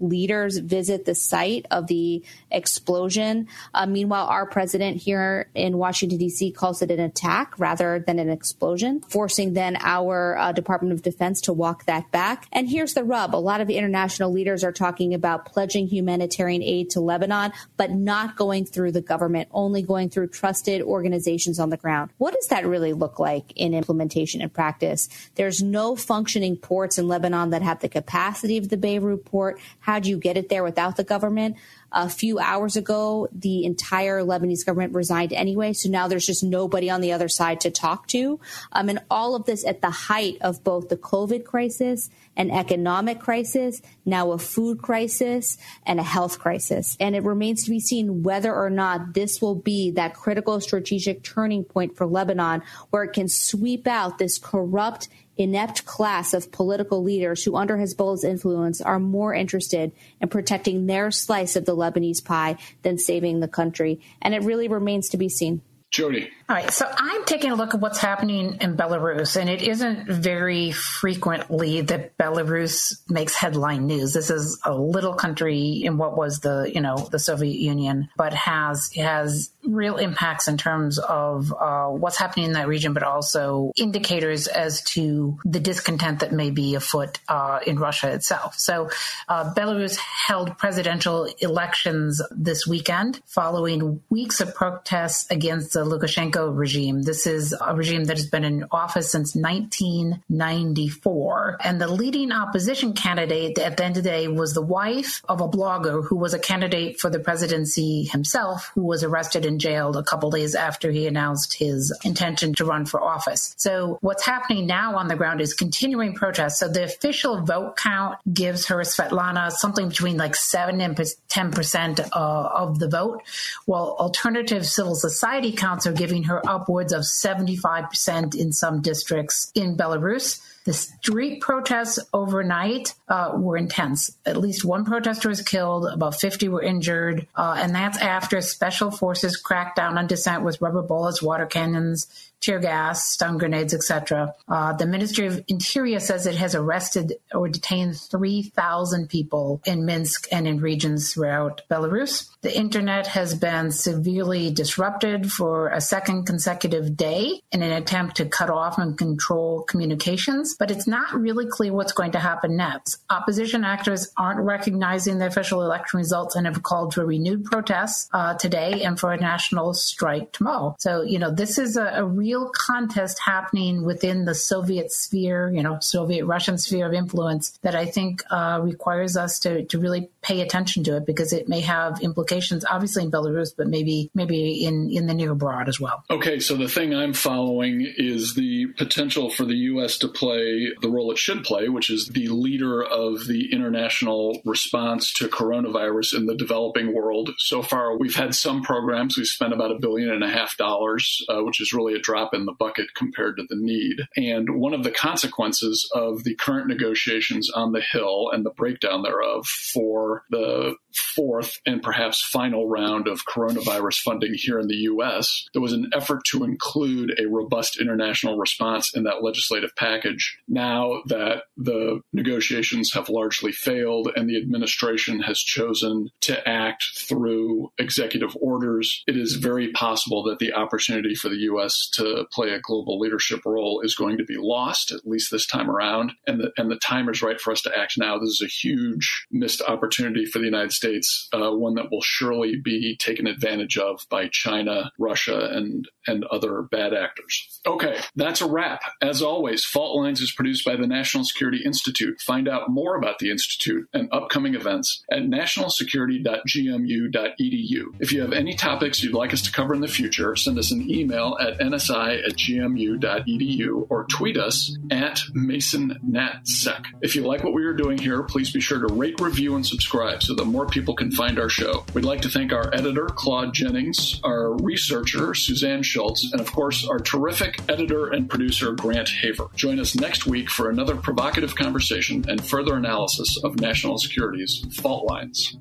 leaders 0.01 0.59
visit 0.59 1.05
the 1.05 1.15
site 1.15 1.67
of 1.71 1.87
the 1.87 2.23
explosion. 2.51 3.49
Uh, 3.73 3.87
meanwhile, 3.87 4.27
our 4.27 4.47
president 4.47 4.97
here 4.97 5.49
in 5.55 5.79
Washington, 5.79 6.19
D.C. 6.19 6.53
calls 6.53 6.83
it 6.83 6.91
an 6.91 7.01
attack 7.01 7.59
rather 7.59 8.03
than 8.07 8.19
an 8.19 8.31
explosion, 8.31 9.01
forcing 9.01 9.55
then 9.55 9.77
our 9.81 10.37
uh, 10.39 10.53
Department 10.53 10.93
of 10.95 11.03
Defense 11.03 11.43
to 11.43 11.53
walk 11.53 11.85
that 11.85 12.11
back. 12.11 12.47
And 12.53 12.69
here's 12.69 12.95
the 12.95 13.05
rub 13.05 13.35
a 13.35 13.37
lot 13.37 13.61
of 13.61 13.69
international 13.69 14.33
leaders 14.33 14.65
are 14.65 14.73
talking 14.73 15.13
about 15.13 15.45
pledging 15.45 15.87
humanitarian 15.87 16.63
aid 16.63 16.91
to 16.91 17.01
Lebanon, 17.01 17.53
but 17.77 17.91
not 17.91 18.37
going 18.37 18.65
through 18.65 18.93
the 18.93 19.03
government, 19.03 19.49
only 19.53 19.83
going 19.83 20.09
through 20.09 20.29
trusted 20.29 20.81
organizations 20.81 21.59
on 21.59 21.71
the 21.71 21.77
ground. 21.77 22.11
What 22.19 22.35
does 22.35 22.47
that 22.47 22.67
really 22.67 22.93
look 22.93 23.19
like 23.19 23.53
in 23.57 23.75
implementation 23.75 24.41
and 24.41 24.53
practice? 24.53 25.09
There's 25.35 25.63
no 25.63 25.97
functioning 25.97 26.57
ports 26.57 26.99
in 26.99 27.09
Lebanon 27.09 27.51
that 27.51 27.63
have 27.63 27.81
the 27.81 27.89
capacity 27.89 28.57
of 28.57 28.69
the 28.69 28.77
Beirut 28.77 29.25
port. 29.25 29.61
How 29.81 29.99
do 29.99 30.09
you 30.09 30.17
get 30.17 30.37
it 30.37 30.49
there 30.49 30.65
without 30.65 30.97
the 30.97 31.05
government? 31.05 31.57
A 31.97 32.09
few 32.09 32.41
hours 32.41 32.77
ago, 32.77 33.29
the 33.33 33.65
entire 33.65 34.23
Lebanese 34.23 34.67
government 34.67 34.95
resigned 34.95 35.33
anyway. 35.33 35.73
So 35.73 35.89
now 35.89 36.09
there's 36.09 36.27
just 36.27 36.43
nobody 36.43 36.91
on 36.91 37.01
the 37.01 37.13
other 37.13 37.29
side 37.29 37.61
to 37.61 37.71
talk 37.71 38.09
to. 38.09 38.41
Um, 38.73 38.89
and 38.89 38.99
all 39.09 39.37
of 39.37 39.45
this 39.45 39.65
at 39.65 39.81
the 39.81 39.91
height 39.91 40.39
of 40.41 40.65
both 40.65 40.89
the 40.89 40.97
COVID 40.97 41.45
crisis, 41.45 42.11
an 42.37 42.51
economic 42.51 43.21
crisis, 43.21 43.81
now 44.05 44.33
a 44.33 44.39
food 44.39 44.83
crisis, 44.83 45.57
and 45.87 46.01
a 46.01 46.03
health 46.03 46.41
crisis. 46.41 46.97
And 46.99 47.15
it 47.15 47.23
remains 47.23 47.63
to 47.65 47.71
be 47.71 47.79
seen 47.79 48.25
whether 48.25 48.53
or 48.53 48.71
not 48.71 49.15
this 49.15 49.41
will 49.41 49.55
be 49.55 49.93
that 49.93 50.15
critical 50.15 50.61
strategic 50.61 51.23
turning 51.23 51.63
point 51.63 51.97
for 51.97 52.07
Lebanon 52.07 52.63
where 52.91 53.05
it 53.05 53.13
can 53.13 53.29
sweep 53.29 53.87
out 53.87 54.19
this 54.19 54.39
corrupt 54.39 55.09
inept 55.37 55.85
class 55.85 56.35
of 56.35 56.53
political 56.53 57.03
leaders 57.03 57.43
who, 57.43 57.57
under 57.57 57.77
Hezbollah's 57.77 58.25
influence, 58.25 58.81
are 58.81 58.99
more 58.99 59.35
interested 59.35 59.93
in 60.21 60.29
protecting 60.29 60.87
their 60.87 61.11
slice 61.11 61.57
of 61.57 61.65
the 61.65 61.77
Lebanese 61.77 62.25
pie 62.25 62.57
than 62.83 62.99
saving 62.99 63.41
the 63.41 63.49
country. 63.49 64.01
And 64.23 64.35
it 64.35 64.43
really 64.43 64.69
remains 64.69 65.09
to 65.11 65.17
be 65.17 65.29
seen. 65.29 65.63
Jody. 65.91 66.29
All 66.47 66.55
right, 66.55 66.71
so 66.71 66.87
I'm 66.95 67.25
taking 67.25 67.53
a 67.53 67.55
look 67.55 67.73
at 67.73 67.81
what's 67.81 67.99
happening 67.99 68.59
in 68.61 68.77
Belarus, 68.77 69.41
and 69.41 69.49
it 69.49 69.63
isn't 69.63 70.09
very 70.11 70.73
frequently 70.73 71.81
that 71.81 72.19
Belarus 72.19 73.01
makes 73.09 73.35
headline 73.35 73.87
news. 73.87 74.13
This 74.13 74.29
is 74.29 74.61
a 74.63 74.75
little 74.75 75.15
country 75.15 75.81
in 75.83 75.97
what 75.97 76.19
was 76.19 76.41
the 76.41 76.71
you 76.75 76.83
know 76.83 76.99
the 76.99 77.19
Soviet 77.19 77.57
Union, 77.57 78.11
but 78.19 78.35
has 78.35 78.93
has 78.93 79.53
real 79.63 79.97
impacts 79.97 80.47
in 80.47 80.59
terms 80.59 80.99
of 80.99 81.51
uh, 81.59 81.89
what's 81.89 82.19
happening 82.19 82.45
in 82.45 82.53
that 82.53 82.69
region, 82.69 82.93
but 82.93 83.03
also 83.03 83.73
indicators 83.77 84.47
as 84.47 84.83
to 84.83 85.39
the 85.47 85.61
discontent 85.61 86.21
that 86.21 86.33
may 86.33 86.51
be 86.51 86.75
afoot 86.75 87.21
uh, 87.27 87.61
in 87.67 87.79
Russia 87.79 88.13
itself. 88.13 88.59
So, 88.59 88.91
uh, 89.29 89.55
Belarus 89.55 89.97
held 89.97 90.59
presidential 90.59 91.25
elections 91.39 92.21
this 92.31 92.67
weekend 92.67 93.23
following 93.25 94.03
weeks 94.11 94.43
of 94.43 94.55
protests 94.55 95.31
against 95.31 95.73
the 95.73 95.87
Lukashenko 95.87 96.34
regime. 96.43 97.03
This 97.03 97.27
is 97.27 97.55
a 97.61 97.75
regime 97.75 98.05
that 98.05 98.17
has 98.17 98.27
been 98.27 98.45
in 98.45 98.65
office 98.71 99.11
since 99.11 99.35
1994. 99.35 101.59
And 101.61 101.81
the 101.81 101.89
leading 101.89 102.33
opposition 102.33 102.93
candidate 102.93 103.59
at 103.59 103.77
the 103.77 103.85
end 103.85 103.97
of 103.97 104.03
the 104.03 104.11
day 104.11 104.29
was 104.29 104.55
the 104.55 104.63
wife 104.63 105.23
of 105.29 105.41
a 105.41 105.49
blogger 105.49 106.05
who 106.05 106.17
was 106.17 106.35
a 106.35 106.39
candidate 106.39 107.01
for 107.01 107.11
the 107.11 107.19
presidency 107.19 108.05
himself, 108.05 108.71
who 108.75 108.83
was 108.83 109.05
arrested 109.05 109.47
and 109.47 109.61
jailed 109.61 109.97
a 109.97 110.03
couple 110.03 110.31
days 110.31 110.55
after 110.55 110.91
he 110.91 111.07
announced 111.07 111.55
his 111.55 111.97
intention 112.05 112.55
to 112.55 112.65
run 112.65 112.87
for 112.87 113.03
office. 113.03 113.55
So 113.59 113.99
what's 114.01 114.25
happening 114.25 114.67
now 114.67 114.97
on 114.97 115.09
the 115.09 115.17
ground 115.17 115.41
is 115.41 115.55
continuing 115.55 116.15
protests. 116.15 116.61
So 116.61 116.69
the 116.69 116.85
official 116.85 117.43
vote 117.43 117.77
count 117.77 118.19
gives 118.33 118.69
her 118.69 118.79
Svetlana 118.79 119.51
something 119.53 119.89
between 119.89 120.17
like 120.17 120.35
7 120.35 120.81
and 120.81 120.97
10% 120.97 122.01
uh, 122.01 122.05
of 122.15 122.79
the 122.79 122.89
vote, 122.89 123.23
while 123.67 123.97
alternative 123.99 124.67
civil 124.67 124.95
society 124.95 125.53
counts 125.53 125.87
are 125.87 125.93
giving 125.93 126.24
her 126.25 126.43
upwards 126.49 126.93
of 126.93 127.03
75% 127.03 128.35
in 128.35 128.53
some 128.53 128.83
districts 128.83 129.51
in 129.55 129.77
Belarus. 129.77 130.41
The 130.65 130.73
street 130.73 131.43
protests 131.43 131.99
overnight 132.15 132.95
uh, 133.09 133.33
were 133.37 133.57
intense. 133.57 134.17
At 134.25 134.39
least 134.39 134.65
one 134.65 134.85
protester 134.85 135.29
was 135.29 135.43
killed, 135.43 135.87
about 135.87 136.19
50 136.19 136.49
were 136.49 136.63
injured, 136.63 137.27
uh, 137.37 137.57
and 137.59 137.75
that's 137.75 137.99
after 137.99 138.41
special 138.41 138.91
forces 138.91 139.37
cracked 139.37 139.77
down 139.77 139.99
on 139.99 140.07
dissent 140.07 140.43
with 140.43 140.63
rubber 140.63 140.83
bullets, 140.83 141.23
water 141.23 141.45
cannons, 141.45 142.07
tear 142.45 142.59
gas, 142.59 143.09
stun 143.09 143.39
grenades, 143.39 143.73
etc. 143.73 144.35
Uh, 144.49 144.75
the 144.75 144.87
Ministry 144.87 145.27
of 145.27 145.43
Interior 145.49 145.99
says 145.99 146.27
it 146.27 146.35
has 146.37 146.55
arrested 146.55 147.15
or 147.35 147.49
detained 147.49 147.99
3,000 147.99 149.09
people 149.09 149.63
in 149.65 149.87
Minsk 149.87 150.29
and 150.31 150.47
in 150.47 150.61
regions 150.61 151.13
throughout 151.13 151.63
Belarus. 151.71 152.29
The 152.43 152.55
internet 152.55 153.07
has 153.07 153.35
been 153.35 153.71
severely 153.71 154.51
disrupted 154.51 155.33
for 155.33 155.69
a 155.69 155.81
second 155.81 156.27
consecutive 156.27 156.97
day 156.97 157.41
in 157.51 157.63
an 157.63 157.73
attempt 157.73 158.17
to 158.17 158.27
cut 158.27 158.51
off 158.51 158.77
and 158.77 158.99
control 158.99 159.63
communications, 159.63 160.55
but 160.59 160.71
it's 160.71 160.87
not 160.87 161.15
really 161.15 161.47
clear 161.47 161.73
what's 161.73 161.93
going 161.93 162.13
to 162.13 162.19
happen 162.19 162.57
next. 162.57 162.99
Opposition 163.09 163.65
actors 163.65 164.13
aren't 164.19 164.41
recognizing 164.41 165.19
the 165.19 165.27
official 165.27 165.63
election 165.63 165.97
results 165.97 166.37
and 166.37 166.47
have 166.47 166.63
called 166.63 166.93
for 166.93 167.07
renewed 167.07 167.47
protests 167.47 168.11
uh, 168.13 168.35
today 168.35 168.83
and 168.83 169.01
for 169.01 169.13
a 169.13 169.17
national 169.17 169.73
strike 169.73 170.31
tomorrow. 170.33 170.77
So, 170.79 171.01
you 171.01 171.19
know, 171.19 171.31
this 171.31 171.57
is 171.57 171.79
a, 171.79 171.87
a 171.95 172.05
real 172.05 172.34
real 172.35 172.51
contest 172.53 173.21
happening 173.25 173.85
within 173.85 174.25
the 174.25 174.35
Soviet 174.35 174.91
sphere, 174.91 175.51
you 175.55 175.63
know, 175.63 175.79
Soviet 175.81 176.25
Russian 176.25 176.59
sphere 176.59 176.87
of 176.87 176.93
influence 176.93 177.57
that 177.63 177.77
I 177.77 177.87
think 177.87 178.23
uh, 178.31 178.59
requires 178.61 179.17
us 179.17 179.39
to, 179.41 179.65
to 179.67 179.79
really 179.79 180.11
pay 180.21 180.41
attention 180.41 180.83
to 180.85 180.97
it 180.97 181.07
because 181.07 181.33
it 181.33 181.49
may 181.49 181.61
have 181.61 182.01
implications, 182.01 182.65
obviously 182.69 183.05
in 183.05 183.11
Belarus, 183.11 183.51
but 183.57 183.69
maybe 183.69 184.11
maybe 184.15 184.65
in, 184.65 184.91
in 184.91 185.07
the 185.07 185.15
near 185.15 185.33
abroad 185.33 185.69
as 185.69 185.79
well. 185.79 186.03
Okay, 186.11 186.41
so 186.41 186.57
the 186.57 186.69
thing 186.69 186.93
I'm 186.93 187.13
following 187.13 187.87
is 187.97 188.35
the 188.35 188.67
potential 188.77 189.31
for 189.31 189.45
the 189.45 189.57
U.S. 189.73 189.99
to 189.99 190.09
play 190.09 190.73
the 190.81 190.91
role 190.91 191.13
it 191.13 191.19
should 191.19 191.45
play, 191.45 191.69
which 191.69 191.89
is 191.89 192.09
the 192.09 192.29
leader 192.29 192.83
of 192.83 193.27
the 193.27 193.53
international 193.53 194.41
response 194.45 195.13
to 195.15 195.29
coronavirus 195.29 196.17
in 196.17 196.27
the 196.27 196.35
developing 196.35 196.95
world. 196.95 197.31
So 197.39 197.63
far, 197.63 197.97
we've 197.97 198.17
had 198.17 198.35
some 198.35 198.63
programs. 198.63 199.17
We've 199.17 199.27
spent 199.27 199.53
about 199.53 199.71
a 199.71 199.79
billion 199.79 200.11
and 200.11 200.25
a 200.25 200.31
half 200.31 200.57
dollars, 200.57 201.25
uh, 201.29 201.45
which 201.45 201.61
is 201.61 201.73
really 201.73 201.95
a 201.95 202.01
drop 202.01 202.24
drop 202.25 202.35
in 202.35 202.47
the 202.47 202.53
bucket 202.53 202.87
compared 202.95 203.37
to 203.37 203.45
the 203.49 203.57
need. 203.57 204.01
And 204.17 204.57
one 204.61 204.75
of 204.75 204.85
the 204.85 204.91
consequences 204.91 205.89
of 205.95 206.25
the 206.25 206.35
current 206.37 206.69
negotiations 206.69 207.51
on 207.51 207.73
the 207.73 207.81
Hill 207.81 208.31
and 208.33 208.45
the 208.45 208.51
breakdown 208.51 209.03
thereof 209.03 209.47
for 209.47 210.23
the 210.31 210.77
fourth 211.15 211.61
and 211.67 211.83
perhaps 211.83 212.23
final 212.23 212.69
round 212.69 213.09
of 213.09 213.27
coronavirus 213.27 213.97
funding 213.97 214.35
here 214.35 214.59
in 214.59 214.69
the 214.69 214.75
U.S., 214.75 215.47
there 215.53 215.63
was 215.63 215.73
an 215.73 215.91
effort 215.95 216.23
to 216.31 216.45
include 216.45 217.19
a 217.19 217.27
robust 217.27 217.81
international 217.81 218.39
response 218.39 218.95
in 218.95 219.05
that 219.05 219.23
legislative 219.23 219.75
package. 219.77 220.39
Now 220.49 221.03
that 221.07 221.45
the 221.57 222.01
negotiations 222.13 222.93
have 222.95 223.09
largely 223.09 223.53
failed 223.53 224.11
and 224.15 224.29
the 224.29 224.37
administration 224.37 225.21
has 225.21 225.39
chosen 225.41 226.11
to 226.21 226.49
act 226.49 226.85
through 226.97 227.73
executive 227.79 228.37
orders, 228.41 229.03
it 229.07 229.17
is 229.17 229.35
very 229.35 229.73
possible 229.73 230.23
that 230.25 230.39
the 230.39 230.53
opportunity 230.53 231.15
for 231.15 231.29
the 231.29 231.37
U.S. 231.37 231.89
to 232.05 232.27
play 232.33 232.51
a 232.51 232.61
global 232.61 232.99
leadership 232.99 233.41
role 233.45 233.81
is 233.83 233.95
going 233.95 234.19
to 234.19 234.25
be 234.25 234.37
lost, 234.39 234.93
at 234.93 235.07
least 235.07 235.31
this 235.31 235.47
time 235.47 235.71
around. 235.71 236.13
And 236.27 236.41
the, 236.41 236.53
and 236.57 236.71
the 236.71 236.77
time 236.77 237.09
is 237.09 237.23
right 237.23 237.41
for 237.41 237.53
us 237.53 237.63
to 237.63 237.77
act 237.77 237.95
now. 237.99 238.19
This 238.19 238.41
is 238.41 238.43
a 238.45 238.69
huge 238.69 239.27
missed 239.31 239.63
opportunity 239.63 240.27
for 240.27 240.39
the 240.39 240.45
United 240.45 240.73
States, 240.73 241.29
uh, 241.33 241.51
one 241.51 241.75
that 241.75 241.91
will 241.91 242.03
surely 242.03 242.57
be 242.63 242.97
taken 242.99 243.27
advantage 243.27 243.77
of 243.79 244.01
by 244.11 244.29
China, 244.31 244.91
Russia, 244.99 245.49
and, 245.53 245.89
and 246.07 246.25
other 246.25 246.63
bad 246.63 246.95
actors. 246.95 247.61
Okay, 247.67 247.99
that's 248.17 248.41
a 248.41 248.49
wrap. 248.49 248.81
As 249.01 249.23
always, 249.23 249.65
fault 249.65 249.97
lines 249.97 250.21
is 250.21 250.33
produced 250.33 250.65
by 250.65 250.77
the 250.77 250.87
National 250.87 251.25
Security 251.25 251.63
Institute. 251.65 252.21
Find 252.21 252.49
out 252.49 252.71
more 252.71 252.97
about 252.97 253.19
the 253.19 253.31
Institute 253.31 253.89
and 253.93 254.09
upcoming 254.13 254.55
events 254.55 255.03
at 255.11 255.23
nationalsecurity.gmu.edu. 255.23 258.01
If 258.01 258.13
you 258.13 258.21
have 258.21 258.33
any 258.33 258.55
topics 258.55 259.03
you'd 259.03 259.15
like 259.15 259.33
us 259.33 259.43
to 259.43 259.53
cover 259.53 259.75
in 259.75 259.81
the 259.81 259.89
future, 259.89 260.37
send 260.37 260.59
us 260.59 260.71
an 260.71 260.89
email 260.91 261.37
at 261.41 261.59
nsi 261.59 262.27
at 262.27 262.33
gmu.edu 262.33 263.87
or 263.89 264.05
tweet 264.05 264.37
us 264.37 264.77
at 264.91 265.21
MasonNatSec. 265.35 266.85
If 267.03 267.17
you 267.17 267.23
like 267.23 267.45
what 267.45 267.55
we 267.55 267.65
are 267.65 267.75
doing 267.75 267.99
here, 267.99 268.23
please 268.23 268.53
be 268.53 268.61
sure 268.61 268.87
to 268.87 268.95
rate, 268.95 269.21
review, 269.21 269.57
and 269.57 269.67
subscribe 269.67 270.23
so 270.23 270.35
that 270.35 270.45
more 270.45 270.67
people 270.67 270.95
can 270.95 271.11
find 271.11 271.39
our 271.39 271.49
show. 271.49 271.85
We'd 271.95 272.05
like 272.05 272.21
to 272.23 272.29
thank 272.29 272.53
our 272.53 272.73
editor, 272.75 273.07
Claude 273.07 273.55
Jennings, 273.55 274.21
our 274.25 274.55
researcher, 274.63 275.35
Suzanne 275.35 275.83
Schultz, 275.95 276.33
and 276.33 276.41
of 276.41 276.51
course, 276.51 276.85
our 276.89 276.99
terrific 276.99 277.61
editor 277.69 278.09
and 278.09 278.29
producer, 278.29 278.73
Grant 278.73 279.09
Haver. 279.09 279.47
Join 279.55 279.79
us 279.79 279.95
next 279.95 280.27
week 280.27 280.51
for 280.51 280.69
another 280.69 280.97
provocative 280.97 281.55
conversation 281.55 282.25
and 282.29 282.45
further 282.45 282.75
analysis 282.75 283.39
of 283.45 283.61
national 283.61 283.99
security's 283.99 284.67
fault 284.83 285.09
lines. 285.09 285.57